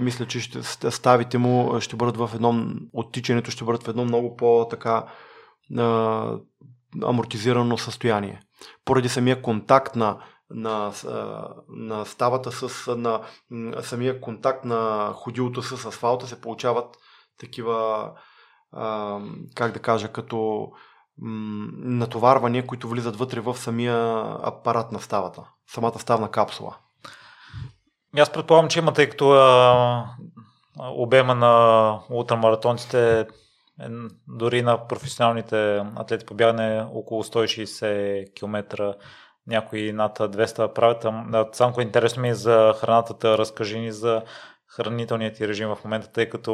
мисля, 0.00 0.26
че 0.26 0.40
ще, 0.40 0.90
ставите 0.90 1.38
му 1.38 1.80
ще 1.80 1.96
бъдат 1.96 2.16
в 2.16 2.30
едно, 2.34 2.64
оттичането 2.92 3.50
ще 3.50 3.64
бъдат 3.64 3.82
в 3.82 3.88
едно 3.88 4.04
много 4.04 4.36
по-така 4.36 5.04
амортизирано 7.02 7.78
състояние. 7.78 8.40
Поради 8.84 9.08
самия 9.08 9.42
контакт 9.42 9.96
на 9.96 10.18
на, 10.50 10.92
на 11.68 12.04
ставата 12.04 12.52
с 12.52 12.96
на, 12.96 13.20
самия 13.82 14.20
контакт 14.20 14.64
на 14.64 15.12
ходилото 15.14 15.62
с 15.62 15.86
асфалта 15.86 16.26
се 16.26 16.40
получават 16.40 16.96
такива, 17.38 18.10
как 19.54 19.72
да 19.72 19.78
кажа, 19.78 20.08
като 20.08 20.68
натоварвания, 21.20 22.66
които 22.66 22.88
влизат 22.88 23.16
вътре 23.16 23.40
в 23.40 23.56
самия 23.56 24.20
апарат 24.42 24.92
на 24.92 25.00
ставата, 25.00 25.42
самата 25.66 25.98
ставна 25.98 26.30
капсула. 26.30 26.76
Аз 28.18 28.32
предполагам, 28.32 28.68
че 28.68 28.78
има, 28.78 28.92
тъй 28.92 29.08
като 29.08 29.30
а, 29.30 30.04
обема 30.78 31.34
на 31.34 32.00
ултрамаратонците 32.10 33.20
е, 33.20 33.26
дори 34.28 34.62
на 34.62 34.86
професионалните 34.86 35.84
атлети 35.96 36.26
по 36.26 36.34
бягане 36.34 36.86
около 36.92 37.24
160 37.24 38.34
км 38.34 38.94
някои 39.48 39.92
над 39.92 40.18
200 40.18 40.72
правят. 40.72 41.06
Самко 41.56 41.80
интересно 41.80 42.22
ми 42.22 42.28
е 42.28 42.34
за 42.34 42.74
храната. 42.80 43.38
Разкажи 43.38 43.78
ни 43.78 43.92
за 43.92 44.22
хранителният 44.68 45.36
ти 45.36 45.48
режим 45.48 45.68
в 45.68 45.78
момента, 45.84 46.08
тъй 46.12 46.28
като 46.28 46.52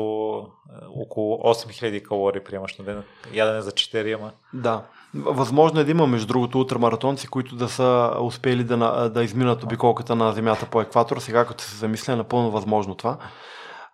е, 0.71 0.85
около 0.89 1.37
8000 1.37 2.03
калории 2.03 2.45
приемаш 2.45 2.79
на 2.79 2.85
ден. 2.85 3.03
Ядене 3.33 3.61
за 3.61 3.71
4, 3.71 4.15
ама. 4.15 4.31
Да. 4.53 4.83
Възможно 5.15 5.81
е 5.81 5.85
да 5.85 5.91
има, 5.91 6.07
между 6.07 6.27
другото, 6.27 6.59
ултрамаратонци, 6.59 7.29
които 7.29 7.57
да 7.57 7.69
са 7.69 8.17
успели 8.21 8.65
да, 8.65 9.09
да 9.09 9.25
изминат 9.25 9.63
обиколката 9.63 10.15
на 10.17 10.33
Земята 10.33 10.67
по 10.67 10.81
екватор. 10.81 11.19
Сега, 11.19 11.45
като 11.45 11.65
се 11.65 11.77
замисля, 11.77 12.13
е 12.13 12.17
напълно 12.17 12.51
възможно 12.51 12.95
това. 12.95 13.19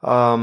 А, 0.02 0.38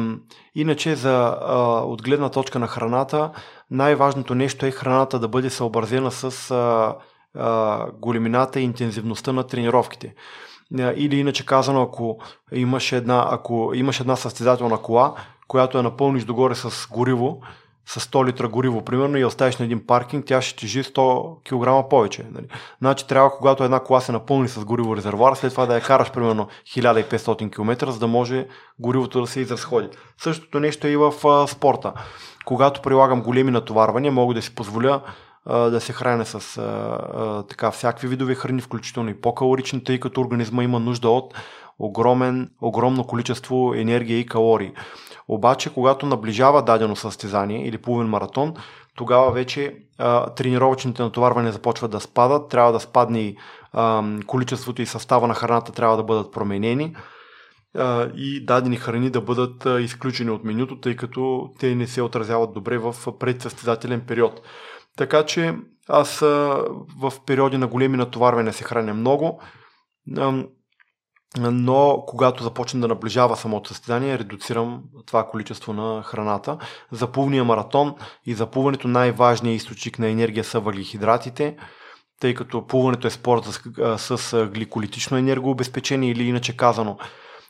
иначе, 0.56 0.96
за, 0.96 1.38
а, 1.42 1.58
от 1.84 2.04
гледна 2.04 2.30
точка 2.30 2.60
на 2.60 2.68
храната, 2.68 3.32
най-важното 3.72 4.36
нещо 4.36 4.66
е 4.66 4.72
храната 4.72 5.20
да 5.20 5.28
бъде 5.28 5.50
съобразена 5.50 6.12
с 6.12 6.52
а, 6.52 6.96
а, 7.36 7.86
големината 7.92 8.60
и 8.60 8.64
интензивността 8.64 9.34
на 9.34 9.44
тренировките. 9.44 10.14
Или 10.96 11.20
иначе 11.20 11.46
казано, 11.46 11.82
ако 11.82 12.18
имаш 12.52 12.92
една, 12.92 13.28
ако 13.32 13.72
имаш 13.76 14.00
една 14.00 14.16
състезателна 14.16 14.78
кола, 14.78 15.14
която 15.48 15.78
я 15.78 15.84
напълниш 15.84 16.24
догоре 16.24 16.56
с 16.56 16.88
гориво, 16.92 17.42
с 17.88 18.00
100 18.00 18.26
литра 18.26 18.48
гориво, 18.48 18.86
примерно, 18.86 19.18
и 19.18 19.26
оставиш 19.26 19.58
на 19.58 19.66
един 19.66 19.86
паркинг, 19.86 20.26
тя 20.26 20.42
ще 20.42 20.60
тежи 20.60 20.84
100 20.84 21.84
кг 21.84 21.90
повече. 21.90 22.26
Нали? 22.32 22.46
Значи 22.82 23.08
трябва, 23.08 23.32
когато 23.32 23.64
една 23.64 23.80
кола 23.80 24.02
се 24.02 24.12
напълни 24.12 24.48
с 24.48 24.66
гориво 24.66 24.98
резервуар, 24.98 25.36
след 25.36 25.52
това 25.52 25.66
да 25.66 25.76
я 25.76 25.82
караш 25.82 26.12
примерно 26.12 26.48
1500 26.76 27.52
км, 27.52 27.92
за 27.92 28.00
да 28.00 28.08
може 28.08 28.48
горивото 28.80 29.22
да 29.22 29.28
се 29.28 29.40
изразходи. 29.40 29.88
Същото 30.18 30.60
нещо 30.60 30.88
е 30.88 30.90
и 30.90 30.98
в 30.98 31.14
а, 31.28 31.48
спорта. 31.48 31.94
Когато 32.46 32.82
прилагам 32.82 33.22
големи 33.22 33.52
натоварвания, 33.52 34.12
мога 34.12 34.34
да 34.34 34.42
си 34.42 34.56
позволя 34.56 35.02
да 35.48 35.82
се 35.82 35.94
храня 35.94 36.26
с 36.26 36.58
а, 36.58 36.62
а, 36.62 37.44
така, 37.44 37.72
всякакви 37.72 38.08
видове 38.08 38.36
храни, 38.36 38.62
включително 38.62 39.10
и 39.10 39.22
по-калорични, 39.22 39.84
тъй 39.84 40.00
като 40.00 40.22
организма 40.22 40.64
има 40.64 40.80
нужда 40.80 41.10
от 41.10 41.34
огромен, 41.80 42.50
огромно 42.62 43.04
количество 43.04 43.74
енергия 43.74 44.20
и 44.20 44.26
калории. 44.26 44.72
Обаче, 45.28 45.74
когато 45.74 46.06
наближава 46.06 46.64
дадено 46.64 46.96
състезание 46.96 47.68
или 47.68 47.78
половин 47.78 48.08
маратон, 48.08 48.54
тогава 48.96 49.32
вече 49.32 49.76
а, 49.98 50.30
тренировъчните 50.30 51.02
натоварвания 51.02 51.52
започват 51.52 51.92
да 51.92 52.00
спадат, 52.00 52.50
трябва 52.50 52.72
да 52.72 52.80
спадне 52.80 53.20
и 53.20 53.38
а, 53.74 54.04
количеството 54.28 54.82
и 54.82 54.86
състава 54.86 55.28
на 55.28 55.34
храната 55.34 55.72
трябва 55.72 55.98
да 55.98 56.04
бъдат 56.04 56.32
променени 56.32 56.96
а, 57.76 58.10
и 58.16 58.46
дадени 58.46 58.76
храни 58.76 59.10
да 59.10 59.22
бъдат 59.22 59.66
а, 59.66 59.82
изключени 59.82 60.30
от 60.30 60.44
менюто, 60.44 60.80
тъй 60.80 60.96
като 60.96 61.50
те 61.60 61.76
не 61.76 61.88
се 61.88 62.02
отразяват 62.02 62.54
добре 62.54 62.78
в 62.78 62.96
предсъстезателен 63.20 64.02
период. 64.08 64.42
Така 64.98 65.26
че 65.26 65.56
аз 65.90 66.20
в 66.20 67.14
периоди 67.26 67.58
на 67.58 67.68
големи 67.68 67.98
натоварвания 67.98 68.54
се 68.54 68.64
храня 68.64 68.94
много. 68.94 69.42
Но 71.40 72.04
когато 72.08 72.44
започне 72.44 72.80
да 72.80 72.88
наближава 72.88 73.38
самото 73.38 73.70
състезание, 73.70 74.20
редуцирам 74.20 74.84
това 75.06 75.28
количество 75.28 75.74
на 75.74 76.04
храната. 76.04 76.58
За 76.92 77.12
плувния 77.12 77.44
маратон 77.44 77.96
и 78.26 78.34
за 78.34 78.46
плуването 78.46 78.88
най-важният 78.88 79.62
източник 79.62 80.00
на 80.00 80.08
енергия 80.08 80.44
са 80.44 80.60
въглехидратите, 80.60 81.58
тъй 82.20 82.34
като 82.34 82.68
плуването 82.68 83.08
е 83.08 83.12
спорт 83.12 83.46
с, 83.98 84.18
с 84.18 84.46
гликолитично 84.54 85.18
енергообезпечение 85.18 86.12
или 86.12 86.24
иначе 86.24 86.58
казано 86.58 86.98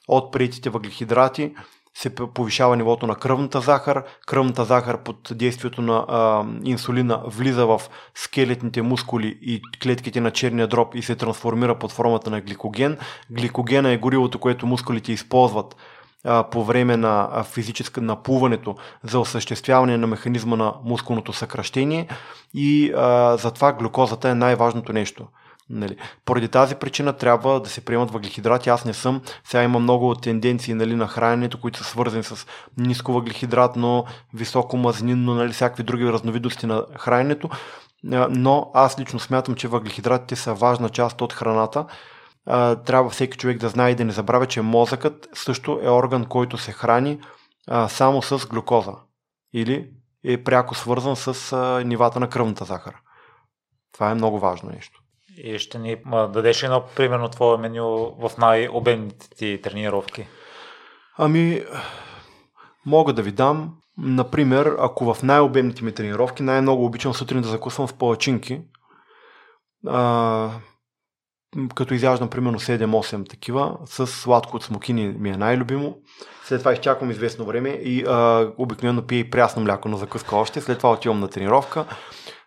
от 0.07 0.31
приетите 0.31 0.69
въглехидрати 0.69 1.55
се 1.97 2.15
повишава 2.15 2.75
нивото 2.75 3.07
на 3.07 3.15
кръвната 3.15 3.61
захар. 3.61 4.03
Кръвната 4.25 4.65
захар 4.65 5.03
под 5.03 5.17
действието 5.31 5.81
на 5.81 6.05
а, 6.07 6.45
инсулина 6.63 7.21
влиза 7.25 7.65
в 7.65 7.81
скелетните 8.15 8.81
мускули 8.81 9.37
и 9.41 9.61
клетките 9.83 10.21
на 10.21 10.31
черния 10.31 10.67
дроб 10.67 10.95
и 10.95 11.01
се 11.01 11.15
трансформира 11.15 11.79
под 11.79 11.91
формата 11.91 12.29
на 12.29 12.41
гликоген. 12.41 12.97
Гликогена 13.29 13.89
е 13.89 13.97
горивото, 13.97 14.39
което 14.39 14.67
мускулите 14.67 15.11
използват 15.11 15.75
а, 16.23 16.43
по 16.43 16.63
време 16.63 16.97
на 16.97 17.43
физическа 17.43 18.01
напуването 18.01 18.75
за 19.03 19.19
осъществяване 19.19 19.97
на 19.97 20.07
механизма 20.07 20.55
на 20.55 20.73
мускулното 20.83 21.33
съкръщение 21.33 22.07
и 22.53 22.93
а, 22.95 23.37
затова 23.37 23.73
глюкозата 23.73 24.29
е 24.29 24.35
най-важното 24.35 24.93
нещо. 24.93 25.27
Нали. 25.69 25.97
Поради 26.25 26.47
тази 26.47 26.75
причина 26.75 27.13
трябва 27.13 27.61
да 27.61 27.69
се 27.69 27.85
приемат 27.85 28.11
въглехидрати. 28.11 28.69
Аз 28.69 28.85
не 28.85 28.93
съм. 28.93 29.21
Сега 29.43 29.63
има 29.63 29.79
много 29.79 30.15
тенденции 30.15 30.73
нали, 30.73 30.95
на 30.95 31.07
храненето, 31.07 31.61
които 31.61 31.77
са 31.77 31.83
свързани 31.83 32.23
с 32.23 32.47
ниско 32.77 33.13
въглехидратно, 33.13 34.05
високо 34.33 34.77
мазнинно, 34.77 35.35
нали, 35.35 35.53
всякакви 35.53 35.83
други 35.83 36.05
разновидности 36.05 36.65
на 36.65 36.85
храненето. 36.99 37.49
Но 38.29 38.71
аз 38.73 38.99
лично 38.99 39.19
смятам, 39.19 39.55
че 39.55 39.67
въглехидратите 39.67 40.35
са 40.35 40.53
важна 40.53 40.89
част 40.89 41.21
от 41.21 41.33
храната. 41.33 41.85
Трябва 42.85 43.09
всеки 43.09 43.37
човек 43.37 43.57
да 43.57 43.69
знае 43.69 43.91
и 43.91 43.95
да 43.95 44.05
не 44.05 44.11
забравя, 44.11 44.45
че 44.45 44.61
мозъкът 44.61 45.27
също 45.33 45.79
е 45.83 45.89
орган, 45.89 46.25
който 46.25 46.57
се 46.57 46.71
храни 46.71 47.19
само 47.87 48.21
с 48.21 48.47
глюкоза. 48.47 48.93
Или 49.53 49.89
е 50.23 50.43
пряко 50.43 50.75
свързан 50.75 51.15
с 51.15 51.57
нивата 51.85 52.19
на 52.19 52.29
кръвната 52.29 52.65
захар. 52.65 52.95
Това 53.93 54.11
е 54.11 54.15
много 54.15 54.39
важно 54.39 54.69
нещо. 54.69 54.96
И 55.37 55.59
ще 55.59 55.79
ни 55.79 55.97
дадеш 56.33 56.63
едно 56.63 56.83
примерно 56.95 57.29
твое 57.29 57.57
меню 57.57 58.15
в 58.19 58.31
най-обемните 58.37 59.29
ти 59.29 59.59
тренировки? 59.63 60.27
Ами, 61.17 61.63
мога 62.85 63.13
да 63.13 63.21
ви 63.21 63.31
дам. 63.31 63.73
Например, 63.97 64.75
ако 64.79 65.13
в 65.13 65.23
най-обемните 65.23 65.83
ми 65.83 65.93
тренировки 65.93 66.43
най-много 66.43 66.85
обичам 66.85 67.13
сутрин 67.13 67.41
да 67.41 67.47
закусвам 67.47 67.87
в 67.87 67.93
палачинки, 67.93 68.61
а, 69.87 70.49
като 71.75 71.93
изяждам 71.93 72.29
примерно 72.29 72.59
7-8 72.59 73.29
такива, 73.29 73.77
с 73.85 74.07
сладко 74.07 74.55
от 74.55 74.63
смокини 74.63 75.07
ми 75.07 75.29
е 75.29 75.37
най-любимо. 75.37 75.97
След 76.43 76.59
това 76.59 76.73
изчаквам 76.73 77.11
известно 77.11 77.45
време 77.45 77.69
и 77.69 78.03
а, 78.07 78.49
обикновено 78.57 79.07
пия 79.07 79.19
и 79.19 79.29
прясно 79.29 79.63
мляко 79.63 79.89
на 79.89 79.97
закуска 79.97 80.35
още. 80.35 80.61
След 80.61 80.77
това 80.77 80.91
отивам 80.91 81.19
на 81.19 81.27
тренировка. 81.27 81.85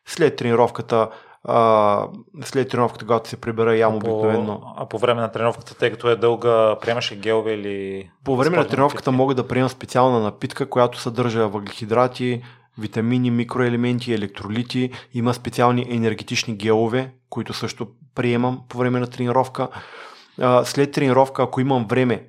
След 0.06 0.36
тренировката 0.36 1.08
а, 1.44 2.06
след 2.44 2.68
тренировката, 2.68 3.04
когато 3.04 3.28
се 3.28 3.36
прибера, 3.36 3.76
ям 3.76 3.96
обикновено. 3.96 4.74
А 4.76 4.86
по 4.86 4.98
време 4.98 5.20
на 5.20 5.32
тренировката, 5.32 5.74
тъй 5.74 5.90
като 5.90 6.08
е 6.08 6.16
дълга, 6.16 6.76
приемаш 6.80 7.12
ли 7.12 7.16
гелове 7.16 7.52
или... 7.52 8.10
По 8.24 8.36
време 8.36 8.56
на 8.56 8.66
тренировката 8.66 9.12
мога 9.12 9.34
да 9.34 9.48
приема 9.48 9.68
специална 9.68 10.20
напитка, 10.20 10.68
която 10.68 11.00
съдържа 11.00 11.48
въглехидрати, 11.48 12.42
витамини, 12.78 13.30
микроелементи, 13.30 14.14
електролити. 14.14 14.90
Има 15.14 15.34
специални 15.34 15.86
енергетични 15.90 16.54
гелове, 16.54 17.12
които 17.30 17.52
също 17.52 17.88
приемам 18.14 18.60
по 18.68 18.78
време 18.78 19.00
на 19.00 19.06
тренировка. 19.06 19.68
След 20.64 20.92
тренировка, 20.92 21.42
ако 21.42 21.60
имам 21.60 21.86
време, 21.86 22.26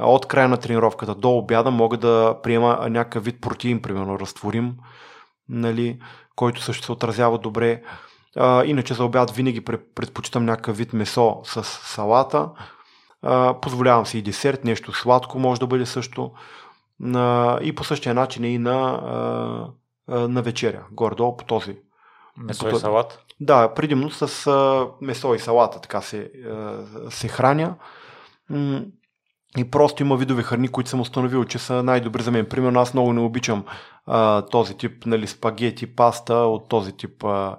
от 0.00 0.26
края 0.26 0.48
на 0.48 0.56
тренировката 0.56 1.14
до 1.14 1.30
обяда 1.30 1.70
мога 1.70 1.96
да 1.96 2.36
приема 2.42 2.86
някакъв 2.90 3.24
вид 3.24 3.40
протеин, 3.40 3.82
примерно 3.82 4.20
разтворим, 4.20 4.74
нали, 5.48 5.98
който 6.36 6.62
също 6.62 6.86
се 6.86 6.92
отразява 6.92 7.38
добре. 7.38 7.82
А, 8.36 8.64
иначе 8.64 8.94
за 8.94 9.04
обяд 9.04 9.30
винаги 9.30 9.64
предпочитам 9.64 10.44
някакъв 10.44 10.76
вид 10.76 10.92
месо 10.92 11.40
с 11.44 11.64
салата. 11.64 12.48
А, 13.22 13.54
позволявам 13.60 14.06
си 14.06 14.18
и 14.18 14.22
десерт, 14.22 14.64
нещо 14.64 14.92
сладко 14.92 15.38
може 15.38 15.60
да 15.60 15.66
бъде 15.66 15.86
също. 15.86 16.32
А, 17.04 17.58
и 17.62 17.74
по 17.74 17.84
същия 17.84 18.14
начин 18.14 18.44
и 18.44 18.58
на, 18.58 19.00
а, 20.08 20.28
на 20.28 20.42
вечеря, 20.42 20.84
гордо 20.92 21.36
по 21.36 21.44
този. 21.44 21.78
Месо 22.38 22.68
и 22.68 22.78
салат? 22.78 23.24
Да, 23.40 23.74
предимно 23.74 24.10
с 24.10 24.46
а, 24.46 24.86
месо 25.00 25.34
и 25.34 25.38
салата 25.38 25.80
така 25.80 26.00
се, 26.00 26.30
а, 26.50 26.84
се 27.10 27.28
храня. 27.28 27.74
И 29.58 29.70
просто 29.70 30.02
има 30.02 30.16
видове 30.16 30.42
храни, 30.42 30.68
които 30.68 30.90
съм 30.90 31.00
установил, 31.00 31.44
че 31.44 31.58
са 31.58 31.82
най-добри 31.82 32.22
за 32.22 32.30
мен. 32.30 32.46
Примерно 32.46 32.80
аз 32.80 32.94
много 32.94 33.12
не 33.12 33.20
обичам 33.20 33.64
а, 34.06 34.42
този 34.42 34.76
тип 34.76 35.06
нали, 35.06 35.26
спагети, 35.26 35.96
паста 35.96 36.34
от 36.34 36.68
този 36.68 36.92
тип 36.92 37.24
а, 37.24 37.56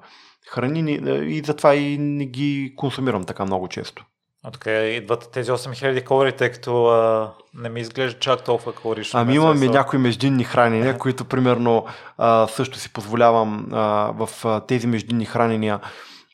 храни 0.50 1.00
и 1.36 1.41
затова 1.45 1.76
и 1.76 1.98
не 1.98 2.26
ги 2.26 2.74
консумирам 2.76 3.24
така 3.24 3.45
много 3.45 3.68
често. 3.68 4.06
А 4.43 4.52
така 4.52 4.72
идват 4.72 5.30
тези 5.32 5.52
8000 5.52 6.04
калории, 6.04 6.32
тъй 6.32 6.52
като 6.52 6.86
а, 6.86 7.34
не 7.54 7.70
ми 7.70 7.80
изглежда 7.80 8.20
чак 8.20 8.43
толкова 8.43 8.74
калорично. 8.74 9.20
Ами 9.20 9.36
имаме 9.36 9.66
са... 9.66 9.72
някои 9.72 10.00
междинни 10.00 10.43
хранения, 10.43 10.98
които 10.98 11.26
примерно 11.26 11.86
а, 12.18 12.48
също 12.48 12.80
си 12.80 12.93
позволявам 12.93 13.68
а, 13.72 14.14
в 14.18 14.30
а, 14.45 14.60
тези 14.66 14.88
междинни 14.88 15.26
хранения. 15.26 15.80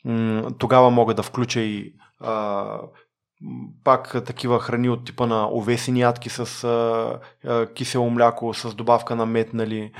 М- 0.04 0.50
тогава 0.58 0.90
мога 0.90 1.14
да 1.14 1.22
включа 1.22 1.60
и 1.60 1.92
а, 2.20 2.78
пак 3.84 4.24
такива 4.24 4.60
храни 4.60 4.88
от 4.88 5.04
типа 5.04 5.26
на 5.26 5.48
овесени 5.52 6.00
ядки 6.00 6.28
с 6.28 6.64
а, 6.64 7.18
а, 7.46 7.66
кисело 7.66 8.10
мляко, 8.10 8.54
с 8.54 8.74
добавка 8.74 9.16
на 9.16 9.26
мед, 9.26 9.54
нали, 9.54 9.92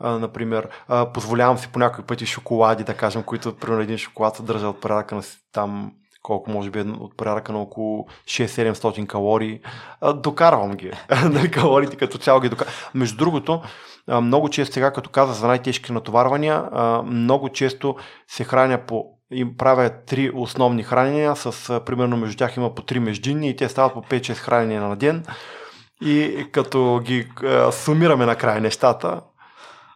а, 0.00 0.18
например. 0.18 0.68
А, 0.88 1.12
позволявам 1.12 1.58
си 1.58 1.68
по 1.72 1.78
някои 1.78 2.04
пъти 2.04 2.26
шоколади, 2.26 2.84
да 2.84 2.94
кажем, 2.94 3.22
които 3.22 3.56
примерно 3.56 3.82
един 3.82 3.98
шоколад 3.98 4.36
съдържа 4.36 4.68
от 4.68 4.80
порядъка 4.80 5.14
на 5.14 5.22
там 5.52 5.92
колко 6.22 6.50
може 6.50 6.70
би 6.70 6.80
от 6.80 7.16
порядъка 7.16 7.52
на 7.52 7.58
около 7.58 8.06
6-700 8.24 9.06
калории. 9.06 9.60
А, 10.00 10.12
докарвам 10.12 10.70
ги. 10.70 10.92
Калориите 11.52 11.96
като 11.96 12.18
цяло 12.18 12.40
ги 12.40 12.48
докарвам. 12.48 12.74
Между 12.94 13.16
другото, 13.16 13.62
много 14.22 14.48
често 14.48 14.74
сега, 14.74 14.92
като 14.92 15.10
каза 15.10 15.32
за 15.32 15.46
най-тежки 15.46 15.92
натоварвания, 15.92 16.64
много 17.04 17.48
често 17.48 17.96
се 18.28 18.44
храня 18.44 18.78
по 18.86 19.18
им 19.30 19.56
правя 19.56 19.90
три 20.06 20.30
основни 20.34 20.82
хранения, 20.82 21.36
с 21.36 21.80
примерно 21.86 22.16
между 22.16 22.36
тях 22.36 22.56
има 22.56 22.74
по 22.74 22.82
три 22.82 23.00
междинни 23.00 23.48
и 23.48 23.56
те 23.56 23.68
стават 23.68 23.94
по 23.94 24.02
5-6 24.02 24.34
хранения 24.34 24.82
на 24.82 24.96
ден. 24.96 25.24
И 26.00 26.46
като 26.52 27.00
ги 27.04 27.28
сумираме 27.70 28.26
накрая 28.26 28.60
нещата, 28.60 29.20
е, 29.20 29.37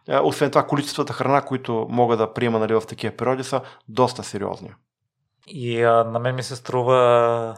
освен 0.07 0.51
това, 0.51 0.67
количествата 0.67 1.13
храна, 1.13 1.41
които 1.41 1.87
мога 1.89 2.17
да 2.17 2.33
приема 2.33 2.59
нали, 2.59 2.73
в 2.73 2.83
такива 2.87 3.17
периоди, 3.17 3.43
са 3.43 3.61
доста 3.89 4.23
сериозни. 4.23 4.73
И 5.47 5.83
а, 5.83 6.03
на 6.03 6.19
мен 6.19 6.35
ми 6.35 6.43
се 6.43 6.55
струва 6.55 7.55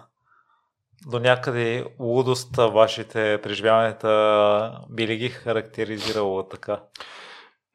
до 1.07 1.19
някъде 1.19 1.85
лудост 1.99 2.55
вашите 2.55 3.39
преживяванията 3.43 4.81
би 4.89 5.07
ли 5.07 5.17
ги 5.17 5.29
характеризирало 5.29 6.43
така? 6.43 6.79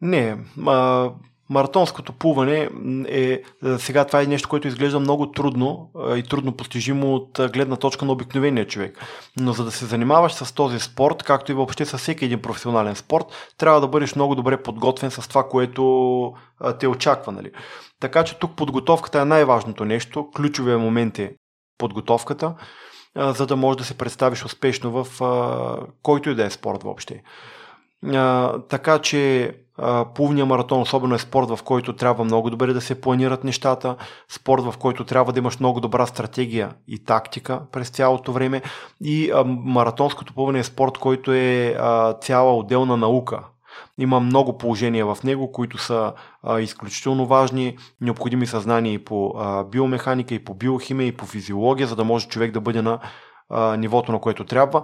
Не, 0.01 0.39
а, 0.67 1.11
маратонското 1.51 2.13
плуване 2.13 2.69
е, 3.09 3.43
сега 3.79 4.05
това 4.05 4.23
е 4.23 4.27
нещо, 4.27 4.49
което 4.49 4.69
изглежда 4.69 5.01
много 5.01 5.33
трудно 5.33 5.91
и 6.17 6.23
трудно 6.23 6.53
постижимо 6.53 7.15
от 7.15 7.41
гледна 7.53 7.77
точка 7.77 8.05
на 8.05 8.13
обикновения 8.13 8.67
човек. 8.67 8.99
Но 9.41 9.53
за 9.53 9.65
да 9.65 9.71
се 9.71 9.87
занимаваш 9.87 10.33
с 10.33 10.55
този 10.55 10.81
спорт, 10.81 11.23
както 11.23 11.53
и 11.53 11.55
въобще 11.55 11.85
с 11.85 11.99
всеки 11.99 12.25
един 12.25 12.43
професионален 12.43 12.97
спорт, 12.97 13.25
трябва 13.59 13.81
да 13.81 13.89
бъдеш 13.89 14.15
много 14.15 14.35
добре 14.35 14.63
подготвен 14.63 15.11
с 15.11 15.29
това, 15.29 15.49
което 15.49 16.33
те 16.81 16.89
очаква. 16.89 17.33
Нали? 17.33 17.51
Така 18.01 18.25
че 18.25 18.39
тук 18.39 18.57
подготовката 18.57 19.21
е 19.21 19.25
най-важното 19.25 19.85
нещо. 19.85 20.31
Ключовия 20.37 20.79
момент 20.79 21.19
е 21.19 21.35
подготовката, 21.79 22.55
за 23.17 23.47
да 23.47 23.57
можеш 23.57 23.79
да 23.79 23.85
се 23.85 23.99
представиш 23.99 24.45
успешно 24.45 25.05
в 25.05 25.07
който 26.03 26.31
и 26.31 26.35
да 26.35 26.45
е 26.45 26.51
спорт 26.51 26.83
въобще. 26.83 27.23
така 28.69 28.99
че 28.99 29.55
Плувния 30.15 30.47
маратон 30.47 30.81
особено 30.81 31.15
е 31.15 31.19
спорт, 31.19 31.49
в 31.49 31.59
който 31.65 31.97
трябва 31.97 32.25
много 32.25 32.51
добре 32.51 32.73
да 32.73 32.81
се 32.81 33.01
планират 33.01 33.45
нещата, 33.45 33.97
спорт, 34.29 34.63
в 34.63 34.75
който 34.79 35.05
трябва 35.05 35.33
да 35.33 35.39
имаш 35.39 35.61
много 35.61 35.81
добра 35.81 36.07
стратегия 36.07 36.71
и 36.89 37.05
тактика 37.05 37.61
през 37.73 37.89
цялото 37.89 38.33
време. 38.33 38.63
И 39.01 39.31
а, 39.31 39.45
маратонското 39.45 40.35
плуване 40.35 40.59
е 40.59 40.65
спорт, 40.65 40.99
който 40.99 41.33
е 41.33 41.77
а, 41.79 42.13
цяла 42.13 42.57
отделна 42.57 42.97
наука. 42.97 43.41
Има 43.99 44.21
много 44.21 44.59
положения 44.59 45.07
в 45.07 45.23
него, 45.25 45.53
които 45.53 45.79
са 45.79 46.13
а, 46.43 46.61
изключително 46.61 47.27
важни, 47.27 47.77
необходими 48.01 48.47
съзнания 48.47 48.93
и 48.93 49.05
по 49.05 49.35
а, 49.39 49.65
биомеханика, 49.65 50.35
и 50.35 50.45
по 50.45 50.55
биохимия, 50.55 51.07
и 51.07 51.17
по 51.17 51.27
физиология, 51.27 51.87
за 51.87 51.97
да 51.97 52.05
може 52.05 52.29
човек 52.29 52.53
да 52.53 52.61
бъде 52.61 52.83
на 52.83 52.99
а, 53.49 53.77
нивото, 53.77 54.13
на 54.13 54.21
което 54.21 54.45
трябва. 54.45 54.83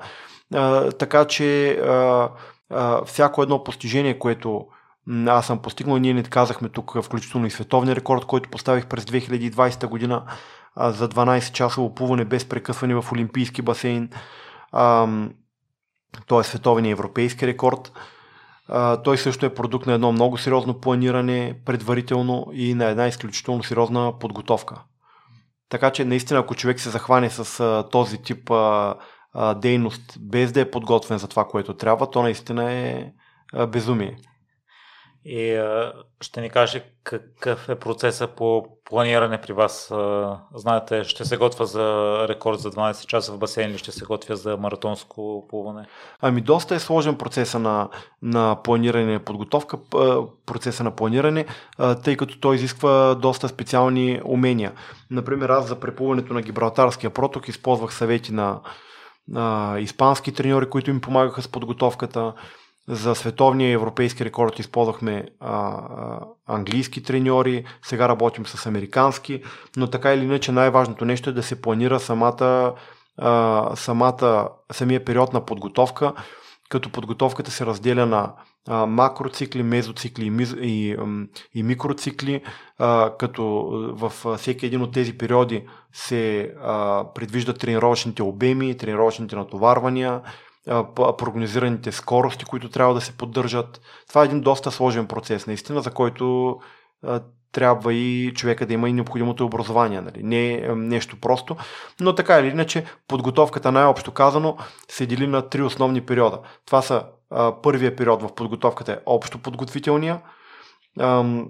А, 0.55 0.91
така 0.91 1.25
че 1.25 1.71
а, 1.71 2.31
а, 2.71 3.05
всяко 3.05 3.43
едно 3.43 3.65
постижение, 3.65 4.19
което 4.19 4.67
аз 5.27 5.47
съм 5.47 5.59
постигнал, 5.59 5.99
ние 5.99 6.15
не 6.15 6.23
казахме 6.23 6.69
тук, 6.69 7.03
включително 7.03 7.47
и 7.47 7.51
световния 7.51 7.97
рекорд, 7.97 8.25
който 8.25 8.51
поставих 8.51 8.87
през 8.87 9.05
2020 9.05 9.87
година 9.87 10.25
за 10.77 11.09
12 11.09 11.53
часово 11.53 11.95
плуване 11.95 12.25
без 12.25 12.49
прекъсване 12.49 12.95
в 12.95 13.13
Олимпийски 13.13 13.63
басейн. 13.63 14.11
той 16.27 16.41
е 16.41 16.45
световния 16.45 16.93
европейски 16.93 17.47
рекорд. 17.47 17.93
той 19.05 19.19
също 19.19 19.47
е 19.47 19.55
продукт 19.55 19.87
на 19.87 19.93
едно 19.93 20.13
много 20.13 20.39
сериозно 20.39 20.81
планиране 20.81 21.61
предварително 21.65 22.47
и 22.53 22.75
на 22.75 22.85
една 22.85 23.07
изключително 23.07 23.63
сериозна 23.63 24.19
подготовка. 24.19 24.83
Така 25.69 25.91
че 25.91 26.05
наистина, 26.05 26.41
ако 26.41 26.55
човек 26.55 26.81
се 26.81 26.91
захване 26.91 27.31
с 27.31 27.85
този 27.93 28.23
тип 28.23 28.51
дейност, 29.57 30.17
без 30.21 30.53
да 30.53 30.61
е 30.61 30.71
подготвен 30.71 31.19
за 31.19 31.29
това, 31.29 31.45
което 31.45 31.77
трябва, 31.77 32.11
то 32.11 32.23
наистина 32.23 32.73
е 32.73 33.13
безумие. 33.69 34.17
И 35.29 35.55
а, 35.55 35.93
ще 36.21 36.41
ни 36.41 36.51
каже 36.51 36.85
какъв 37.05 37.69
е 37.69 37.75
процеса 37.75 38.27
по 38.27 38.67
планиране 38.85 39.41
при 39.41 39.53
вас. 39.53 39.91
А, 39.91 40.39
знаете, 40.55 41.05
ще 41.05 41.25
се 41.25 41.37
готва 41.37 41.65
за 41.65 42.17
рекорд 42.29 42.61
за 42.61 42.71
12 42.71 43.07
часа 43.07 43.33
в 43.33 43.39
басейн 43.39 43.71
или 43.71 43.79
ще 43.79 43.93
се 43.93 44.05
готвя 44.05 44.37
за 44.37 44.57
маратонско 44.57 45.47
плуване? 45.49 45.87
Ами 46.21 46.41
доста 46.41 46.75
е 46.75 46.79
сложен 46.79 47.17
процеса 47.17 47.59
на, 47.59 47.89
на 48.23 48.57
планиране 48.65 49.15
и 49.15 49.19
подготовка, 49.19 49.79
процеса 50.47 50.85
на 50.85 50.91
планиране, 50.91 51.47
тъй 52.05 52.17
като 52.17 52.41
той 52.41 52.57
изисква 52.57 53.15
доста 53.15 53.49
специални 53.49 54.21
умения. 54.25 54.73
Например, 55.11 55.49
аз 55.49 55.69
за 55.69 55.81
преплуването 55.81 56.35
на 56.35 56.43
Гибралтарския 56.43 57.11
проток 57.11 57.49
използвах 57.49 57.95
съвети 57.95 58.33
на, 58.33 58.61
на 59.29 59.77
испански 59.81 60.33
треньори, 60.33 60.71
които 60.71 60.91
им 60.91 61.01
помагаха 61.01 61.43
с 61.43 61.49
подготовката 61.49 62.33
за 62.89 63.15
световния 63.15 63.73
европейски 63.73 64.25
рекорд 64.25 64.59
използвахме 64.59 65.29
а, 65.41 65.51
а, 65.51 66.21
английски 66.47 67.03
треньори, 67.03 67.65
сега 67.83 68.09
работим 68.09 68.47
с 68.47 68.67
американски, 68.67 69.43
но 69.77 69.87
така 69.87 70.15
или 70.15 70.25
иначе 70.25 70.53
най-важното 70.53 71.05
нещо 71.05 71.31
е 71.31 71.33
да 71.33 71.43
се 71.43 71.63
планира 71.63 72.01
самата, 72.01 72.75
а, 73.19 73.71
самата, 73.77 74.49
самия 74.73 75.05
период 75.05 75.33
на 75.33 75.45
подготовка, 75.45 76.13
като 76.69 76.93
подготовката 76.93 77.51
се 77.51 77.67
разделя 77.67 78.07
на 78.07 78.33
а, 78.69 78.87
макроцикли, 78.87 79.63
мезоцикли 79.63 80.25
и, 80.25 80.31
миз, 80.31 80.55
и, 80.61 80.97
и 81.55 81.63
микроцикли, 81.63 82.43
а, 82.79 83.13
като 83.19 83.45
в 83.97 84.37
всеки 84.37 84.67
един 84.67 84.83
от 84.83 84.93
тези 84.93 85.19
периоди 85.19 85.67
се 85.93 86.55
а, 86.63 87.05
предвиждат 87.15 87.59
тренировъчните 87.59 88.23
обеми, 88.23 88.77
тренировъчните 88.77 89.37
натоварвания, 89.37 90.21
прогнозираните 91.19 91.93
скорости, 91.93 92.45
които 92.45 92.69
трябва 92.69 92.95
да 92.95 93.01
се 93.01 93.17
поддържат. 93.17 93.81
Това 94.09 94.23
е 94.23 94.25
един 94.25 94.41
доста 94.41 94.71
сложен 94.71 95.07
процес, 95.07 95.47
наистина, 95.47 95.81
за 95.81 95.91
който 95.91 96.57
трябва 97.53 97.95
и 97.95 98.33
човека 98.35 98.67
да 98.67 98.75
има 98.75 98.89
и 98.89 98.93
необходимото 98.93 99.47
образование. 99.47 100.01
Нали? 100.01 100.23
Не 100.23 100.55
е 100.55 100.75
нещо 100.75 101.21
просто, 101.21 101.57
но 102.01 102.15
така 102.15 102.39
или 102.39 102.49
иначе 102.49 102.85
подготовката 103.09 103.73
най-общо 103.73 104.13
казано 104.13 104.57
се 104.89 105.07
дели 105.07 105.27
на 105.27 105.49
три 105.49 105.63
основни 105.63 106.01
периода. 106.01 106.41
Това 106.67 106.83
са 106.83 107.05
а, 107.31 107.63
първия 107.63 107.97
период 107.97 108.23
в 108.23 108.35
подготовката 108.35 108.93
е 108.93 108.99
общо 109.07 109.39
подготвителния, 109.39 110.21
ам, 111.01 111.49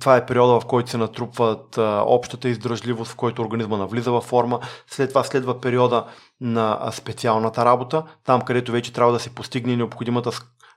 това 0.00 0.16
е 0.16 0.26
периода, 0.26 0.60
в 0.60 0.66
който 0.66 0.90
се 0.90 0.98
натрупват 0.98 1.78
а, 1.78 2.02
общата 2.06 2.48
издръжливост, 2.48 3.12
в 3.12 3.16
който 3.16 3.42
организма 3.42 3.76
навлиза 3.76 4.12
във 4.12 4.24
форма. 4.24 4.60
След 4.86 5.08
това 5.08 5.24
следва 5.24 5.60
периода 5.60 6.06
на 6.40 6.90
специалната 6.92 7.64
работа, 7.64 8.04
там 8.24 8.40
където 8.40 8.72
вече 8.72 8.92
трябва 8.92 9.12
да 9.12 9.18
се 9.18 9.34
постигне 9.34 9.76
необходимата 9.76 10.30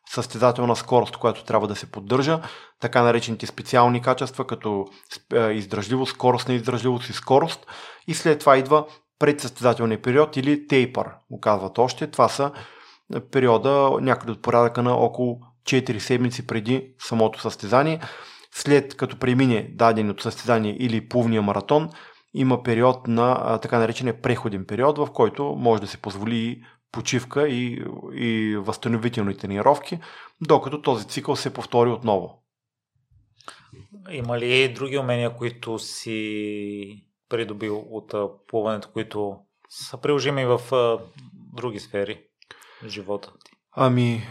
състезателна 0.10 0.76
скорост, 0.76 1.18
която 1.18 1.44
трябва 1.44 1.68
да 1.68 1.76
се 1.76 1.92
поддържа, 1.92 2.42
така 2.80 3.04
наречените 3.04 3.46
специални 3.46 4.02
качества, 4.02 4.48
като 4.48 4.86
издръжливост, 5.52 6.12
скорост 6.12 6.48
на 6.48 6.54
издръжливост 6.54 7.10
и 7.10 7.14
скорост. 7.14 7.66
И 8.08 8.14
след 8.14 8.40
това 8.40 8.58
идва 8.58 8.86
предсъстезателния 9.20 10.02
период 10.02 10.38
или 10.38 10.68
тейпър, 10.68 11.08
му 11.30 11.40
казват 11.40 11.78
още. 11.78 12.08
Това 12.08 12.30
са 12.30 12.52
периода 13.32 13.92
някъде 14.02 14.32
от 14.32 14.42
порядъка 14.42 14.84
на 14.84 14.94
около 14.94 15.40
4 15.64 16.00
седмици 16.00 16.48
преди 16.48 16.94
самото 17.00 17.42
състезание 17.42 18.00
след 18.54 18.98
като 18.98 19.20
премине 19.20 19.70
даденото 19.74 20.24
състезание 20.24 20.76
или 20.80 21.10
плувния 21.10 21.42
маратон, 21.42 21.90
има 22.34 22.64
период 22.64 23.08
на 23.08 23.58
така 23.58 23.80
наречения 23.80 24.22
преходен 24.22 24.66
период, 24.66 24.98
в 24.98 25.08
който 25.14 25.44
може 25.44 25.82
да 25.82 25.88
се 25.88 25.98
позволи 25.98 26.64
почивка 26.92 27.48
и, 27.48 27.86
и 28.14 28.56
възстановителни 28.58 29.38
тренировки, 29.38 30.00
докато 30.42 30.82
този 30.82 31.08
цикъл 31.08 31.36
се 31.36 31.54
повтори 31.54 31.90
отново. 31.90 32.44
Има 34.12 34.40
ли 34.40 34.74
други 34.74 34.98
умения, 34.98 35.36
които 35.36 35.80
си 35.80 37.06
придобил 37.30 37.86
от 37.90 38.14
плуването, 38.48 38.90
които 38.94 39.38
са 39.70 39.98
приложими 39.98 40.46
в 40.46 40.62
други 41.34 41.80
сфери 41.80 42.22
в 42.84 42.88
живота 42.88 43.32
ти? 43.46 43.52
Ами, 43.72 44.28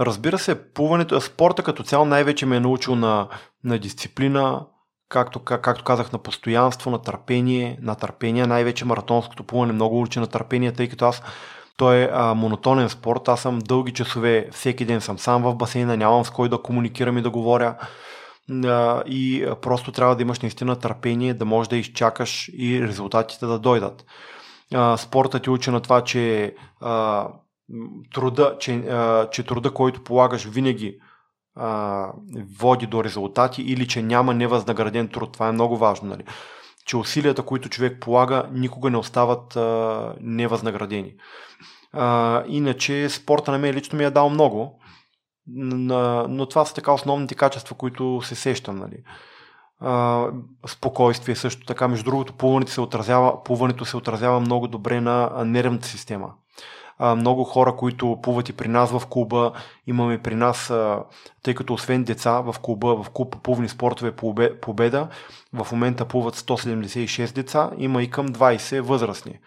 Разбира 0.00 0.38
се, 0.38 0.72
плуването, 0.72 1.20
спорта 1.20 1.62
като 1.62 1.82
цяло 1.82 2.04
най-вече 2.04 2.46
ме 2.46 2.56
е 2.56 2.60
научил 2.60 2.94
на, 2.94 3.28
на 3.64 3.78
дисциплина, 3.78 4.66
както, 5.08 5.40
как, 5.40 5.62
както 5.62 5.84
казах, 5.84 6.12
на 6.12 6.18
постоянство, 6.18 6.90
на 6.90 7.02
търпение, 7.02 7.78
на 7.82 7.94
търпение. 7.94 8.46
Най-вече 8.46 8.84
маратонското 8.84 9.44
плуване 9.44 9.72
много 9.72 10.00
учи 10.00 10.18
на 10.18 10.26
търпение, 10.26 10.72
тъй 10.72 10.88
като 10.88 11.04
аз 11.04 11.22
той 11.76 11.96
е 11.96 12.10
а, 12.12 12.34
монотонен 12.34 12.88
спорт. 12.88 13.28
Аз 13.28 13.40
съм 13.40 13.58
дълги 13.58 13.92
часове, 13.92 14.48
всеки 14.52 14.84
ден 14.84 15.00
съм 15.00 15.18
сам 15.18 15.42
в 15.42 15.54
басейна, 15.54 15.96
нямам 15.96 16.24
с 16.24 16.30
кой 16.30 16.48
да 16.48 16.62
комуникирам 16.62 17.18
и 17.18 17.22
да 17.22 17.30
говоря. 17.30 17.74
А, 18.64 19.02
и 19.06 19.46
просто 19.62 19.92
трябва 19.92 20.16
да 20.16 20.22
имаш 20.22 20.40
наистина 20.40 20.76
търпение, 20.76 21.34
да 21.34 21.44
можеш 21.44 21.68
да 21.68 21.76
изчакаш 21.76 22.50
и 22.58 22.82
резултатите 22.88 23.46
да 23.46 23.58
дойдат. 23.58 24.04
А, 24.74 24.96
спортът 24.96 25.42
ти 25.42 25.50
учи 25.50 25.70
на 25.70 25.80
това, 25.80 26.00
че 26.04 26.54
а, 26.80 27.26
труда, 28.14 28.56
че, 28.60 28.74
а, 28.74 29.30
че 29.30 29.42
труда, 29.42 29.74
който 29.74 30.04
полагаш 30.04 30.44
винаги 30.44 30.98
а, 31.54 32.12
води 32.58 32.86
до 32.86 33.04
резултати 33.04 33.62
или 33.62 33.88
че 33.88 34.02
няма 34.02 34.34
невъзнаграден 34.34 35.08
труд. 35.08 35.32
Това 35.32 35.48
е 35.48 35.52
много 35.52 35.76
важно. 35.76 36.08
Нали? 36.08 36.24
Че 36.86 36.96
усилията, 36.96 37.42
които 37.42 37.68
човек 37.68 38.00
полага, 38.00 38.48
никога 38.52 38.90
не 38.90 38.96
остават 38.96 39.56
а, 39.56 40.14
невъзнаградени. 40.20 41.14
А, 41.92 42.44
иначе 42.48 43.08
спорта 43.08 43.52
на 43.52 43.58
мен 43.58 43.74
лично 43.74 43.98
ми 43.98 44.04
е 44.04 44.10
дал 44.10 44.30
много, 44.30 44.80
но, 45.46 46.46
това 46.46 46.64
са 46.64 46.74
така 46.74 46.92
основните 46.92 47.34
качества, 47.34 47.76
които 47.76 48.20
се 48.24 48.34
сещам. 48.34 48.76
Нали? 48.76 48.96
А, 49.80 50.26
спокойствие 50.66 51.34
също 51.34 51.66
така. 51.66 51.88
Между 51.88 52.04
другото, 52.04 52.32
плуването 52.32 52.72
се 52.72 52.80
отразява, 52.80 53.42
плуването 53.42 53.84
се 53.84 53.96
отразява 53.96 54.40
много 54.40 54.68
добре 54.68 55.00
на 55.00 55.44
нервната 55.44 55.86
система 55.86 56.32
много 57.00 57.44
хора, 57.44 57.76
които 57.76 58.18
плуват 58.22 58.48
и 58.48 58.52
при 58.52 58.68
нас 58.68 58.90
в 58.90 59.06
клуба. 59.06 59.52
Имаме 59.86 60.18
при 60.18 60.34
нас, 60.34 60.72
тъй 61.42 61.54
като 61.54 61.74
освен 61.74 62.04
деца 62.04 62.40
в 62.40 62.54
клуба, 62.62 63.02
в 63.02 63.10
клуб 63.10 63.36
плувни 63.42 63.68
спортове 63.68 64.12
Победа, 64.60 65.08
в 65.52 65.72
момента 65.72 66.04
плуват 66.04 66.36
176 66.36 67.34
деца, 67.34 67.70
има 67.78 68.02
и 68.02 68.10
към 68.10 68.28
20 68.28 68.80
възрастни. 68.80 69.38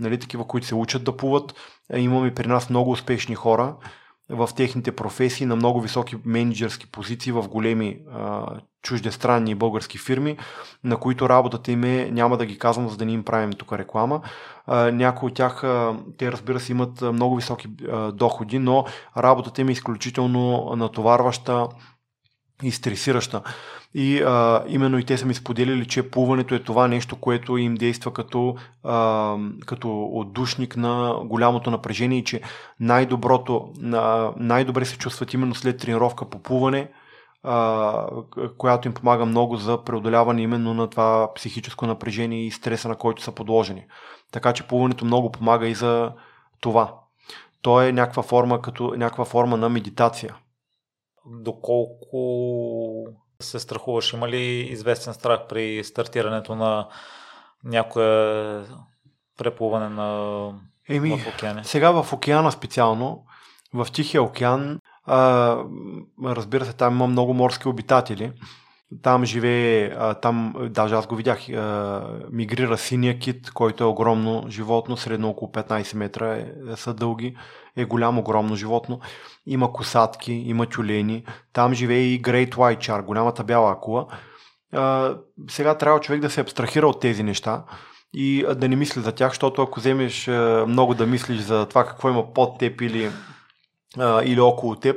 нали, 0.00 0.18
такива, 0.18 0.44
които 0.44 0.66
се 0.66 0.74
учат 0.74 1.04
да 1.04 1.16
плуват. 1.16 1.54
Имаме 1.96 2.34
при 2.34 2.46
нас 2.46 2.70
много 2.70 2.90
успешни 2.90 3.34
хора 3.34 3.74
в 4.30 4.50
техните 4.56 4.92
професии 4.92 5.46
на 5.46 5.56
много 5.56 5.80
високи 5.80 6.16
менеджерски 6.24 6.86
позиции 6.86 7.32
в 7.32 7.48
големи 7.48 7.98
а, 8.12 8.46
чуждестранни 8.82 9.54
български 9.54 9.98
фирми, 9.98 10.36
на 10.84 10.96
които 10.96 11.28
работата 11.28 11.72
им 11.72 11.84
е, 11.84 12.10
няма 12.12 12.36
да 12.36 12.46
ги 12.46 12.58
казвам, 12.58 12.88
за 12.88 12.96
да 12.96 13.04
не 13.04 13.12
им 13.12 13.24
правим 13.24 13.52
тук 13.52 13.72
реклама. 13.72 14.20
А, 14.66 14.90
някои 14.90 15.26
от 15.26 15.34
тях, 15.34 15.64
а, 15.64 15.96
те 16.18 16.32
разбира 16.32 16.60
се, 16.60 16.72
имат 16.72 17.00
много 17.00 17.36
високи 17.36 17.68
а, 17.92 18.12
доходи, 18.12 18.58
но 18.58 18.84
работата 19.16 19.60
им 19.60 19.68
е 19.68 19.72
изключително 19.72 20.72
натоварваща 20.76 21.68
и 22.62 22.70
стресираща. 22.70 23.42
И 23.94 24.22
а, 24.22 24.64
именно 24.68 24.98
и 24.98 25.04
те 25.04 25.18
са 25.18 25.26
ми 25.26 25.34
споделили, 25.34 25.86
че 25.86 26.10
плуването 26.10 26.54
е 26.54 26.62
това 26.62 26.88
нещо, 26.88 27.16
което 27.16 27.56
им 27.56 27.74
действа 27.74 28.12
като, 28.12 28.56
а, 28.84 29.36
като 29.66 30.08
отдушник 30.12 30.76
на 30.76 31.20
голямото 31.24 31.70
напрежение 31.70 32.18
и 32.18 32.24
че 32.24 32.40
най-доброто, 32.80 33.72
най-добре 34.36 34.84
се 34.84 34.98
чувстват 34.98 35.34
именно 35.34 35.54
след 35.54 35.78
тренировка 35.78 36.30
по 36.30 36.42
плуване, 36.42 36.90
а, 37.42 38.06
която 38.58 38.88
им 38.88 38.94
помага 38.94 39.26
много 39.26 39.56
за 39.56 39.84
преодоляване 39.84 40.42
именно 40.42 40.74
на 40.74 40.90
това 40.90 41.34
психическо 41.34 41.86
напрежение 41.86 42.46
и 42.46 42.50
стреса, 42.50 42.88
на 42.88 42.96
който 42.96 43.22
са 43.22 43.32
подложени. 43.32 43.86
Така 44.32 44.52
че 44.52 44.66
плуването 44.66 45.04
много 45.04 45.32
помага 45.32 45.68
и 45.68 45.74
за 45.74 46.12
това. 46.60 46.94
То 47.62 47.82
е 47.82 47.92
някаква 47.92 48.22
форма, 48.22 48.62
като 48.62 48.94
някаква 48.96 49.24
форма 49.24 49.56
на 49.56 49.68
медитация. 49.68 50.36
Доколко 51.26 52.18
се 53.42 53.58
страхуваш? 53.58 54.12
Има 54.12 54.28
ли 54.28 54.42
известен 54.60 55.14
страх 55.14 55.40
при 55.48 55.84
стартирането 55.84 56.54
на 56.54 56.88
някое 57.64 58.64
преплуване 59.38 59.88
на 59.88 60.50
Еми, 60.88 61.18
в 61.18 61.34
океана? 61.34 61.64
Сега 61.64 61.90
в 61.90 62.12
океана 62.12 62.52
специално, 62.52 63.24
в 63.74 63.86
Тихия 63.92 64.22
океан, 64.22 64.80
а, 65.04 65.56
разбира 66.24 66.64
се, 66.64 66.72
там 66.72 66.94
има 66.94 67.06
много 67.06 67.34
морски 67.34 67.68
обитатели. 67.68 68.32
Там 69.02 69.24
живее, 69.24 69.92
а, 69.98 70.14
там, 70.14 70.54
даже 70.70 70.94
аз 70.94 71.06
го 71.06 71.16
видях, 71.16 71.48
а, 71.48 72.02
мигрира 72.32 72.78
синия 72.78 73.18
кит, 73.18 73.50
който 73.50 73.84
е 73.84 73.86
огромно 73.86 74.44
животно, 74.48 74.96
средно 74.96 75.28
около 75.28 75.50
15 75.52 75.96
метра 75.96 76.36
е, 76.36 76.46
са 76.76 76.94
дълги, 76.94 77.36
е 77.82 77.84
голямо, 77.84 78.20
огромно 78.20 78.56
животно. 78.56 79.00
Има 79.46 79.72
косатки, 79.72 80.32
има 80.32 80.66
тюлени, 80.66 81.24
там 81.52 81.74
живее 81.74 82.02
и 82.02 82.22
Great 82.22 82.54
White 82.54 82.78
Shark, 82.78 83.04
голямата 83.04 83.44
бяла 83.44 83.72
акула. 83.72 84.06
А, 84.72 85.14
сега 85.50 85.78
трябва 85.78 86.00
човек 86.00 86.20
да 86.20 86.30
се 86.30 86.40
абстрахира 86.40 86.86
от 86.86 87.00
тези 87.00 87.22
неща 87.22 87.64
и 88.14 88.46
да 88.56 88.68
не 88.68 88.76
мисли 88.76 89.00
за 89.00 89.12
тях, 89.12 89.30
защото 89.30 89.62
ако 89.62 89.80
вземеш 89.80 90.26
много 90.66 90.94
да 90.94 91.06
мислиш 91.06 91.40
за 91.40 91.66
това 91.66 91.86
какво 91.86 92.08
има 92.08 92.32
под 92.32 92.58
теб 92.58 92.80
или, 92.80 93.10
а, 93.98 94.22
или 94.24 94.40
около 94.40 94.76
теб, 94.76 94.96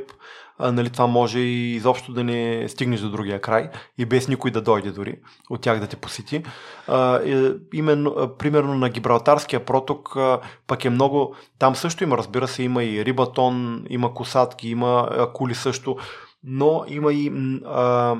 нали, 0.62 0.90
това 0.90 1.08
може 1.08 1.40
и 1.40 1.76
изобщо 1.76 2.14
да 2.14 2.24
не 2.24 2.70
стигнеш 2.70 3.00
до 3.00 3.10
другия 3.10 3.42
край 3.42 3.70
и 3.98 4.06
без 4.06 4.28
никой 4.28 4.52
да 4.52 4.62
дойде 4.62 4.92
дори 4.92 5.16
от 5.50 5.62
тях 5.62 5.80
да 5.80 5.88
те 5.88 5.96
посети. 5.96 6.44
А, 6.88 7.16
е, 7.16 7.52
именно, 7.74 8.36
примерно 8.40 8.74
на 8.74 8.90
Гибралтарския 8.90 9.66
проток 9.66 10.16
а, 10.16 10.40
пък 10.68 10.86
е 10.86 10.90
много, 10.90 11.36
там 11.60 11.76
също 11.76 12.04
има, 12.04 12.18
разбира 12.18 12.48
се, 12.48 12.64
има 12.64 12.84
и 12.84 13.06
рибатон, 13.06 13.86
има 13.90 14.14
косатки, 14.14 14.70
има 14.70 15.10
кули 15.34 15.56
също, 15.56 15.98
но 16.44 16.84
има 16.88 17.14
и 17.14 17.32
а, 17.66 18.16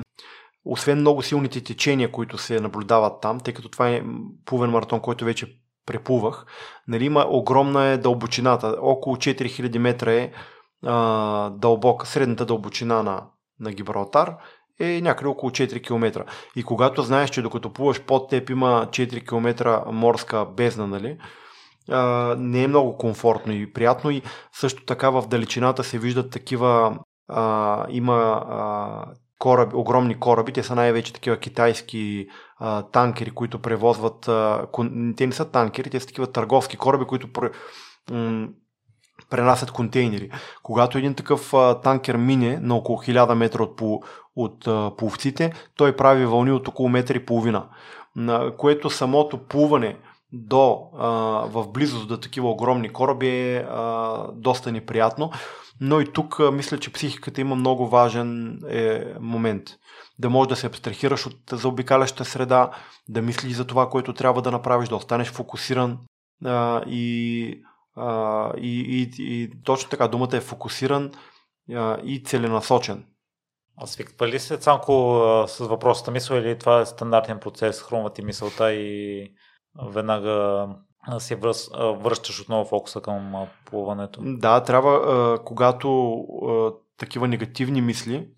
освен 0.64 0.98
много 0.98 1.22
силните 1.22 1.60
течения, 1.60 2.12
които 2.12 2.38
се 2.38 2.60
наблюдават 2.60 3.20
там, 3.20 3.40
тъй 3.40 3.54
като 3.54 3.68
това 3.68 3.90
е 3.90 4.02
плувен 4.44 4.70
маратон, 4.70 5.00
който 5.00 5.24
вече 5.24 5.58
преплувах, 5.86 6.46
нали, 6.88 7.04
има 7.04 7.26
огромна 7.28 7.84
е 7.84 7.98
дълбочината, 7.98 8.76
около 8.80 9.16
4000 9.16 9.78
метра 9.78 10.12
е 10.12 10.32
дълбока, 11.50 12.06
средната 12.06 12.46
дълбочина 12.46 13.02
на, 13.02 13.22
на 13.60 13.72
Гибралтар 13.72 14.36
е 14.80 15.00
някъде 15.00 15.28
около 15.28 15.50
4 15.50 15.86
км. 15.86 16.24
И 16.56 16.62
когато 16.62 17.02
знаеш, 17.02 17.30
че 17.30 17.42
докато 17.42 17.72
плуваш 17.72 18.00
под 18.00 18.30
теб 18.30 18.50
има 18.50 18.86
4 18.90 19.28
км 19.28 19.82
морска 19.92 20.46
бездна, 20.56 20.86
нали, 20.86 21.18
а, 21.90 22.34
не 22.38 22.62
е 22.62 22.68
много 22.68 22.98
комфортно 22.98 23.52
и 23.52 23.72
приятно 23.72 24.10
и 24.10 24.22
също 24.52 24.84
така 24.84 25.10
в 25.10 25.28
далечината 25.28 25.84
се 25.84 25.98
виждат 25.98 26.30
такива 26.30 26.98
а, 27.28 27.86
има 27.88 28.44
а, 28.48 29.04
кораби, 29.38 29.76
огромни 29.76 30.20
кораби, 30.20 30.52
те 30.52 30.62
са 30.62 30.74
най-вече 30.74 31.12
такива 31.12 31.36
китайски 31.36 32.26
а, 32.58 32.82
танкери, 32.82 33.30
които 33.30 33.58
превозват, 33.58 34.28
а, 34.28 34.66
те 35.16 35.26
не 35.26 35.32
са 35.32 35.50
танкери, 35.50 35.90
те 35.90 36.00
са 36.00 36.06
такива 36.06 36.26
търговски 36.26 36.76
кораби, 36.76 37.04
които 37.04 37.28
м- 38.10 38.48
пренасят 39.32 39.70
контейнери. 39.70 40.30
Когато 40.62 40.98
един 40.98 41.14
такъв 41.14 41.54
а, 41.54 41.80
танкер 41.80 42.16
мине 42.16 42.58
на 42.62 42.76
около 42.76 42.98
1000 42.98 43.34
метра 43.34 43.62
от, 43.62 43.76
по, 43.76 44.02
от 44.36 44.66
а, 44.66 44.90
пловците, 44.96 45.52
той 45.76 45.96
прави 45.96 46.26
вълни 46.26 46.52
от 46.52 46.68
около 46.68 46.88
метър 46.88 47.14
и 47.14 47.26
половина, 47.26 47.66
на 48.16 48.56
което 48.56 48.90
самото 48.90 49.38
плуване 49.38 49.96
до, 50.32 50.82
а, 50.98 51.08
в 51.46 51.68
близост 51.68 52.08
до 52.08 52.16
такива 52.16 52.50
огромни 52.50 52.88
кораби 52.88 53.28
е 53.28 53.56
а, 53.56 54.26
доста 54.32 54.72
неприятно. 54.72 55.30
Но 55.80 56.00
и 56.00 56.12
тук 56.12 56.40
а, 56.40 56.50
мисля, 56.50 56.78
че 56.78 56.92
психиката 56.92 57.40
има 57.40 57.54
много 57.54 57.88
важен 57.88 58.60
е, 58.70 59.04
момент. 59.20 59.62
Да 60.18 60.30
можеш 60.30 60.48
да 60.48 60.56
се 60.56 60.66
абстрахираш 60.66 61.26
от 61.26 61.38
заобикаляща 61.52 62.24
среда, 62.24 62.70
да 63.08 63.22
мислиш 63.22 63.52
за 63.52 63.64
това, 63.64 63.88
което 63.88 64.14
трябва 64.14 64.42
да 64.42 64.50
направиш, 64.50 64.88
да 64.88 64.96
останеш 64.96 65.30
фокусиран 65.30 65.98
а, 66.44 66.82
и 66.86 67.62
а, 67.96 68.52
и, 68.58 68.80
и, 68.80 69.10
и 69.18 69.50
точно 69.64 69.90
така 69.90 70.08
думата 70.08 70.36
е 70.36 70.40
фокусиран 70.40 71.12
а, 71.74 71.98
и 72.04 72.24
целенасочен. 72.24 73.04
А 73.76 73.86
свиква 73.86 74.28
ли 74.28 74.38
се 74.38 74.58
Цанко 74.58 75.44
с 75.48 75.58
въпросата 75.58 76.10
мисъл 76.10 76.36
или 76.36 76.58
това 76.58 76.80
е 76.80 76.86
стандартен 76.86 77.38
процес, 77.38 77.82
хрумва 77.82 78.12
ти 78.12 78.22
мисълта 78.22 78.72
и 78.72 79.28
веднага 79.92 80.66
се 81.18 81.36
връщаш 81.76 82.40
отново 82.40 82.68
фокуса 82.68 83.00
към 83.00 83.46
плуването? 83.64 84.20
Да, 84.22 84.62
трябва, 84.62 85.38
когато 85.44 86.18
такива 86.98 87.28
негативни 87.28 87.82
мисли, 87.82 88.28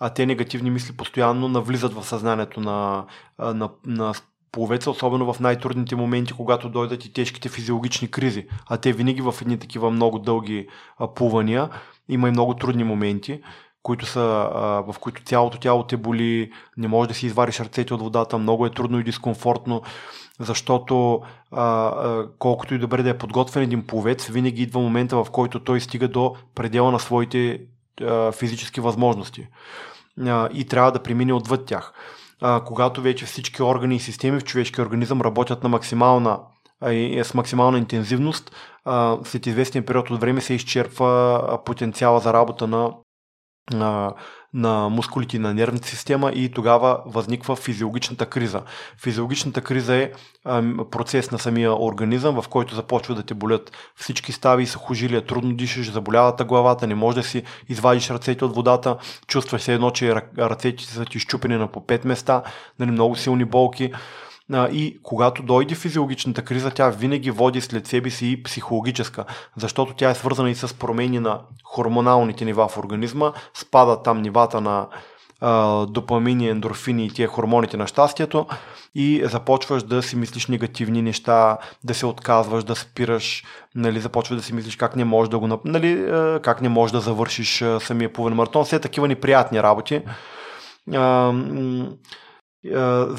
а 0.00 0.14
те 0.14 0.26
негативни 0.26 0.70
мисли 0.70 0.96
постоянно 0.96 1.48
навлизат 1.48 1.92
в 1.92 2.04
съзнанието 2.04 2.60
на, 2.60 3.06
на, 3.38 3.70
на 3.86 4.14
пловеца, 4.54 4.90
особено 4.90 5.32
в 5.32 5.40
най-трудните 5.40 5.96
моменти, 5.96 6.32
когато 6.32 6.68
дойдат 6.68 7.04
и 7.04 7.12
тежките 7.12 7.48
физиологични 7.48 8.08
кризи. 8.08 8.46
А 8.66 8.76
те 8.76 8.92
винаги 8.92 9.22
в 9.22 9.34
едни 9.40 9.58
такива 9.58 9.90
много 9.90 10.18
дълги 10.18 10.66
плувания. 11.14 11.68
Има 12.08 12.28
и 12.28 12.30
много 12.30 12.54
трудни 12.54 12.84
моменти, 12.84 13.40
които 13.82 14.06
са, 14.06 14.20
в 14.88 14.94
които 15.00 15.22
цялото 15.24 15.58
тяло 15.58 15.82
те 15.82 15.96
боли, 15.96 16.52
не 16.76 16.88
можеш 16.88 17.08
да 17.08 17.14
си 17.14 17.26
извариш 17.26 17.60
ръцете 17.60 17.94
от 17.94 18.00
водата, 18.00 18.38
много 18.38 18.66
е 18.66 18.70
трудно 18.70 19.00
и 19.00 19.04
дискомфортно, 19.04 19.82
защото 20.40 21.22
колкото 22.38 22.74
и 22.74 22.78
добре 22.78 23.02
да 23.02 23.10
е 23.10 23.18
подготвен 23.18 23.62
един 23.62 23.86
пловец, 23.86 24.26
винаги 24.26 24.62
идва 24.62 24.80
момента, 24.80 25.24
в 25.24 25.30
който 25.30 25.60
той 25.60 25.80
стига 25.80 26.08
до 26.08 26.36
предела 26.54 26.92
на 26.92 26.98
своите 26.98 27.60
физически 28.32 28.80
възможности. 28.80 29.46
И 30.52 30.64
трябва 30.70 30.92
да 30.92 31.02
премине 31.02 31.32
отвъд 31.32 31.66
тях 31.66 31.92
а, 32.42 32.64
когато 32.64 33.02
вече 33.02 33.26
всички 33.26 33.62
органи 33.62 33.96
и 33.96 34.00
системи 34.00 34.40
в 34.40 34.44
човешкия 34.44 34.84
организъм 34.84 35.20
работят 35.20 35.62
на 35.62 35.68
максимална 35.68 36.40
и 36.90 37.22
с 37.24 37.34
максимална 37.34 37.78
интензивност, 37.78 38.56
след 39.24 39.46
известен 39.46 39.84
период 39.84 40.10
от 40.10 40.20
време 40.20 40.40
се 40.40 40.54
изчерпва 40.54 41.58
потенциала 41.64 42.20
за 42.20 42.32
работа 42.32 42.66
на, 42.66 42.92
на 43.72 44.14
на 44.54 44.88
мускулите 44.88 45.38
на 45.38 45.54
нервната 45.54 45.88
система 45.88 46.30
и 46.34 46.48
тогава 46.48 47.00
възниква 47.06 47.56
физиологичната 47.56 48.26
криза. 48.26 48.62
Физиологичната 49.02 49.60
криза 49.60 49.96
е 49.96 50.12
процес 50.90 51.30
на 51.30 51.38
самия 51.38 51.82
организъм, 51.82 52.42
в 52.42 52.48
който 52.48 52.74
започва 52.74 53.14
да 53.14 53.22
те 53.22 53.34
болят 53.34 53.72
всички 53.96 54.32
стави, 54.32 54.66
сухожилия, 54.66 55.26
трудно 55.26 55.54
дишаш, 55.54 55.90
заболявата 55.90 56.44
главата, 56.44 56.86
не 56.86 56.94
можеш 56.94 57.22
да 57.22 57.28
си 57.28 57.42
извадиш 57.68 58.10
ръцете 58.10 58.44
от 58.44 58.54
водата, 58.54 58.96
чувстваш 59.26 59.62
се 59.62 59.74
едно, 59.74 59.90
че 59.90 60.14
ръцете 60.38 60.84
са 60.84 61.04
ти 61.04 61.18
щупени 61.18 61.56
на 61.56 61.66
по 61.66 61.80
5 61.80 62.06
места, 62.06 62.42
нали, 62.78 62.90
много 62.90 63.16
силни 63.16 63.44
болки 63.44 63.92
и 64.52 64.98
когато 65.02 65.42
дойде 65.42 65.74
физиологичната 65.74 66.42
криза, 66.42 66.70
тя 66.70 66.90
винаги 66.90 67.30
води 67.30 67.60
след 67.60 67.86
себе 67.86 68.10
си 68.10 68.30
и 68.30 68.42
психологическа, 68.42 69.24
защото 69.56 69.94
тя 69.94 70.10
е 70.10 70.14
свързана 70.14 70.50
и 70.50 70.54
с 70.54 70.74
промени 70.74 71.20
на 71.20 71.40
хормоналните 71.64 72.44
нива 72.44 72.68
в 72.68 72.78
организма, 72.78 73.32
спада 73.54 74.02
там 74.02 74.22
нивата 74.22 74.60
на 74.60 74.86
допамини, 75.86 76.48
ендорфини 76.48 77.06
и 77.06 77.10
тия 77.10 77.28
хормоните 77.28 77.76
на 77.76 77.86
щастието. 77.86 78.46
И 78.94 79.22
започваш 79.24 79.82
да 79.82 80.02
си 80.02 80.16
мислиш 80.16 80.46
негативни 80.46 81.02
неща, 81.02 81.58
да 81.84 81.94
се 81.94 82.06
отказваш, 82.06 82.64
да 82.64 82.76
спираш, 82.76 83.44
нали, 83.74 84.00
започваш 84.00 84.36
да 84.36 84.42
си 84.42 84.54
мислиш 84.54 84.76
как 84.76 84.96
не 84.96 85.04
можеш 85.04 85.28
да 85.28 85.38
го 85.38 85.60
нали, 85.64 86.06
как 86.42 86.60
не 86.60 86.68
можеш 86.68 86.92
да 86.92 87.00
завършиш 87.00 87.64
самия 87.80 88.12
плувен 88.12 88.34
маратон, 88.34 88.64
все 88.64 88.78
такива 88.78 89.08
неприятни 89.08 89.62
работи. 89.62 90.02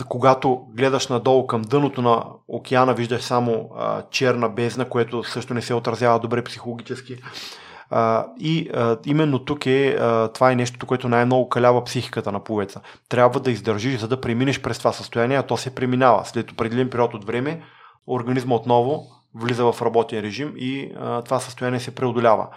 Когато 0.09 0.65
гледаш 0.73 1.07
надолу 1.07 1.47
към 1.47 1.61
дъното 1.61 2.01
на 2.01 2.23
океана, 2.47 2.93
виждаш 2.93 3.21
само 3.21 3.69
черна 4.11 4.49
бездна, 4.49 4.89
което 4.89 5.23
също 5.23 5.53
не 5.53 5.61
се 5.61 5.73
отразява 5.73 6.19
добре 6.19 6.43
психологически. 6.43 7.17
А, 7.89 8.25
и 8.39 8.69
а, 8.73 8.97
именно 9.05 9.39
тук 9.39 9.65
е, 9.65 9.97
а, 9.99 10.27
това 10.27 10.51
е 10.51 10.55
нещото, 10.55 10.85
което 10.85 11.09
най-много 11.09 11.49
калява 11.49 11.83
психиката 11.83 12.31
на 12.31 12.43
пловеца. 12.43 12.81
Трябва 13.09 13.39
да 13.39 13.51
издържиш, 13.51 13.99
за 13.99 14.07
да 14.07 14.21
преминеш 14.21 14.61
през 14.61 14.77
това 14.77 14.91
състояние, 14.91 15.37
а 15.37 15.43
то 15.43 15.57
се 15.57 15.75
преминава. 15.75 16.25
След 16.25 16.51
определен 16.51 16.89
период 16.89 17.13
от 17.13 17.25
време, 17.25 17.63
организма 18.07 18.55
отново 18.55 19.03
влиза 19.35 19.71
в 19.71 19.81
работен 19.81 20.19
режим 20.19 20.53
и 20.57 20.91
а, 20.99 21.21
това 21.21 21.39
състояние 21.39 21.79
се 21.79 21.95
преодолява. 21.95 22.47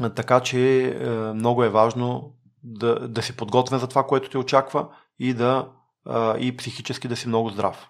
А, 0.00 0.10
така 0.10 0.40
че 0.40 0.84
а, 0.88 1.34
много 1.34 1.64
е 1.64 1.68
важно 1.68 2.32
да, 2.62 3.08
да 3.08 3.22
си 3.22 3.36
подготвен 3.36 3.78
за 3.78 3.86
това, 3.86 4.02
което 4.02 4.30
те 4.30 4.38
очаква 4.38 4.88
и 5.18 5.34
да 5.34 5.68
а, 6.06 6.38
и 6.38 6.56
психически 6.56 7.08
да 7.08 7.16
си 7.16 7.28
много 7.28 7.48
здрав. 7.48 7.88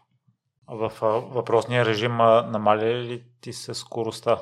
В 0.69 0.93
въпросния 1.31 1.85
режим 1.85 2.17
намаля 2.17 2.95
ли 2.95 3.23
ти 3.41 3.53
се 3.53 3.75
скоростта? 3.75 4.39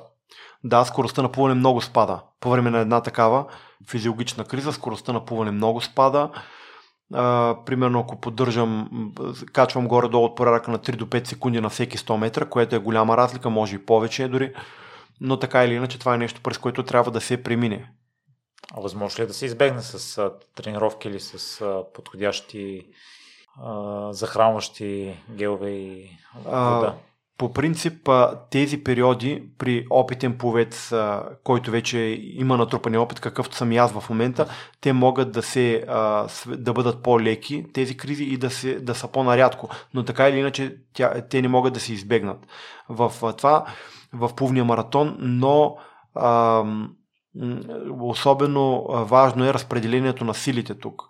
Да, 0.65 0.85
скоростта 0.85 1.23
на 1.23 1.33
плуване 1.33 1.55
много 1.55 1.81
спада. 1.81 2.23
По 2.41 2.51
време 2.51 2.71
на 2.71 2.79
една 2.79 3.01
такава 3.01 3.47
физиологична 3.91 4.45
криза, 4.45 4.73
скоростта 4.73 5.13
на 5.13 5.25
плуване 5.25 5.51
много 5.51 5.81
спада. 5.81 6.31
А, 7.15 7.57
примерно 7.67 8.01
ако 8.01 8.21
поддържам, 8.21 8.89
качвам 9.53 9.89
горе-долу 9.89 10.25
от 10.25 10.37
порядъка 10.37 10.71
на 10.71 10.79
3 10.79 10.97
до 10.97 11.07
5 11.07 11.27
секунди 11.27 11.61
на 11.61 11.69
всеки 11.69 11.99
100 11.99 12.17
метра, 12.17 12.45
което 12.45 12.77
е 12.77 12.79
голяма 12.79 13.17
разлика, 13.17 13.51
може 13.51 13.77
и 13.77 13.87
повече 13.87 14.29
дори, 14.29 14.55
но 15.21 15.39
така 15.39 15.65
или 15.65 15.75
иначе 15.75 15.99
това 15.99 16.15
е 16.15 16.19
нещо, 16.19 16.41
през 16.43 16.59
което 16.59 16.83
трябва 16.83 17.11
да 17.11 17.21
се 17.21 17.43
премине. 17.43 17.91
А 18.77 18.81
възможно 18.81 19.19
ли 19.19 19.25
е 19.25 19.27
да 19.27 19.35
се 19.35 19.47
избегне 19.47 19.83
с 19.83 20.19
а, 20.19 20.33
тренировки 20.55 21.09
или 21.09 21.21
с 21.21 21.61
а, 21.61 21.85
подходящи 21.95 22.87
а, 23.63 24.13
захранващи 24.13 25.17
гелове 25.31 25.71
и 25.71 26.11
вода? 26.45 26.87
А, 26.87 26.95
по 27.39 27.53
принцип 27.53 28.11
тези 28.51 28.85
периоди 28.85 29.49
при 29.59 29.87
опитен 29.91 30.39
повец, 30.39 30.93
който 31.45 31.71
вече 31.71 31.99
има 32.23 32.57
натрупани 32.57 32.99
опит, 32.99 33.21
какъвто 33.21 33.57
съм 33.57 33.73
и 33.73 33.77
аз 33.77 33.93
в 33.93 34.11
момента, 34.11 34.47
те 34.81 34.93
могат 34.93 35.33
да, 35.33 35.43
се, 35.43 35.85
да 36.47 36.73
бъдат 36.73 37.03
по-леки, 37.03 37.67
тези 37.73 37.97
кризи 37.97 38.25
и 38.25 38.37
да, 38.37 38.51
се, 38.51 38.81
да 38.81 38.95
са 38.95 39.09
по-нарядко. 39.09 39.69
Но 39.95 40.05
така 40.05 40.29
или 40.29 40.39
иначе 40.39 40.77
тя, 40.93 41.23
те 41.31 41.43
не 41.43 41.49
могат 41.49 41.75
да 41.75 41.81
се 41.81 41.93
избегнат. 41.93 42.47
В 42.89 43.13
това, 43.37 43.67
в 44.13 44.35
плувния 44.35 44.65
маратон, 44.65 45.17
но 45.19 45.77
а, 46.15 46.65
особено 48.01 48.87
важно 48.89 49.45
е 49.45 49.55
разпределението 49.55 50.25
на 50.25 50.35
силите 50.35 50.75
тук 50.75 51.03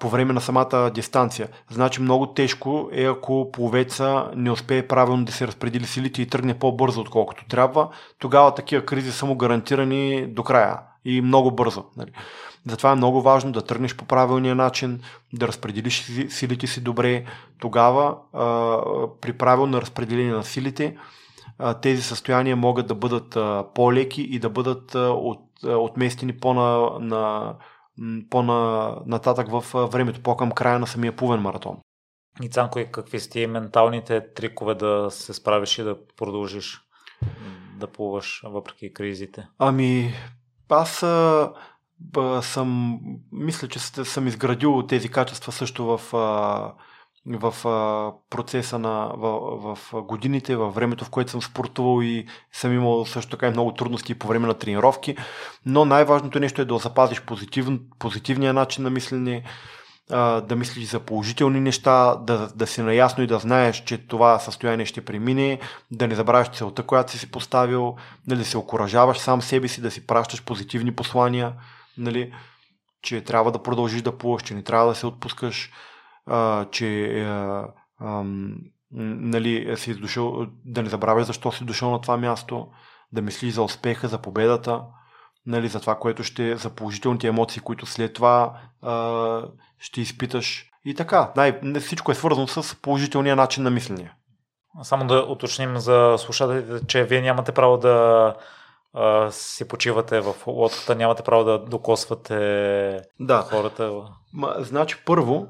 по 0.00 0.08
време 0.08 0.32
на 0.32 0.40
самата 0.40 0.90
дистанция. 0.94 1.48
Значи 1.70 2.02
много 2.02 2.26
тежко 2.26 2.88
е 2.92 3.04
ако 3.04 3.50
пловеца 3.52 4.30
не 4.36 4.50
успее 4.50 4.88
правилно 4.88 5.24
да 5.24 5.32
се 5.32 5.46
разпредели 5.46 5.86
силите 5.86 6.22
и 6.22 6.26
тръгне 6.26 6.58
по-бързо 6.58 7.00
отколкото 7.00 7.44
трябва. 7.48 7.88
Тогава 8.18 8.54
такива 8.54 8.84
кризи 8.84 9.12
са 9.12 9.26
му 9.26 9.36
гарантирани 9.36 10.26
до 10.26 10.42
края 10.42 10.78
и 11.04 11.20
много 11.20 11.50
бързо. 11.50 11.84
Нали. 11.96 12.10
Затова 12.66 12.92
е 12.92 12.94
много 12.94 13.22
важно 13.22 13.52
да 13.52 13.64
тръгнеш 13.64 13.96
по 13.96 14.04
правилния 14.04 14.54
начин, 14.54 15.00
да 15.32 15.48
разпределиш 15.48 16.02
силите 16.28 16.66
си 16.66 16.80
добре. 16.80 17.24
Тогава 17.60 18.16
при 19.20 19.32
правилно 19.32 19.80
разпределение 19.80 20.32
на 20.32 20.44
силите 20.44 20.96
тези 21.82 22.02
състояния 22.02 22.56
могат 22.56 22.86
да 22.86 22.94
бъдат 22.94 23.38
по-леки 23.74 24.22
и 24.22 24.38
да 24.38 24.50
бъдат 24.50 24.94
от, 24.94 25.64
отместени 25.64 26.38
по-на, 26.38 26.98
на 27.00 27.54
по-нататък 28.30 29.48
в 29.50 29.88
времето, 29.88 30.22
по-към 30.22 30.50
края 30.50 30.78
на 30.78 30.86
самия 30.86 31.16
плувен 31.16 31.40
маратон. 31.40 31.76
И 32.42 32.48
Цанко, 32.48 32.80
какви 32.92 33.20
са 33.20 33.30
ти 33.30 33.46
менталните 33.46 34.32
трикове 34.34 34.74
да 34.74 35.06
се 35.10 35.34
справиш 35.34 35.78
и 35.78 35.82
да 35.82 35.96
продължиш 36.16 36.80
да 37.78 37.86
плуваш 37.86 38.42
въпреки 38.44 38.92
кризите? 38.92 39.48
Ами, 39.58 40.12
аз 40.68 41.02
а, 41.02 41.52
съм, 42.42 43.00
мисля, 43.32 43.68
че 43.68 43.78
съм 43.78 44.26
изградил 44.26 44.86
тези 44.86 45.08
качества 45.08 45.52
също 45.52 45.98
в 45.98 46.16
а, 46.16 46.72
в 47.26 47.54
процеса 48.30 48.78
на 48.78 49.12
в, 49.16 49.78
в 49.84 50.02
годините, 50.02 50.56
във 50.56 50.74
времето, 50.74 51.04
в 51.04 51.10
което 51.10 51.30
съм 51.30 51.42
спортувал 51.42 52.02
и 52.02 52.26
съм 52.52 52.72
имал 52.72 53.06
също 53.06 53.30
така 53.30 53.46
и 53.46 53.50
много 53.50 53.74
трудности 53.74 54.14
по 54.14 54.28
време 54.28 54.46
на 54.46 54.54
тренировки. 54.54 55.16
Но 55.66 55.84
най-важното 55.84 56.40
нещо 56.40 56.62
е 56.62 56.64
да 56.64 56.78
запазиш 56.78 57.20
позитив, 57.22 57.68
позитивния 57.98 58.52
начин 58.52 58.84
на 58.84 58.90
мислене, 58.90 59.42
да 60.10 60.56
мислиш 60.56 60.88
за 60.88 61.00
положителни 61.00 61.60
неща, 61.60 62.16
да, 62.16 62.48
да 62.54 62.66
си 62.66 62.82
наясно 62.82 63.24
и 63.24 63.26
да 63.26 63.38
знаеш, 63.38 63.84
че 63.84 63.98
това 63.98 64.38
състояние 64.38 64.86
ще 64.86 65.04
премине, 65.04 65.60
да 65.90 66.08
не 66.08 66.14
забравяш 66.14 66.50
целта, 66.50 66.82
която 66.82 67.12
си 67.12 67.18
си 67.18 67.30
поставил, 67.30 67.96
нали, 68.26 68.38
да 68.38 68.44
се 68.44 68.58
окоръжаваш 68.58 69.18
сам 69.18 69.42
себе 69.42 69.68
си, 69.68 69.80
да 69.80 69.90
си 69.90 70.06
пращаш 70.06 70.44
позитивни 70.44 70.94
послания, 70.94 71.52
нали, 71.98 72.32
че 73.02 73.20
трябва 73.20 73.52
да 73.52 73.62
продължиш 73.62 74.02
да 74.02 74.18
плуваш, 74.18 74.42
че 74.42 74.54
не 74.54 74.62
трябва 74.62 74.88
да 74.88 74.94
се 74.94 75.06
отпускаш 75.06 75.70
а, 76.28 76.66
че 76.70 77.20
а, 77.22 77.66
а, 77.98 78.24
нали, 78.90 79.76
си 79.76 79.94
дошъл, 79.94 80.46
да 80.64 80.82
не 80.82 80.88
забравяш 80.88 81.26
защо 81.26 81.52
си 81.52 81.64
дошъл 81.64 81.90
на 81.90 82.00
това 82.00 82.16
място, 82.16 82.68
да 83.12 83.22
мислиш 83.22 83.54
за 83.54 83.62
успеха, 83.62 84.08
за 84.08 84.18
победата, 84.18 84.82
нали, 85.46 85.68
за 85.68 85.80
това, 85.80 85.94
което 85.94 86.24
ще, 86.24 86.56
за 86.56 86.70
положителните 86.70 87.26
емоции, 87.26 87.62
които 87.62 87.86
след 87.86 88.12
това 88.12 88.52
а, 88.82 89.42
ще 89.78 90.00
изпиташ. 90.00 90.64
И 90.84 90.94
така, 90.94 91.32
най- 91.36 91.60
всичко 91.80 92.12
е 92.12 92.14
свързано 92.14 92.46
с 92.46 92.80
положителния 92.82 93.36
начин 93.36 93.62
на 93.62 93.70
мислене. 93.70 94.12
Само 94.82 95.06
да 95.06 95.26
уточним 95.28 95.78
за 95.78 96.16
слушателите, 96.18 96.86
че 96.86 97.04
вие 97.04 97.20
нямате 97.20 97.52
право 97.52 97.78
да 97.78 98.34
а, 98.92 99.30
си 99.30 99.68
почивате 99.68 100.20
в 100.20 100.34
лодката, 100.46 100.94
нямате 100.94 101.22
право 101.22 101.44
да 101.44 101.58
докосвате 101.58 103.00
да. 103.20 103.42
хората. 103.42 103.92
Ма, 104.32 104.54
значи 104.58 105.02
първо, 105.06 105.46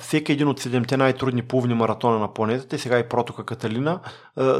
Всеки 0.00 0.32
един 0.32 0.48
от 0.48 0.60
седемте 0.60 0.96
най-трудни 0.96 1.42
плувни 1.42 1.74
маратона 1.74 2.18
на 2.18 2.32
планетата, 2.32 2.76
и 2.76 2.78
сега 2.78 2.98
и 2.98 3.08
протока 3.08 3.44
Каталина, 3.44 4.00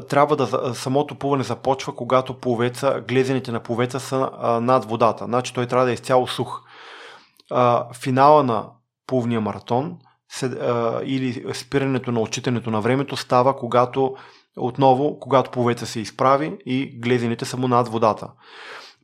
трябва 0.09 0.37
да 0.37 0.75
самото 0.75 1.15
плуване 1.15 1.45
започва, 1.45 1.95
когато 1.95 2.39
пловеца, 2.39 3.03
глезените 3.09 3.53
на 3.53 3.61
пловеца 3.61 4.01
са 4.01 4.31
над 4.63 4.85
водата. 4.85 5.25
Значи 5.25 5.55
той 5.55 5.67
трябва 5.67 5.85
да 5.85 5.91
е 5.91 5.95
изцяло 5.95 6.27
сух. 6.27 6.61
Финала 8.03 8.43
на 8.43 8.67
плувния 9.07 9.41
маратон 9.41 9.99
или 11.05 11.45
спирането 11.55 12.13
на 12.13 12.21
отчитането 12.21 12.71
на 12.71 12.81
времето 12.81 13.17
става, 13.17 13.57
когато 13.57 14.15
отново, 14.57 15.19
когато 15.21 15.51
пловеца 15.51 15.87
се 15.87 16.01
изправи 16.01 16.59
и 16.67 16.99
глезените 17.01 17.45
са 17.45 17.57
му 17.57 17.69
над 17.69 17.89
водата. 17.89 18.29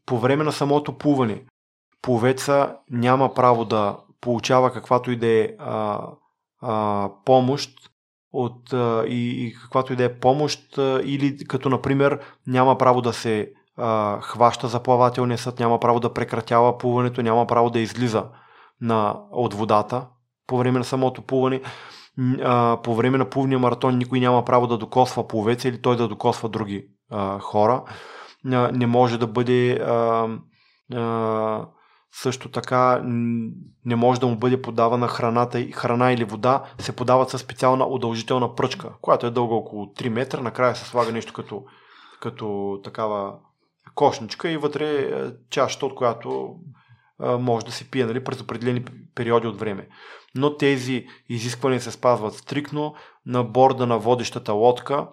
По 0.07 0.18
време 0.18 0.45
на 0.45 0.53
самото 0.53 0.99
плуване, 0.99 1.45
пловеца 2.03 2.76
няма 2.91 3.34
право 3.34 3.64
да 3.64 3.97
получава 4.21 4.73
каквато 4.73 5.11
и 5.11 5.16
да 5.16 5.27
е 5.27 5.57
помощ 7.25 7.71
от, 8.33 8.73
а, 8.73 9.05
и, 9.09 9.47
и 9.47 9.55
каквато 9.55 9.93
и 9.93 9.97
да 9.97 10.05
е 10.05 10.19
помощ 10.19 10.79
а, 10.79 11.01
или 11.05 11.39
като 11.39 11.69
например 11.69 12.21
няма 12.47 12.79
право 12.79 13.01
да 13.01 13.12
се 13.12 13.53
а, 13.77 14.21
хваща 14.21 14.69
за 14.69 14.83
плавателния 14.83 15.39
съд, 15.39 15.61
няма 15.61 15.81
право 15.81 16.01
да 16.01 16.14
прекратява 16.14 16.79
плуването, 16.79 17.23
няма 17.23 17.47
право 17.47 17.71
да 17.71 17.81
излиза 17.81 18.25
на, 18.81 19.16
от 19.33 19.55
водата 19.55 20.07
по 20.47 20.59
време 20.59 20.79
на 20.79 20.85
самото 20.85 21.23
плуване. 21.23 21.61
А, 22.43 22.79
по 22.83 22.95
време 22.95 23.19
на 23.19 23.31
плувния 23.31 23.59
маратон 23.59 23.99
никой 23.99 24.21
няма 24.21 24.45
право 24.45 24.66
да 24.66 24.79
докосва 24.79 25.29
пловеца 25.29 25.69
или 25.69 25.83
той 25.83 25.97
да 25.97 26.09
докосва 26.09 26.49
други 26.49 26.87
а, 27.11 27.39
хора. 27.39 27.85
А, 28.53 28.71
не 28.73 28.87
може 28.87 29.19
да 29.19 29.27
бъде 29.27 29.73
а, 29.73 30.29
а, 30.95 31.66
също 32.12 32.50
така 32.50 33.00
не 33.84 33.96
може 33.96 34.20
да 34.20 34.26
му 34.26 34.36
бъде 34.36 34.62
подавана 34.62 35.09
храната, 35.09 35.66
храна 35.72 36.12
или 36.12 36.24
вода, 36.24 36.64
се 36.78 36.96
подават 36.96 37.30
със 37.30 37.40
специална 37.40 37.86
удължителна 37.86 38.54
пръчка, 38.54 38.92
която 39.00 39.26
е 39.26 39.30
дълга 39.30 39.54
около 39.54 39.86
3 39.86 40.09
метра, 40.09 40.40
накрая 40.40 40.76
се 40.76 40.84
слага 40.84 41.12
нещо 41.12 41.32
като, 41.32 41.64
като 42.20 42.78
такава 42.84 43.34
кошничка 43.94 44.50
и 44.50 44.56
вътре 44.56 45.00
е 45.00 45.32
чашата, 45.50 45.86
от 45.86 45.94
която 45.94 46.54
може 47.20 47.66
да 47.66 47.72
се 47.72 47.90
пие 47.90 48.06
нали, 48.06 48.24
през 48.24 48.40
определени 48.40 48.84
периоди 49.14 49.46
от 49.46 49.59
време. 49.59 49.88
Но 50.34 50.56
тези 50.56 51.06
изисквания 51.28 51.80
се 51.80 51.90
спазват 51.90 52.34
стрикно 52.34 52.94
на 53.26 53.44
борда 53.44 53.86
на 53.86 53.98
водещата 53.98 54.52
лодка 54.52 55.09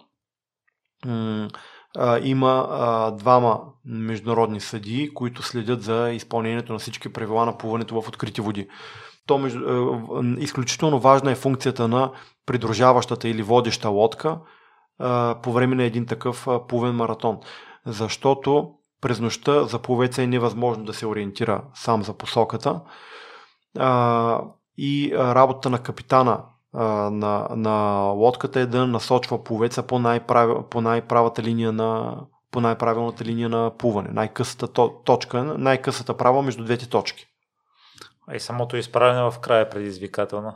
а, 1.97 2.19
има 2.23 2.67
а, 2.69 3.11
двама 3.11 3.61
международни 3.86 4.59
съдии, 4.59 5.13
които 5.13 5.43
следят 5.43 5.81
за 5.81 6.09
изпълнението 6.09 6.73
на 6.73 6.79
всички 6.79 7.13
правила 7.13 7.45
на 7.45 7.57
плуването 7.57 8.01
в 8.01 8.07
открити 8.07 8.41
води. 8.41 8.67
То 9.27 9.38
между, 9.38 9.59
а, 9.59 10.23
изключително 10.39 10.99
важна 10.99 11.31
е 11.31 11.36
функцията 11.36 11.88
на 11.88 12.11
придружаващата 12.45 13.29
или 13.29 13.43
водеща 13.43 13.89
лодка 13.89 14.39
а, 14.99 15.36
по 15.43 15.51
време 15.51 15.75
на 15.75 15.83
един 15.83 16.05
такъв 16.05 16.47
а, 16.47 16.67
плувен 16.67 16.95
маратон. 16.95 17.39
Защото 17.86 18.71
през 19.01 19.19
нощта 19.19 19.63
за 19.63 19.79
пловеца 19.79 20.23
е 20.23 20.27
невъзможно 20.27 20.86
да 20.86 20.93
се 20.93 21.07
ориентира 21.07 21.63
сам 21.73 22.03
за 22.03 22.13
посоката. 22.13 22.81
А, 23.79 24.41
и 24.77 25.11
работата 25.17 25.69
на 25.69 25.79
капитана 25.79 26.43
на, 27.11 27.47
на 27.55 27.99
лодката 28.15 28.59
е 28.59 28.65
да 28.65 28.88
насочва 28.88 29.43
пловеца 29.43 29.83
по, 29.83 29.99
най-прав, 29.99 30.69
по 30.69 30.81
най-правата 30.81 31.43
линия 31.43 31.71
на 31.71 32.17
по 32.56 32.62
най-правилната 32.62 33.26
линия 33.26 33.49
на 33.49 33.72
плуване. 33.78 34.10
Най-късата 34.12 34.68
точка, 35.03 35.43
най-късата 35.43 36.18
права 36.18 36.41
между 36.41 36.64
двете 36.64 36.89
точки. 36.89 37.28
А 38.28 38.36
и 38.36 38.39
самото 38.39 38.78
изправяне 38.78 39.32
в 39.32 39.39
края 39.39 39.62
е 39.62 39.70
предизвикателно. 39.70 40.56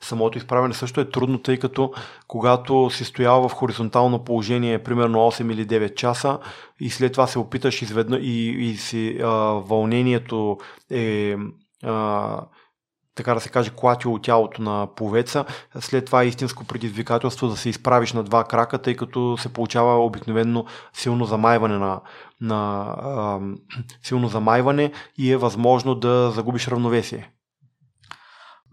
Самото 0.00 0.38
изправяне 0.38 0.74
също 0.74 1.00
е 1.00 1.10
трудно, 1.10 1.38
тъй 1.38 1.58
като 1.58 1.92
когато 2.28 2.90
си 2.90 3.04
стоял 3.04 3.48
в 3.48 3.52
хоризонтално 3.52 4.24
положение 4.24 4.82
примерно 4.82 5.18
8 5.18 5.52
или 5.52 5.66
9 5.66 5.94
часа 5.94 6.38
и 6.80 6.90
след 6.90 7.12
това 7.12 7.26
се 7.26 7.38
опиташ 7.38 7.82
изведна 7.82 8.18
и, 8.18 8.48
и 8.70 8.76
си 8.76 9.18
а, 9.22 9.28
вълнението 9.66 10.58
е 10.90 11.36
а, 11.82 12.40
така 13.14 13.34
да 13.34 13.40
се 13.40 13.48
каже, 13.48 13.70
клатило 13.76 14.18
тялото 14.18 14.62
на 14.62 14.88
повеца. 14.96 15.44
След 15.80 16.04
това 16.04 16.22
е 16.22 16.26
истинско 16.26 16.64
предизвикателство 16.64 17.48
да 17.48 17.56
се 17.56 17.68
изправиш 17.68 18.12
на 18.12 18.22
два 18.22 18.44
крака, 18.44 18.78
тъй 18.78 18.96
като 18.96 19.36
се 19.38 19.52
получава 19.52 20.04
обикновено 20.04 20.64
силно 20.92 21.24
замайване 21.24 21.78
на, 21.78 22.00
на 22.40 22.84
а, 23.02 23.40
силно 24.02 24.28
замайване 24.28 24.92
и 25.18 25.32
е 25.32 25.36
възможно 25.36 25.94
да 25.94 26.30
загубиш 26.30 26.68
равновесие. 26.68 27.30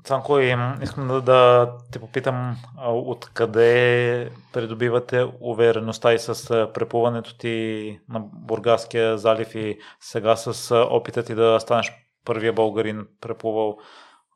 Цанко, 0.03 0.39
искам 0.83 1.07
да, 1.07 1.21
да 1.21 1.71
те 1.91 1.99
попитам 1.99 2.57
откъде 2.87 4.31
придобивате 4.53 5.25
увереността 5.41 6.13
и 6.13 6.19
с 6.19 6.67
препуването 6.73 7.37
ти 7.37 7.99
на 8.09 8.19
Бургаския 8.33 9.17
залив 9.17 9.55
и 9.55 9.79
сега 9.99 10.35
с 10.35 10.75
опита 10.75 11.23
ти 11.23 11.35
да 11.35 11.59
станеш 11.59 11.91
първия 12.25 12.53
българин 12.53 13.07
преплувал 13.21 13.77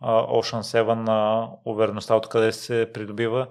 Ocean 0.07 0.61
7 0.61 0.93
на 0.93 1.49
увереността 1.65 2.15
откъде 2.15 2.51
се 2.51 2.89
придобива 2.93 3.47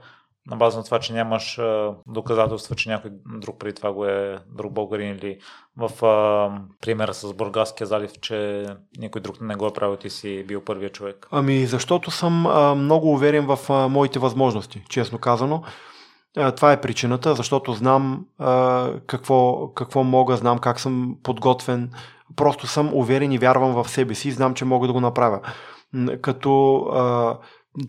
на 0.46 0.56
база 0.56 0.78
на 0.78 0.84
това, 0.84 0.98
че 0.98 1.12
нямаш 1.12 1.60
доказателства, 2.06 2.76
че 2.76 2.88
някой 2.88 3.10
друг 3.26 3.58
преди 3.58 3.74
това 3.74 3.92
го 3.92 4.04
е 4.04 4.38
друг 4.56 4.72
българин 4.72 5.10
или 5.10 5.38
в 5.76 6.06
а, 6.06 6.50
примера 6.80 7.14
с 7.14 7.34
Бургаския 7.34 7.86
залив, 7.86 8.10
че 8.20 8.66
никой 8.98 9.20
друг 9.20 9.40
не 9.40 9.54
го 9.54 9.66
е 9.66 9.72
правил, 9.72 9.96
ти 9.96 10.10
си 10.10 10.44
бил 10.48 10.60
първия 10.64 10.90
човек? 10.90 11.28
Ами 11.30 11.66
защото 11.66 12.10
съм 12.10 12.46
а, 12.46 12.74
много 12.74 13.12
уверен 13.12 13.46
в 13.46 13.58
а, 13.68 13.88
моите 13.88 14.18
възможности, 14.18 14.82
честно 14.88 15.18
казано. 15.18 15.62
А, 16.36 16.52
това 16.52 16.72
е 16.72 16.80
причината, 16.80 17.34
защото 17.34 17.72
знам 17.72 18.26
а, 18.38 18.90
какво, 19.06 19.68
какво 19.74 20.04
мога, 20.04 20.36
знам 20.36 20.58
как 20.58 20.80
съм 20.80 21.16
подготвен. 21.22 21.90
Просто 22.36 22.66
съм 22.66 22.90
уверен 22.94 23.32
и 23.32 23.38
вярвам 23.38 23.72
в 23.72 23.88
себе 23.88 24.14
си 24.14 24.28
и 24.28 24.32
знам, 24.32 24.54
че 24.54 24.64
мога 24.64 24.86
да 24.86 24.92
го 24.92 25.00
направя 25.00 25.40
като 26.20 26.76
а, 26.76 27.38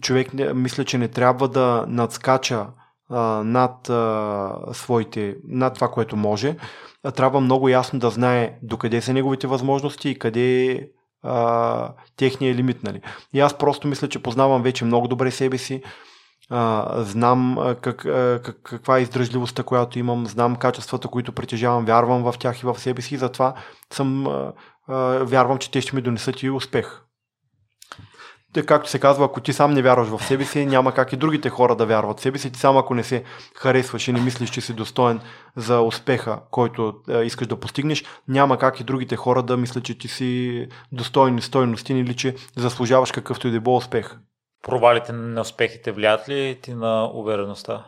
човек 0.01 0.33
мисля, 0.53 0.85
че 0.85 0.97
не 0.97 1.07
трябва 1.07 1.47
да 1.47 1.85
надскача 1.87 2.67
а, 3.09 3.19
над 3.43 3.89
а, 3.89 4.55
своите, 4.73 5.35
над 5.47 5.75
това, 5.75 5.87
което 5.87 6.15
може. 6.15 6.55
А, 7.03 7.11
трябва 7.11 7.41
много 7.41 7.69
ясно 7.69 7.99
да 7.99 8.09
знае 8.09 8.57
докъде 8.61 9.01
са 9.01 9.13
неговите 9.13 9.47
възможности 9.47 10.09
и 10.09 10.19
къде 10.19 10.71
е 10.71 10.87
техния 12.17 12.55
лимит. 12.55 12.83
Нали. 12.83 13.01
И 13.33 13.39
аз 13.39 13.57
просто 13.57 13.87
мисля, 13.87 14.09
че 14.09 14.23
познавам 14.23 14.63
вече 14.63 14.85
много 14.85 15.07
добре 15.07 15.31
себе 15.31 15.57
си. 15.57 15.83
А, 16.49 16.93
знам 17.03 17.57
как, 17.81 17.97
как, 18.43 18.59
каква 18.63 18.97
е 18.97 19.01
издръжливостта, 19.01 19.63
която 19.63 19.99
имам, 19.99 20.27
знам 20.27 20.55
качествата, 20.55 21.07
които 21.07 21.31
притежавам, 21.31 21.85
вярвам 21.85 22.23
в 22.23 22.35
тях 22.39 22.61
и 22.61 22.65
в 22.65 22.79
себе 22.79 23.01
си, 23.01 23.15
и 23.15 23.17
затова 23.17 23.53
съм, 23.93 24.27
а, 24.27 24.53
а, 24.87 24.95
вярвам, 25.23 25.57
че 25.57 25.71
те 25.71 25.81
ще 25.81 25.95
ми 25.95 26.01
донесат 26.01 26.43
и 26.43 26.49
успех 26.49 27.03
както 28.61 28.89
се 28.89 28.99
казва, 28.99 29.25
ако 29.25 29.41
ти 29.41 29.53
сам 29.53 29.73
не 29.73 29.81
вярваш 29.81 30.07
в 30.07 30.25
себе 30.25 30.45
си, 30.45 30.65
няма 30.65 30.93
как 30.93 31.13
и 31.13 31.17
другите 31.17 31.49
хора 31.49 31.75
да 31.75 31.85
вярват 31.85 32.19
в 32.19 32.21
себе 32.21 32.37
си. 32.37 32.51
Ти 32.51 32.59
сам 32.59 32.77
ако 32.77 32.95
не 32.95 33.03
се 33.03 33.23
харесваш 33.55 34.07
и 34.07 34.13
не 34.13 34.21
мислиш, 34.21 34.49
че 34.49 34.61
си 34.61 34.73
достоен 34.73 35.19
за 35.55 35.81
успеха, 35.81 36.39
който 36.51 36.93
е, 37.09 37.21
искаш 37.21 37.47
да 37.47 37.59
постигнеш, 37.59 38.03
няма 38.27 38.57
как 38.57 38.79
и 38.79 38.83
другите 38.83 39.15
хора 39.15 39.43
да 39.43 39.57
мислят, 39.57 39.83
че 39.83 39.97
ти 39.97 40.07
си 40.07 40.67
достоен 40.91 41.41
стойности 41.41 41.93
или 41.93 42.15
че 42.15 42.35
заслужаваш 42.55 43.11
какъвто 43.11 43.47
и 43.47 43.51
да 43.51 43.61
било 43.61 43.77
успех. 43.77 44.17
Провалите 44.63 45.11
на 45.11 45.41
успехите 45.41 45.91
влият 45.91 46.29
ли 46.29 46.59
ти 46.61 46.73
на 46.73 47.09
увереността? 47.13 47.85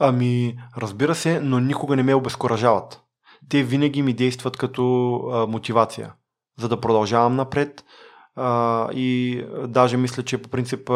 Ами, 0.00 0.56
разбира 0.78 1.14
се, 1.14 1.40
но 1.40 1.60
никога 1.60 1.96
не 1.96 2.02
ме 2.02 2.14
обезкуражават. 2.14 3.00
Те 3.48 3.62
винаги 3.62 4.02
ми 4.02 4.12
действат 4.12 4.56
като 4.56 5.14
а, 5.16 5.46
мотивация, 5.46 6.12
за 6.58 6.68
да 6.68 6.80
продължавам 6.80 7.36
напред, 7.36 7.84
а, 8.36 8.88
и 8.92 9.42
даже 9.68 9.96
мисля, 9.96 10.22
че 10.22 10.42
по 10.42 10.48
принцип 10.48 10.90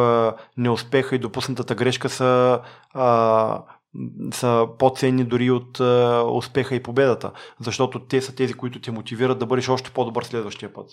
неуспеха 0.57 1.17
и 1.17 1.19
допуснатата 1.19 1.75
грешка 1.75 2.09
са, 2.09 2.61
а, 2.95 3.63
са 4.33 4.67
по-ценни 4.79 5.25
дори 5.25 5.51
от 5.51 5.81
а, 5.81 6.25
успеха 6.33 6.75
и 6.75 6.83
победата, 6.83 7.33
защото 7.61 7.99
те 7.99 8.21
са 8.23 8.35
тези, 8.35 8.55
които 8.55 8.81
те 8.81 8.91
мотивират 8.91 9.39
да 9.39 9.47
бъдеш 9.47 9.69
още 9.69 9.91
по-добър 9.91 10.25
следващия 10.25 10.73
път. 10.73 10.91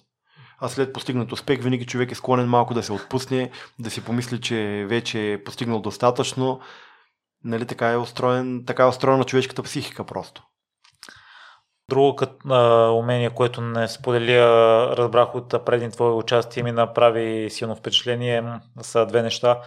А 0.59 0.69
след 0.69 0.93
постигнат 0.93 1.31
успех, 1.31 1.63
винаги 1.63 1.85
човек 1.85 2.11
е 2.11 2.15
склонен 2.15 2.47
малко 2.47 2.73
да 2.73 2.83
се 2.83 2.93
отпусне, 2.93 3.51
да 3.79 3.89
си 3.89 4.03
помисли, 4.03 4.41
че 4.41 4.85
вече 4.89 5.33
е 5.33 5.43
постигнал 5.43 5.81
достатъчно. 5.81 6.59
Нали, 7.43 7.65
така, 7.65 7.91
е 7.91 7.97
устроен, 7.97 8.63
така 8.67 8.83
е 8.83 8.87
устроена 8.87 9.23
човешката 9.23 9.63
психика 9.63 10.03
просто. 10.03 10.43
Друго 11.89 12.15
като, 12.15 12.49
а, 12.49 12.89
умение, 12.91 13.29
което 13.29 13.61
не 13.61 13.87
споделя, 13.87 14.95
разбрах 14.97 15.35
от 15.35 15.65
предни 15.65 15.91
твое 15.91 16.11
участие, 16.11 16.63
ми 16.63 16.71
направи 16.71 17.49
силно 17.49 17.75
впечатление, 17.75 18.43
са 18.81 19.05
две 19.05 19.21
неща. 19.21 19.61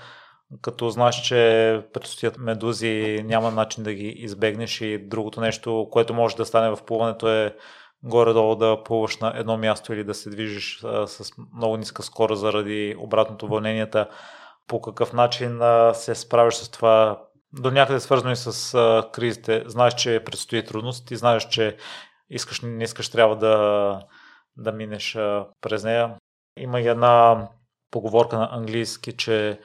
Като 0.63 0.91
знаеш, 0.91 1.23
че 1.23 1.83
предстоят 1.93 2.39
медузи, 2.39 3.23
няма 3.25 3.51
начин 3.51 3.85
да 3.85 3.95
ги 3.95 4.09
избегнеш 4.09 4.81
и 4.81 4.99
другото 4.99 5.41
нещо, 5.41 5.89
което 5.91 6.15
може 6.15 6.37
да 6.37 6.47
стане 6.47 6.77
в 6.77 6.85
плуването 6.87 7.29
е 7.29 7.57
горе-долу 8.03 8.57
да 8.57 8.83
плуваш 8.85 9.19
на 9.19 9.33
едно 9.37 9.57
място 9.57 9.93
или 9.93 10.05
да 10.05 10.15
се 10.15 10.31
движиш 10.31 10.85
а, 10.85 11.07
с 11.07 11.31
много 11.57 11.77
ниска 11.77 12.03
скорост 12.03 12.41
заради 12.41 12.97
обратното 12.99 13.49
вълненията. 13.49 14.09
По 14.67 14.81
какъв 14.81 15.13
начин 15.13 15.63
а, 15.63 15.95
се 15.95 16.15
справиш 16.15 16.55
с 16.55 16.71
това 16.71 17.26
до 17.61 17.71
някъде 17.71 18.01
свързано 18.01 18.33
и 18.33 18.37
с 18.37 18.75
а, 18.75 19.11
кризите. 19.13 19.65
Знаеш, 19.67 19.95
че 19.95 20.23
предстои 20.25 20.65
трудност 20.65 21.11
и 21.11 21.17
знаеш, 21.17 21.49
че 21.49 21.77
искаш 22.31 22.61
не 22.61 22.85
искаш 22.85 23.09
трябва 23.09 23.37
да, 23.37 24.01
да 24.57 24.73
минеш 24.73 25.17
а, 25.17 25.47
през 25.61 25.85
нея. 25.85 26.15
Има 26.59 26.81
и 26.81 26.89
една 26.89 27.49
поговорка 27.91 28.39
на 28.39 28.49
английски, 28.53 29.17
че 29.17 29.61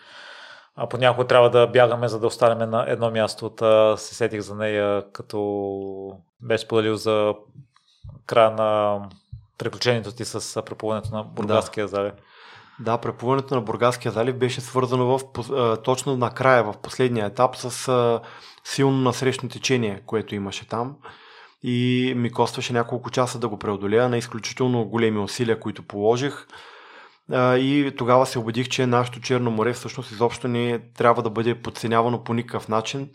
а 0.75 0.87
понякога 0.87 1.27
трябва 1.27 1.49
да 1.49 1.67
бягаме, 1.67 2.07
за 2.07 2.19
да 2.19 2.27
останем 2.27 2.69
на 2.69 2.85
едно 2.87 3.11
място. 3.11 3.49
Та 3.49 3.97
се 3.97 4.15
сетих 4.15 4.41
за 4.41 4.55
нея, 4.55 5.03
като 5.11 6.21
беше 6.41 6.63
споделил 6.63 6.95
за 6.95 7.33
края 8.25 8.51
на 8.51 9.01
приключението 9.57 10.11
ти 10.11 10.25
с 10.25 10.61
преплуването 10.61 11.15
на 11.15 11.23
Бургаския 11.23 11.83
да. 11.83 11.87
залив. 11.87 12.13
Да, 12.81 12.97
преплуването 12.97 13.55
на 13.55 13.61
Бургаския 13.61 14.11
залив 14.11 14.35
беше 14.35 14.61
свързано 14.61 15.17
в, 15.17 15.21
точно 15.83 16.17
накрая, 16.17 16.63
в 16.63 16.73
последния 16.81 17.25
етап, 17.25 17.55
с 17.55 18.21
силно 18.63 18.97
насрещно 18.97 19.49
течение, 19.49 20.01
което 20.05 20.35
имаше 20.35 20.67
там 20.67 20.95
и 21.63 22.13
ми 22.17 22.31
костваше 22.31 22.73
няколко 22.73 23.09
часа 23.09 23.39
да 23.39 23.47
го 23.47 23.59
преодолея 23.59 24.09
на 24.09 24.17
изключително 24.17 24.85
големи 24.85 25.19
усилия, 25.19 25.59
които 25.59 25.83
положих. 25.83 26.47
И 27.33 27.91
тогава 27.97 28.25
се 28.25 28.39
убедих, 28.39 28.69
че 28.69 28.87
нашето 28.87 29.19
Черно 29.19 29.51
море 29.51 29.73
всъщност 29.73 30.11
изобщо 30.11 30.47
не 30.47 30.79
трябва 30.97 31.23
да 31.23 31.29
бъде 31.29 31.61
подценявано 31.61 32.23
по 32.23 32.33
никакъв 32.33 32.67
начин. 32.67 33.09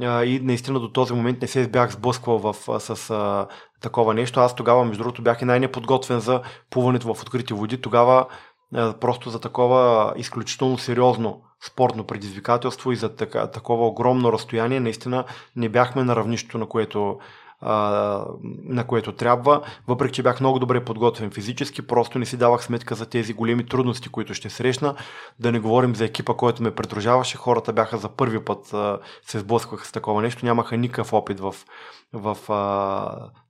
И 0.00 0.40
наистина 0.42 0.80
до 0.80 0.92
този 0.92 1.12
момент 1.12 1.42
не 1.42 1.48
се 1.48 1.68
бях 1.68 1.92
сблъсквал 1.92 2.38
в, 2.38 2.80
с 2.80 3.10
а, 3.10 3.46
такова 3.80 4.14
нещо. 4.14 4.40
Аз 4.40 4.54
тогава, 4.54 4.84
между 4.84 5.02
другото, 5.02 5.22
бях 5.22 5.42
и 5.42 5.44
най-неподготвен 5.44 6.20
за 6.20 6.42
плуването 6.70 7.14
в 7.14 7.22
открити 7.22 7.54
води. 7.54 7.80
Тогава 7.80 8.26
просто 8.72 9.30
за 9.30 9.40
такова 9.40 10.12
изключително 10.16 10.78
сериозно 10.78 11.42
спортно 11.66 12.04
предизвикателство 12.04 12.92
и 12.92 12.96
за 12.96 13.16
така, 13.16 13.46
такова 13.46 13.86
огромно 13.86 14.32
разстояние, 14.32 14.80
наистина 14.80 15.24
не 15.56 15.68
бяхме 15.68 16.04
на 16.04 16.16
равнището, 16.16 16.58
на 16.58 16.66
което 16.66 17.18
на 17.62 18.84
което 18.86 19.12
трябва. 19.12 19.62
Въпреки, 19.88 20.14
че 20.14 20.22
бях 20.22 20.40
много 20.40 20.58
добре 20.58 20.84
подготвен 20.84 21.30
физически, 21.30 21.86
просто 21.86 22.18
не 22.18 22.26
си 22.26 22.36
давах 22.36 22.64
сметка 22.64 22.94
за 22.94 23.06
тези 23.06 23.32
големи 23.32 23.66
трудности, 23.66 24.08
които 24.08 24.34
ще 24.34 24.50
срещна. 24.50 24.94
Да 25.38 25.52
не 25.52 25.60
говорим 25.60 25.96
за 25.96 26.04
екипа, 26.04 26.34
който 26.34 26.62
ме 26.62 26.74
придружаваше. 26.74 27.36
Хората 27.36 27.72
бяха 27.72 27.98
за 27.98 28.08
първи 28.08 28.44
път 28.44 28.74
се 29.26 29.38
сблъскваха 29.38 29.86
с 29.86 29.92
такова 29.92 30.22
нещо. 30.22 30.46
Нямаха 30.46 30.76
никакъв 30.76 31.12
опит 31.12 31.40
в, 31.40 31.54
в 32.12 32.36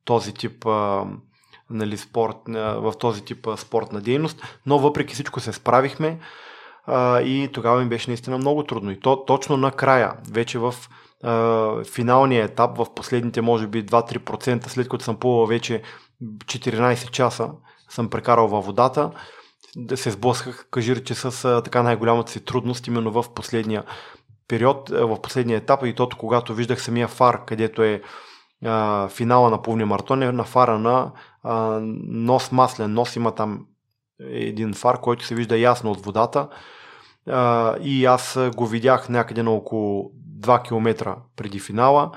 този 0.04 0.34
тип 0.34 0.66
а, 0.66 1.04
нали, 1.70 1.96
спорт, 1.96 2.36
в 2.56 2.92
този 2.98 3.24
тип 3.24 3.48
спортна 3.56 4.00
дейност, 4.00 4.60
но 4.66 4.78
въпреки 4.78 5.14
всичко 5.14 5.40
се 5.40 5.52
справихме 5.52 6.18
а, 6.86 7.20
и 7.20 7.48
тогава 7.52 7.82
ми 7.82 7.88
беше 7.88 8.10
наистина 8.10 8.38
много 8.38 8.62
трудно. 8.62 8.90
И 8.90 9.00
то 9.00 9.24
точно 9.24 9.56
накрая, 9.56 10.12
вече 10.30 10.58
в 10.58 10.74
финалния 11.84 12.44
етап 12.44 12.76
в 12.76 12.86
последните 12.94 13.40
може 13.40 13.66
би 13.66 13.86
2-3%, 13.86 14.68
след 14.68 14.88
като 14.88 15.04
съм 15.04 15.16
плувал 15.16 15.46
вече 15.46 15.82
14 16.22 17.10
часа, 17.10 17.50
съм 17.88 18.10
прекарал 18.10 18.48
във 18.48 18.66
водата. 18.66 19.10
да 19.76 19.96
се 19.96 20.10
сблъсках, 20.10 20.66
кажи 20.70 20.96
рече, 20.96 21.14
с 21.14 21.44
а, 21.44 21.62
така 21.62 21.82
най-голямата 21.82 22.32
си 22.32 22.44
трудност, 22.44 22.86
именно 22.86 23.10
в 23.10 23.34
последния 23.34 23.84
период, 24.48 24.88
в 24.88 25.20
последния 25.22 25.56
етап 25.56 25.80
и 25.84 25.94
тото, 25.94 26.16
когато 26.16 26.54
виждах 26.54 26.82
самия 26.82 27.08
фар, 27.08 27.44
където 27.44 27.82
е 27.82 28.02
а, 28.64 29.08
финала 29.08 29.50
на 29.50 29.62
полния 29.62 29.86
маратон, 29.86 30.22
е 30.22 30.32
на 30.32 30.44
фара 30.44 30.78
на 30.78 31.12
а, 31.42 31.80
нос 32.08 32.52
маслен. 32.52 32.92
Нос 32.92 33.16
има 33.16 33.34
там 33.34 33.66
един 34.20 34.74
фар, 34.74 35.00
който 35.00 35.26
се 35.26 35.34
вижда 35.34 35.58
ясно 35.58 35.90
от 35.90 36.04
водата. 36.04 36.48
А, 37.30 37.76
и 37.82 38.04
аз 38.04 38.38
го 38.56 38.66
видях 38.66 39.08
някъде 39.08 39.42
на 39.42 39.50
около 39.50 40.10
2 40.40 40.62
км 40.62 41.16
преди 41.36 41.60
финала. 41.60 42.10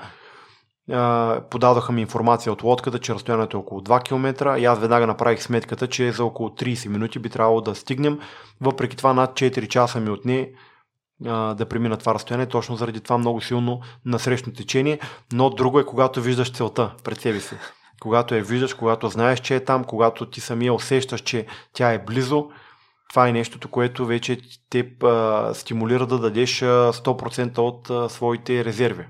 А, 0.92 1.40
подадоха 1.50 1.92
ми 1.92 2.00
информация 2.00 2.52
от 2.52 2.62
лодката, 2.62 2.98
че 2.98 3.14
разстоянието 3.14 3.56
е 3.56 3.60
около 3.60 3.80
2 3.80 4.04
км 4.04 4.58
и 4.58 4.64
аз 4.64 4.78
веднага 4.78 5.06
направих 5.06 5.42
сметката, 5.42 5.86
че 5.86 6.12
за 6.12 6.24
около 6.24 6.48
30 6.48 6.88
минути 6.88 7.18
би 7.18 7.30
трябвало 7.30 7.60
да 7.60 7.74
стигнем. 7.74 8.20
Въпреки 8.60 8.96
това 8.96 9.12
над 9.12 9.30
4 9.30 9.68
часа 9.68 10.00
ми 10.00 10.10
отне 10.10 10.52
да 11.54 11.66
премина 11.68 11.96
това 11.96 12.14
разстояние, 12.14 12.46
точно 12.46 12.76
заради 12.76 13.00
това 13.00 13.18
много 13.18 13.40
силно 13.40 13.80
насрещно 14.04 14.52
течение, 14.52 14.98
но 15.32 15.50
друго 15.50 15.78
е 15.78 15.86
когато 15.86 16.20
виждаш 16.22 16.52
целта 16.52 16.94
пред 17.04 17.20
себе 17.20 17.40
си. 17.40 17.54
Когато 18.02 18.34
я 18.34 18.42
виждаш, 18.42 18.74
когато 18.74 19.08
знаеш, 19.08 19.40
че 19.40 19.56
е 19.56 19.64
там, 19.64 19.84
когато 19.84 20.30
ти 20.30 20.40
самия 20.40 20.74
усещаш, 20.74 21.20
че 21.20 21.46
тя 21.72 21.92
е 21.92 22.04
близо, 22.04 22.50
това 23.10 23.28
е 23.28 23.32
нещото, 23.32 23.68
което 23.68 24.06
вече 24.06 24.38
те 24.70 24.92
а, 25.02 25.50
стимулира 25.54 26.06
да 26.06 26.18
дадеш 26.18 26.60
100% 26.60 27.58
от 27.58 27.90
а, 27.90 28.08
своите 28.08 28.64
резерви. 28.64 29.06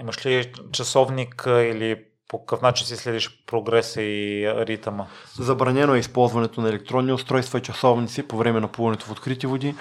Имаш 0.00 0.26
ли 0.26 0.52
часовник 0.72 1.42
или 1.46 2.04
по 2.28 2.38
какъв 2.38 2.62
начин 2.62 2.86
си 2.86 2.96
следиш 2.96 3.44
прогреса 3.46 4.02
и 4.02 4.52
ритъма? 4.66 5.06
Забранено 5.34 5.94
е 5.94 5.98
използването 5.98 6.60
на 6.60 6.68
електронни 6.68 7.12
устройства 7.12 7.58
и 7.58 7.62
часовници 7.62 8.28
по 8.28 8.36
време 8.36 8.60
на 8.60 8.68
плуването 8.68 9.06
в 9.06 9.10
открити 9.10 9.46
води. 9.46 9.74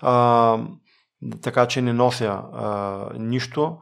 А, 0.00 0.58
така 1.42 1.66
че 1.66 1.82
не 1.82 1.92
нося 1.92 2.42
а, 2.52 3.08
нищо. 3.18 3.78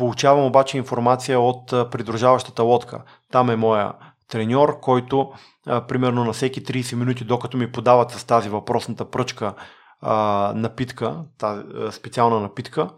Получавам 0.00 0.44
обаче 0.44 0.78
информация 0.78 1.40
от 1.40 1.72
а, 1.72 1.90
придружаващата 1.90 2.62
лодка. 2.62 3.02
Там 3.32 3.50
е 3.50 3.56
моя 3.56 3.92
треньор, 4.28 4.80
който 4.80 5.32
а, 5.66 5.86
примерно 5.86 6.24
на 6.24 6.32
всеки 6.32 6.64
30 6.64 6.94
минути, 6.94 7.24
докато 7.24 7.56
ми 7.56 7.72
подават 7.72 8.10
с 8.10 8.24
тази 8.24 8.48
въпросната 8.48 9.10
пръчка 9.10 9.54
а, 10.00 10.52
напитка, 10.56 11.24
тази 11.38 11.62
специална 11.90 12.40
напитка, 12.40 12.90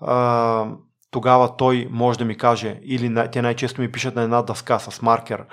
а, 0.00 0.66
тогава 1.10 1.56
той 1.56 1.88
може 1.90 2.18
да 2.18 2.24
ми 2.24 2.36
каже, 2.36 2.80
или 2.82 3.30
те 3.32 3.42
най-често 3.42 3.80
ми 3.80 3.92
пишат 3.92 4.14
на 4.14 4.22
една 4.22 4.42
дъска 4.42 4.78
с 4.78 5.02
маркер, 5.02 5.44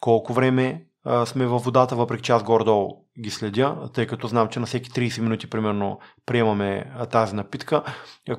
колко 0.00 0.32
време 0.32 0.84
сме 1.24 1.46
във 1.46 1.64
водата, 1.64 1.96
въпреки 1.96 2.22
че 2.22 2.32
аз 2.32 2.42
горе-долу 2.42 3.04
ги 3.20 3.30
следя, 3.30 3.90
тъй 3.94 4.06
като 4.06 4.26
знам, 4.26 4.48
че 4.48 4.60
на 4.60 4.66
всеки 4.66 4.90
30 4.90 5.20
минути 5.20 5.50
примерно 5.50 5.98
приемаме 6.26 6.92
тази 7.10 7.34
напитка, 7.34 7.82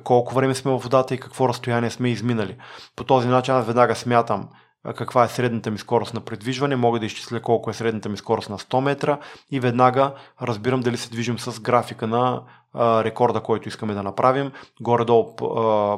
колко 0.04 0.34
време 0.34 0.54
сме 0.54 0.70
във 0.70 0.82
водата 0.82 1.14
и 1.14 1.20
какво 1.20 1.48
разстояние 1.48 1.90
сме 1.90 2.08
изминали. 2.08 2.56
По 2.96 3.04
този 3.04 3.28
начин 3.28 3.54
аз 3.54 3.66
веднага 3.66 3.94
смятам 3.94 4.48
каква 4.96 5.24
е 5.24 5.28
средната 5.28 5.70
ми 5.70 5.78
скорост 5.78 6.14
на 6.14 6.20
предвижване, 6.20 6.76
мога 6.76 7.00
да 7.00 7.06
изчисля 7.06 7.40
колко 7.40 7.70
е 7.70 7.74
средната 7.74 8.08
ми 8.08 8.16
скорост 8.16 8.50
на 8.50 8.58
100 8.58 8.80
метра 8.80 9.18
и 9.50 9.60
веднага 9.60 10.14
разбирам 10.42 10.80
дали 10.80 10.96
се 10.96 11.10
движим 11.10 11.38
с 11.38 11.60
графика 11.60 12.06
на 12.06 12.42
рекорда, 12.76 13.40
който 13.40 13.68
искаме 13.68 13.94
да 13.94 14.02
направим. 14.02 14.52
Горе-долу 14.80 15.34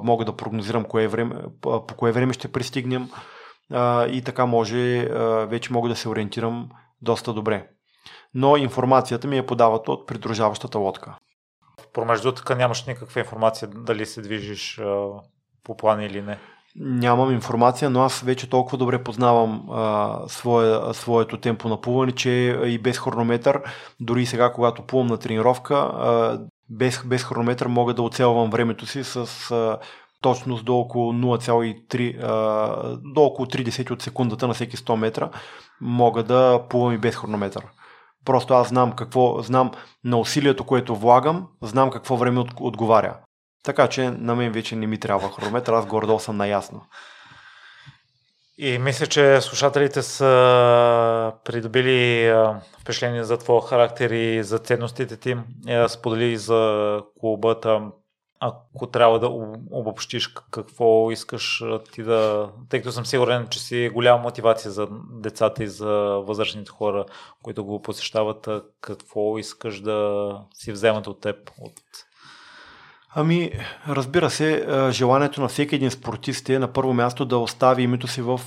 мога 0.02 0.24
да 0.24 0.36
прогнозирам 0.36 0.84
кое 0.84 1.08
време, 1.08 1.34
по 1.60 1.86
кое 1.96 2.12
време 2.12 2.32
ще 2.32 2.52
пристигнем 2.52 3.10
а, 3.72 4.06
и 4.06 4.22
така 4.22 4.46
може, 4.46 4.98
а, 4.98 5.46
вече 5.46 5.72
мога 5.72 5.88
да 5.88 5.96
се 5.96 6.08
ориентирам 6.08 6.68
доста 7.02 7.32
добре. 7.32 7.68
Но 8.34 8.56
информацията 8.56 9.28
ми 9.28 9.38
е 9.38 9.46
подават 9.46 9.88
от 9.88 10.06
придружаващата 10.06 10.78
лодка. 10.78 11.16
В 11.80 11.92
промеждутъка 11.92 12.56
нямаш 12.56 12.86
никаква 12.86 13.20
информация 13.20 13.68
дали 13.68 14.06
се 14.06 14.22
движиш 14.22 14.78
а, 14.78 15.06
по 15.64 15.76
план 15.76 16.02
или 16.02 16.22
не? 16.22 16.38
Нямам 16.78 17.32
информация, 17.32 17.90
но 17.90 18.02
аз 18.02 18.20
вече 18.20 18.50
толкова 18.50 18.78
добре 18.78 19.04
познавам 19.04 19.68
а, 19.70 20.18
своя, 20.28 20.94
своето 20.94 21.40
темпо 21.40 21.68
на 21.68 21.80
плуване, 21.80 22.12
че 22.12 22.30
и 22.64 22.78
без 22.78 22.98
хронометър, 22.98 23.62
дори 24.00 24.26
сега, 24.26 24.52
когато 24.52 24.82
плувам 24.82 25.06
на 25.06 25.18
тренировка, 25.18 25.74
а, 25.74 26.40
без, 26.70 27.02
без 27.06 27.24
хронометър 27.24 27.66
мога 27.66 27.94
да 27.94 28.02
оцелвам 28.02 28.50
времето 28.50 28.86
си 28.86 29.04
с 29.04 29.50
а, 29.50 29.78
точност 30.26 30.64
до 30.64 30.78
около 30.78 31.12
0,3 31.12 33.12
до 33.14 33.22
около 33.22 33.46
30 33.46 33.90
от 33.90 34.02
секундата 34.02 34.48
на 34.48 34.54
всеки 34.54 34.76
100 34.76 34.96
метра 34.96 35.30
мога 35.80 36.22
да 36.22 36.62
плувам 36.68 36.94
и 36.94 36.98
без 36.98 37.16
хронометър. 37.16 37.64
Просто 38.24 38.54
аз 38.54 38.68
знам 38.68 38.92
какво, 38.92 39.42
знам 39.42 39.70
на 40.04 40.18
усилието, 40.18 40.64
което 40.64 40.96
влагам, 40.96 41.46
знам 41.62 41.90
какво 41.90 42.16
време 42.16 42.44
отговаря. 42.60 43.16
Така 43.64 43.88
че 43.88 44.10
на 44.10 44.34
мен 44.34 44.52
вече 44.52 44.76
не 44.76 44.86
ми 44.86 45.00
трябва 45.00 45.28
хронометър, 45.28 45.72
аз 45.72 45.86
гордо 45.86 46.18
съм 46.18 46.36
наясно. 46.36 46.82
И 48.58 48.78
мисля, 48.78 49.06
че 49.06 49.40
слушателите 49.40 50.02
са 50.02 51.32
придобили 51.44 52.32
впечатление 52.80 53.24
за 53.24 53.38
твоя 53.38 53.62
характер 53.62 54.10
и 54.10 54.42
за 54.42 54.58
ценностите 54.58 55.16
ти. 55.16 55.36
Е, 55.68 55.88
сподели 55.88 56.36
за 56.36 57.00
клубата 57.20 57.80
ако 58.40 58.86
трябва 58.86 59.20
да 59.20 59.28
обобщиш 59.70 60.28
какво 60.50 61.10
искаш 61.10 61.62
ти 61.92 62.02
да... 62.02 62.50
Тъй 62.68 62.80
като 62.80 62.92
съм 62.92 63.06
сигурен, 63.06 63.46
че 63.50 63.58
си 63.58 63.90
голяма 63.94 64.22
мотивация 64.22 64.70
за 64.70 64.88
децата 65.10 65.64
и 65.64 65.68
за 65.68 66.22
възрастните 66.26 66.70
хора, 66.70 67.04
които 67.42 67.64
го 67.64 67.82
посещават, 67.82 68.48
какво 68.80 69.38
искаш 69.38 69.80
да 69.80 70.30
си 70.54 70.72
вземат 70.72 71.06
от 71.06 71.20
теб? 71.20 71.50
От... 71.60 71.72
Ами, 73.14 73.52
разбира 73.88 74.30
се, 74.30 74.66
желанието 74.90 75.40
на 75.40 75.48
всеки 75.48 75.74
един 75.74 75.90
спортист 75.90 76.48
е 76.48 76.58
на 76.58 76.72
първо 76.72 76.94
място 76.94 77.24
да 77.24 77.38
остави 77.38 77.82
името 77.82 78.06
си 78.06 78.22
в 78.22 78.40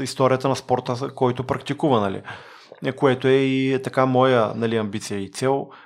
историята 0.00 0.48
на 0.48 0.56
спорта, 0.56 1.14
който 1.14 1.44
практикува, 1.44 2.00
нали? 2.00 2.22
Е, 2.84 2.92
което 2.92 3.28
е 3.28 3.32
и 3.32 3.82
така 3.82 4.06
моя 4.06 4.52
нали, 4.54 4.76
амбиция 4.76 5.20
и 5.20 5.30
цел– 5.30 5.68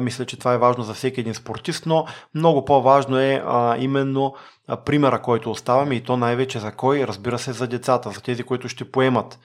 мисля, 0.00 0.24
че 0.24 0.38
това 0.38 0.52
е 0.52 0.58
важно 0.58 0.84
за 0.84 0.94
всеки 0.94 1.20
един 1.20 1.34
спортист, 1.34 1.86
но 1.86 2.06
много 2.34 2.64
по-важно 2.64 3.18
е 3.18 3.42
а, 3.46 3.76
именно 3.78 4.34
а, 4.68 4.76
примера, 4.76 5.22
който 5.22 5.50
оставаме 5.50 5.94
и 5.94 6.00
то 6.00 6.16
най-вече 6.16 6.58
за 6.58 6.72
кой, 6.72 7.06
разбира 7.06 7.38
се, 7.38 7.52
за 7.52 7.66
децата, 7.66 8.10
за 8.10 8.22
тези, 8.22 8.42
които 8.42 8.68
ще 8.68 8.90
поемат 8.90 9.38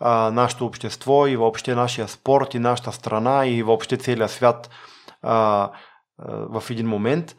а, 0.00 0.30
нашето 0.30 0.66
общество 0.66 1.26
и 1.26 1.36
въобще 1.36 1.74
нашия 1.74 2.08
спорт 2.08 2.54
и 2.54 2.58
нашата 2.58 2.92
страна 2.92 3.46
и 3.46 3.62
въобще 3.62 3.96
целия 3.96 4.28
свят 4.28 4.70
а, 5.22 5.32
а, 5.32 5.70
в 6.60 6.70
един 6.70 6.86
момент. 6.86 7.36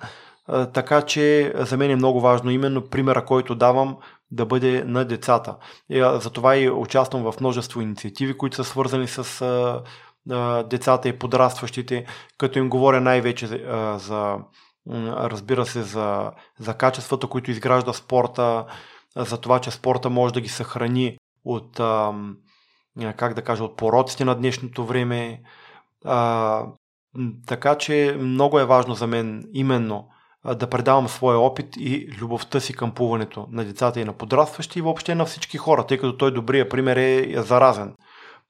А, 0.48 0.66
така 0.66 1.02
че 1.02 1.54
за 1.56 1.78
мен 1.78 1.91
е 1.91 1.96
много 1.96 2.22
важно 2.22 2.52
именно 2.52 2.89
примера, 2.89 3.26
който 3.26 3.56
давам 3.56 3.98
да 4.32 4.46
бъде 4.46 4.84
на 4.84 5.06
децата. 5.06 5.56
И, 5.89 6.00
а, 6.00 6.20
затова 6.20 6.56
и 6.56 6.70
участвам 6.70 7.24
в 7.24 7.39
множество 7.39 7.82
инициативи, 7.82 8.38
които 8.38 8.56
са 8.56 8.64
свързани 8.64 9.08
с 9.08 9.41
а, 9.41 9.82
децата 10.66 11.10
и 11.10 11.20
подрастващите, 11.20 12.06
като 12.38 12.60
им 12.60 12.70
говоря 12.70 13.02
най-вече 13.02 13.48
за, 13.98 14.38
разбира 15.08 15.66
се, 15.66 15.82
за, 15.82 16.32
за 16.60 16.74
качествата, 16.74 17.28
които 17.28 17.52
изгражда 17.52 17.93
спорта, 17.93 18.66
за 19.16 19.42
това, 19.42 19.60
че 19.60 19.72
спорта 19.72 20.10
може 20.10 20.34
да 20.34 20.42
ги 20.42 20.50
съхрани 20.50 21.18
от, 21.46 21.76
как 23.16 23.34
да 23.34 23.42
кажа, 23.42 23.64
от 23.64 23.78
пороците 23.78 24.26
на 24.26 24.36
днешното 24.36 24.86
време. 24.86 25.42
Така 27.47 27.76
че 27.80 28.18
много 28.20 28.60
е 28.60 28.66
важно 28.66 28.96
за 28.96 29.08
мен 29.08 29.43
именно 29.54 30.08
да 30.56 30.70
предавам 30.70 31.08
своя 31.08 31.39
опит 31.39 31.78
и 31.78 32.10
любовта 32.20 32.60
си 32.60 32.74
към 32.74 32.92
плуването 32.92 33.47
на 33.52 33.66
децата 33.66 34.00
и 34.00 34.06
на 34.06 34.14
подрастващи 34.14 34.80
и 34.80 34.82
въобще 34.82 35.16
на 35.16 35.26
всички 35.26 35.58
хора, 35.58 35.86
тъй 35.88 35.97
като 35.97 36.18
той 36.18 36.34
добрия 36.34 36.70
пример 36.70 36.96
е 36.97 37.42
заразен. 37.42 37.96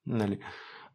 Нали 0.08 0.40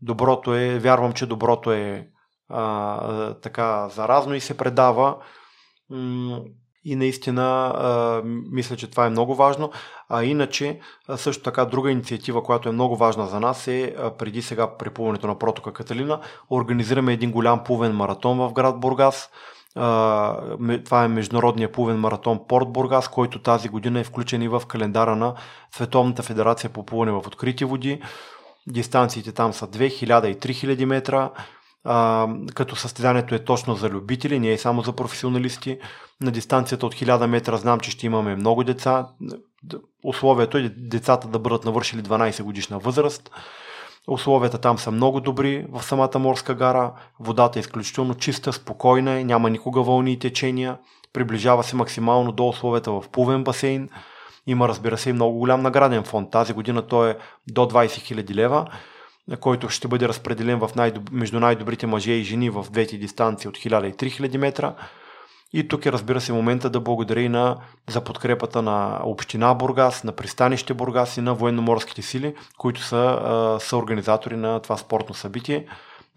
доброто 0.02 0.54
е, 0.54 0.78
вярвам, 0.78 1.12
че 1.12 1.26
доброто 1.26 1.72
е 1.72 2.08
а, 2.48 3.34
така 3.34 3.88
заразно 3.88 4.34
и 4.34 4.40
се 4.40 4.56
предава. 4.56 5.16
И 6.84 6.96
наистина 6.96 7.72
а, 7.74 8.22
мисля, 8.52 8.76
че 8.76 8.90
това 8.90 9.06
е 9.06 9.10
много 9.10 9.34
важно. 9.34 9.70
А 10.08 10.24
иначе, 10.24 10.80
също 11.16 11.42
така, 11.42 11.64
друга 11.64 11.90
инициатива, 11.90 12.42
която 12.42 12.68
е 12.68 12.72
много 12.72 12.96
важна 12.96 13.26
за 13.26 13.40
нас 13.40 13.68
е 13.68 13.94
преди 14.18 14.42
сега 14.42 14.76
при 14.76 14.90
плуването 14.90 15.26
на 15.26 15.38
протока 15.38 15.72
Каталина, 15.72 16.20
организираме 16.50 17.12
един 17.12 17.32
голям 17.32 17.64
плувен 17.64 17.92
маратон 17.92 18.38
в 18.38 18.52
град 18.52 18.80
Бургас. 18.80 19.30
Това 20.84 21.04
е 21.04 21.08
Международния 21.08 21.72
плувен 21.72 21.96
маратон 21.96 22.40
Порт 22.48 22.72
Бургас, 22.72 23.08
който 23.08 23.42
тази 23.42 23.68
година 23.68 24.00
е 24.00 24.04
включен 24.04 24.42
и 24.42 24.48
в 24.48 24.62
календара 24.68 25.16
на 25.16 25.34
Световната 25.74 26.22
федерация 26.22 26.70
по 26.70 26.86
плуване 26.86 27.12
в 27.12 27.22
открити 27.26 27.64
води. 27.64 28.02
Дистанциите 28.70 29.32
там 29.32 29.52
са 29.52 29.66
2000 29.66 30.26
и 30.26 30.34
3000 30.34 30.84
метра, 30.84 31.30
а, 31.84 32.28
като 32.54 32.76
състезанието 32.76 33.34
е 33.34 33.44
точно 33.44 33.74
за 33.74 33.88
любители, 33.88 34.38
не 34.38 34.52
е 34.52 34.58
само 34.58 34.82
за 34.82 34.92
професионалисти. 34.92 35.78
На 36.20 36.30
дистанцията 36.30 36.86
от 36.86 36.94
1000 36.94 37.26
метра 37.26 37.56
знам, 37.56 37.80
че 37.80 37.90
ще 37.90 38.06
имаме 38.06 38.36
много 38.36 38.64
деца. 38.64 39.08
Условието 40.04 40.58
е 40.58 40.68
децата 40.76 41.28
да 41.28 41.38
бъдат 41.38 41.64
навършили 41.64 42.02
12 42.02 42.42
годишна 42.42 42.78
възраст. 42.78 43.30
Условията 44.08 44.58
там 44.58 44.78
са 44.78 44.90
много 44.90 45.20
добри 45.20 45.66
в 45.70 45.82
самата 45.82 46.18
морска 46.18 46.54
гара. 46.54 46.92
Водата 47.20 47.58
е 47.58 47.60
изключително 47.60 48.14
чиста, 48.14 48.52
спокойна 48.52 49.20
е, 49.20 49.24
няма 49.24 49.50
никога 49.50 49.82
вълни 49.82 50.12
и 50.12 50.18
течения. 50.18 50.78
Приближава 51.12 51.64
се 51.64 51.76
максимално 51.76 52.32
до 52.32 52.48
условията 52.48 52.92
в 52.92 53.04
плувен 53.12 53.44
басейн. 53.44 53.88
Има, 54.46 54.68
разбира 54.68 54.98
се, 54.98 55.10
и 55.10 55.12
много 55.12 55.38
голям 55.38 55.62
награден 55.62 56.04
фонд. 56.04 56.30
Тази 56.30 56.52
година 56.52 56.82
той 56.82 57.10
е 57.10 57.16
до 57.48 57.60
20 57.60 57.86
000 57.86 58.34
лева, 58.34 58.66
който 59.40 59.68
ще 59.68 59.88
бъде 59.88 60.08
разпределен 60.08 60.58
в 60.58 60.70
най- 60.76 60.92
между 61.12 61.40
най-добрите 61.40 61.86
мъже 61.86 62.12
и 62.12 62.22
жени 62.22 62.50
в 62.50 62.66
двете 62.70 62.96
дистанции 62.96 63.48
от 63.48 63.56
1000 63.56 64.04
и 64.04 64.10
3000 64.10 64.36
метра. 64.36 64.74
И 65.52 65.68
тук 65.68 65.86
е, 65.86 65.92
разбира 65.92 66.20
се, 66.20 66.32
момента 66.32 66.70
да 66.70 66.80
благодаря 66.80 67.20
и 67.20 67.28
на, 67.28 67.56
за 67.88 68.00
подкрепата 68.00 68.62
на 68.62 69.00
Община 69.04 69.54
Бургас, 69.54 70.04
на 70.04 70.12
Пристанище 70.12 70.74
Бургас 70.74 71.16
и 71.16 71.20
на 71.20 71.34
военноморските 71.34 72.02
сили, 72.02 72.34
които 72.58 72.82
са, 72.82 73.56
са 73.60 73.76
организатори 73.76 74.36
на 74.36 74.60
това 74.60 74.76
спортно 74.76 75.14
събитие. 75.14 75.66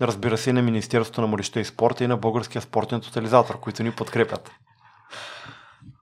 Разбира 0.01 0.37
се 0.37 0.49
и 0.49 0.53
на 0.53 0.61
Министерството 0.61 1.21
на 1.21 1.27
младеща 1.27 1.59
и 1.59 1.65
спорта 1.65 2.03
и 2.03 2.07
на 2.07 2.17
Българския 2.17 2.61
спортен 2.61 3.01
тотализатор, 3.01 3.59
които 3.59 3.83
ни 3.83 3.91
подкрепят. 3.91 4.51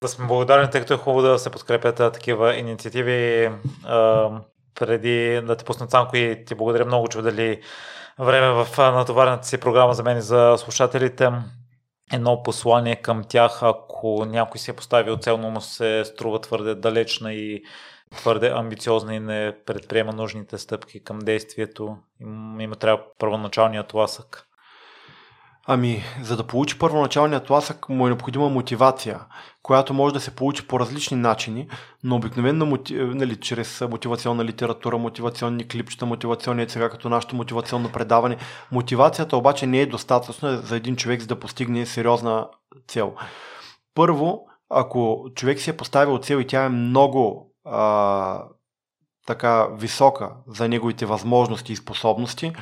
Да 0.02 0.08
сме 0.08 0.28
благодарни, 0.28 0.70
тъй 0.72 0.82
като 0.82 0.94
е 0.94 0.98
хубаво 0.98 1.22
да 1.22 1.40
се 1.40 1.50
подкрепят 1.50 1.96
такива 1.96 2.56
инициативи. 2.56 3.50
А, 3.84 4.30
преди 4.76 5.42
да 5.42 5.56
те 5.56 5.66
пусна 5.66 5.88
Цанко 5.88 6.18
и 6.18 6.46
ти 6.46 6.56
благодаря 6.56 6.86
много, 6.86 7.08
че 7.08 7.22
дали 7.22 7.62
време 8.20 8.64
в 8.64 8.78
натоварената 8.78 9.48
си 9.48 9.58
програма 9.58 9.94
за 9.94 10.04
мен 10.04 10.18
и 10.18 10.22
за 10.22 10.56
слушателите 10.58 11.30
едно 12.14 12.44
послание 12.44 12.96
към 12.96 13.24
тях, 13.24 13.64
ако 13.64 14.26
някой 14.26 14.60
си 14.60 14.72
е 14.72 14.76
поставил 14.76 15.18
цел, 15.18 15.38
но 15.38 15.50
му 15.50 15.62
се 15.62 16.06
струва 16.06 16.42
твърде 16.42 16.76
далечна 16.76 17.34
и 17.34 17.64
твърде 18.18 18.50
амбициозна 18.50 19.16
и 19.16 19.20
не 19.20 19.58
предприема 19.66 20.14
нужните 20.14 20.58
стъпки 20.58 21.04
към 21.04 21.20
действието, 21.20 21.98
им, 22.22 22.60
им 22.60 22.72
трябва 22.72 23.04
първоначалният 23.18 23.94
ласък. 23.94 24.48
Ами, 25.74 26.04
за 26.22 26.38
да 26.38 26.48
получи 26.48 26.80
първоначалният 26.80 27.46
тласък 27.46 27.90
му 27.90 28.08
е 28.08 28.10
необходима 28.10 28.50
мотивация, 28.50 29.20
която 29.64 29.94
може 29.94 30.14
да 30.14 30.20
се 30.20 30.36
получи 30.36 30.68
по 30.68 30.80
различни 30.80 31.18
начини, 31.18 31.68
но 32.04 32.16
обикновено 32.16 32.66
мотив, 32.66 33.14
нали, 33.14 33.40
чрез 33.40 33.82
мотивационна 33.82 34.46
литература, 34.46 34.98
мотивационни 34.98 35.68
клипчета, 35.68 36.06
мотивационни 36.06 36.70
сега 36.70 36.90
като 36.90 37.10
нашето 37.10 37.36
мотивационно 37.36 37.92
предаване. 37.92 38.38
Мотивацията 38.72 39.38
обаче 39.38 39.68
не 39.68 39.82
е 39.82 39.86
достатъчна 39.86 40.58
за 40.58 40.76
един 40.76 40.96
човек 40.96 41.22
за 41.22 41.28
да 41.28 41.40
постигне 41.40 41.86
сериозна 41.86 42.48
цел. 42.88 43.16
Първо, 43.96 44.46
ако 44.70 45.26
човек 45.36 45.60
си 45.60 45.70
е 45.70 45.78
поставил 45.78 46.18
цел 46.18 46.38
и 46.38 46.48
тя 46.48 46.64
е 46.64 46.70
много 46.70 47.54
а, 47.66 48.44
така 49.28 49.68
висока 49.78 50.32
за 50.48 50.68
неговите 50.68 51.06
възможности 51.06 51.74
и 51.74 51.76
способности, 51.76 52.54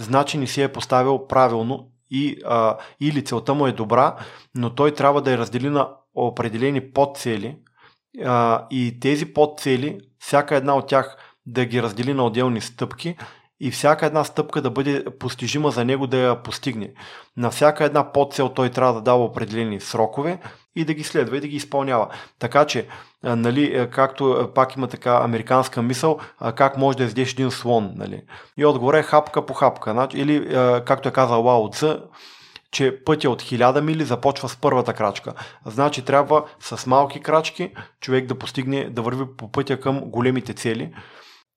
значи 0.00 0.38
не 0.38 0.46
си 0.46 0.62
е 0.62 0.72
поставил 0.72 1.26
правилно 1.26 1.90
и, 2.10 2.36
а, 2.46 2.76
или 3.00 3.24
целта 3.24 3.54
му 3.54 3.66
е 3.66 3.72
добра, 3.72 4.16
но 4.54 4.74
той 4.74 4.94
трябва 4.94 5.22
да 5.22 5.30
я 5.30 5.38
раздели 5.38 5.70
на 5.70 5.88
определени 6.14 6.92
подцели 6.92 7.56
а, 8.24 8.66
и 8.70 9.00
тези 9.00 9.32
подцели, 9.32 10.00
всяка 10.18 10.56
една 10.56 10.76
от 10.76 10.86
тях 10.88 11.16
да 11.46 11.64
ги 11.64 11.82
раздели 11.82 12.14
на 12.14 12.24
отделни 12.24 12.60
стъпки 12.60 13.16
и 13.60 13.70
всяка 13.70 14.06
една 14.06 14.24
стъпка 14.24 14.62
да 14.62 14.70
бъде 14.70 15.04
постижима 15.18 15.70
за 15.70 15.84
него 15.84 16.06
да 16.06 16.16
я 16.16 16.42
постигне. 16.42 16.90
На 17.36 17.50
всяка 17.50 17.84
една 17.84 18.12
подцел 18.12 18.48
той 18.48 18.70
трябва 18.70 18.94
да 18.94 19.00
дава 19.00 19.24
определени 19.24 19.80
срокове 19.80 20.38
и 20.76 20.84
да 20.84 20.94
ги 20.94 21.04
следва 21.04 21.36
и 21.36 21.40
да 21.40 21.48
ги 21.48 21.56
изпълнява. 21.56 22.08
Така 22.38 22.64
че, 22.64 22.86
нали, 23.22 23.88
както 23.90 24.50
пак 24.54 24.76
има 24.76 24.88
така 24.88 25.20
американска 25.24 25.82
мисъл, 25.82 26.18
как 26.54 26.76
може 26.76 26.98
да 26.98 27.04
издеш 27.04 27.32
един 27.32 27.50
слон. 27.50 27.92
Нали? 27.96 28.22
И 28.56 28.66
отгоре 28.66 28.98
е 28.98 29.02
хапка 29.02 29.46
по 29.46 29.54
хапка. 29.54 29.92
Значи, 29.92 30.18
или, 30.18 30.48
както 30.86 31.08
е 31.08 31.12
казал 31.12 31.42
Лао 31.42 31.70
Цзъ, 31.70 32.02
че 32.70 33.04
пътя 33.04 33.30
от 33.30 33.42
1000 33.42 33.80
мили 33.80 34.04
започва 34.04 34.48
с 34.48 34.56
първата 34.56 34.94
крачка. 34.94 35.32
Значи 35.66 36.04
трябва 36.04 36.44
с 36.60 36.86
малки 36.86 37.20
крачки 37.20 37.72
човек 38.00 38.26
да 38.26 38.38
постигне, 38.38 38.90
да 38.90 39.02
върви 39.02 39.24
по 39.36 39.52
пътя 39.52 39.80
към 39.80 40.00
големите 40.00 40.54
цели. 40.54 40.92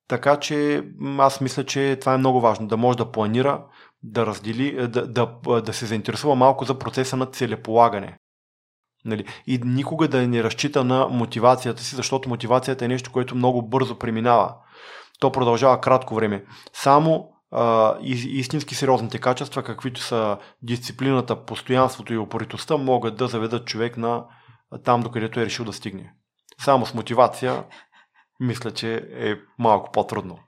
Така 0.08 0.40
че 0.40 0.84
аз 1.18 1.40
мисля, 1.40 1.64
че 1.64 1.96
това 2.00 2.14
е 2.14 2.18
много 2.18 2.40
важно. 2.40 2.66
Да 2.66 2.76
може 2.76 2.98
да 2.98 3.12
планира, 3.12 3.64
да 4.02 4.26
раздели, 4.26 4.88
да, 4.88 5.06
да, 5.06 5.26
да 5.62 5.72
се 5.72 5.86
заинтересува 5.86 6.34
малко 6.34 6.64
за 6.64 6.78
процеса 6.78 7.16
на 7.16 7.26
целеполагане. 7.26 8.18
Нали? 9.04 9.24
И 9.46 9.60
никога 9.64 10.08
да 10.08 10.28
не 10.28 10.42
разчита 10.42 10.84
на 10.84 11.08
мотивацията 11.08 11.82
си, 11.82 11.96
защото 11.96 12.28
мотивацията 12.28 12.84
е 12.84 12.88
нещо, 12.88 13.12
което 13.12 13.34
много 13.34 13.62
бързо 13.62 13.98
преминава. 13.98 14.54
То 15.20 15.32
продължава 15.32 15.80
кратко 15.80 16.14
време. 16.14 16.44
Само 16.72 17.28
а, 17.50 17.96
истински 18.02 18.74
сериозните 18.74 19.18
качества, 19.18 19.62
каквито 19.62 20.00
са 20.00 20.38
дисциплината, 20.62 21.44
постоянството 21.44 22.14
и 22.14 22.18
упоритостта, 22.18 22.76
могат 22.76 23.16
да 23.16 23.28
заведат 23.28 23.66
човек 23.66 23.96
на 23.96 24.24
там, 24.84 25.02
докъдето 25.02 25.40
е 25.40 25.44
решил 25.44 25.64
да 25.64 25.72
стигне. 25.72 26.12
Само 26.60 26.86
с 26.86 26.94
мотивация, 26.94 27.64
мисля, 28.42 28.70
че 28.70 28.94
е 29.12 29.34
малко 29.58 29.92
по-трудно. 29.92 30.38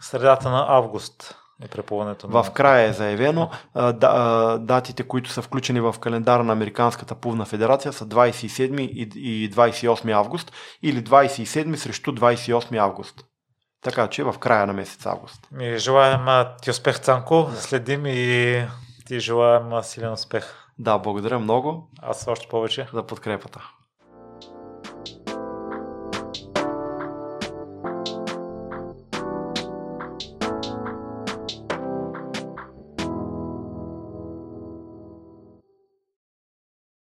Средата 0.00 0.50
на 0.50 0.66
август 0.68 1.36
е 1.62 1.68
препуването 1.68 2.28
на... 2.28 2.42
В 2.42 2.50
края 2.50 2.88
е 2.88 2.92
заявено. 2.92 3.50
Да, 3.74 4.58
датите, 4.60 5.02
които 5.02 5.30
са 5.30 5.42
включени 5.42 5.80
в 5.80 5.94
календара 6.00 6.44
на 6.44 6.52
Американската 6.52 7.14
плувна 7.14 7.44
федерация 7.44 7.92
са 7.92 8.06
27 8.06 8.80
и 8.80 9.50
28 9.50 10.12
август 10.12 10.52
или 10.82 11.04
27 11.04 11.74
срещу 11.74 12.12
28 12.12 12.78
август. 12.78 13.24
Така 13.82 14.08
че 14.08 14.24
в 14.24 14.34
края 14.38 14.66
на 14.66 14.72
месец 14.72 15.06
август. 15.06 15.48
Ми 15.52 15.78
желаем 15.78 16.46
ти 16.62 16.70
успех, 16.70 17.00
Цанко. 17.00 17.50
Следим 17.54 18.06
и 18.06 18.66
ти 19.06 19.20
желаем 19.20 19.82
силен 19.82 20.12
успех. 20.12 20.54
Да, 20.78 20.98
благодаря 20.98 21.38
много. 21.38 21.90
Аз 22.02 22.28
още 22.28 22.48
повече. 22.48 22.88
За 22.92 23.02
подкрепата. 23.02 23.70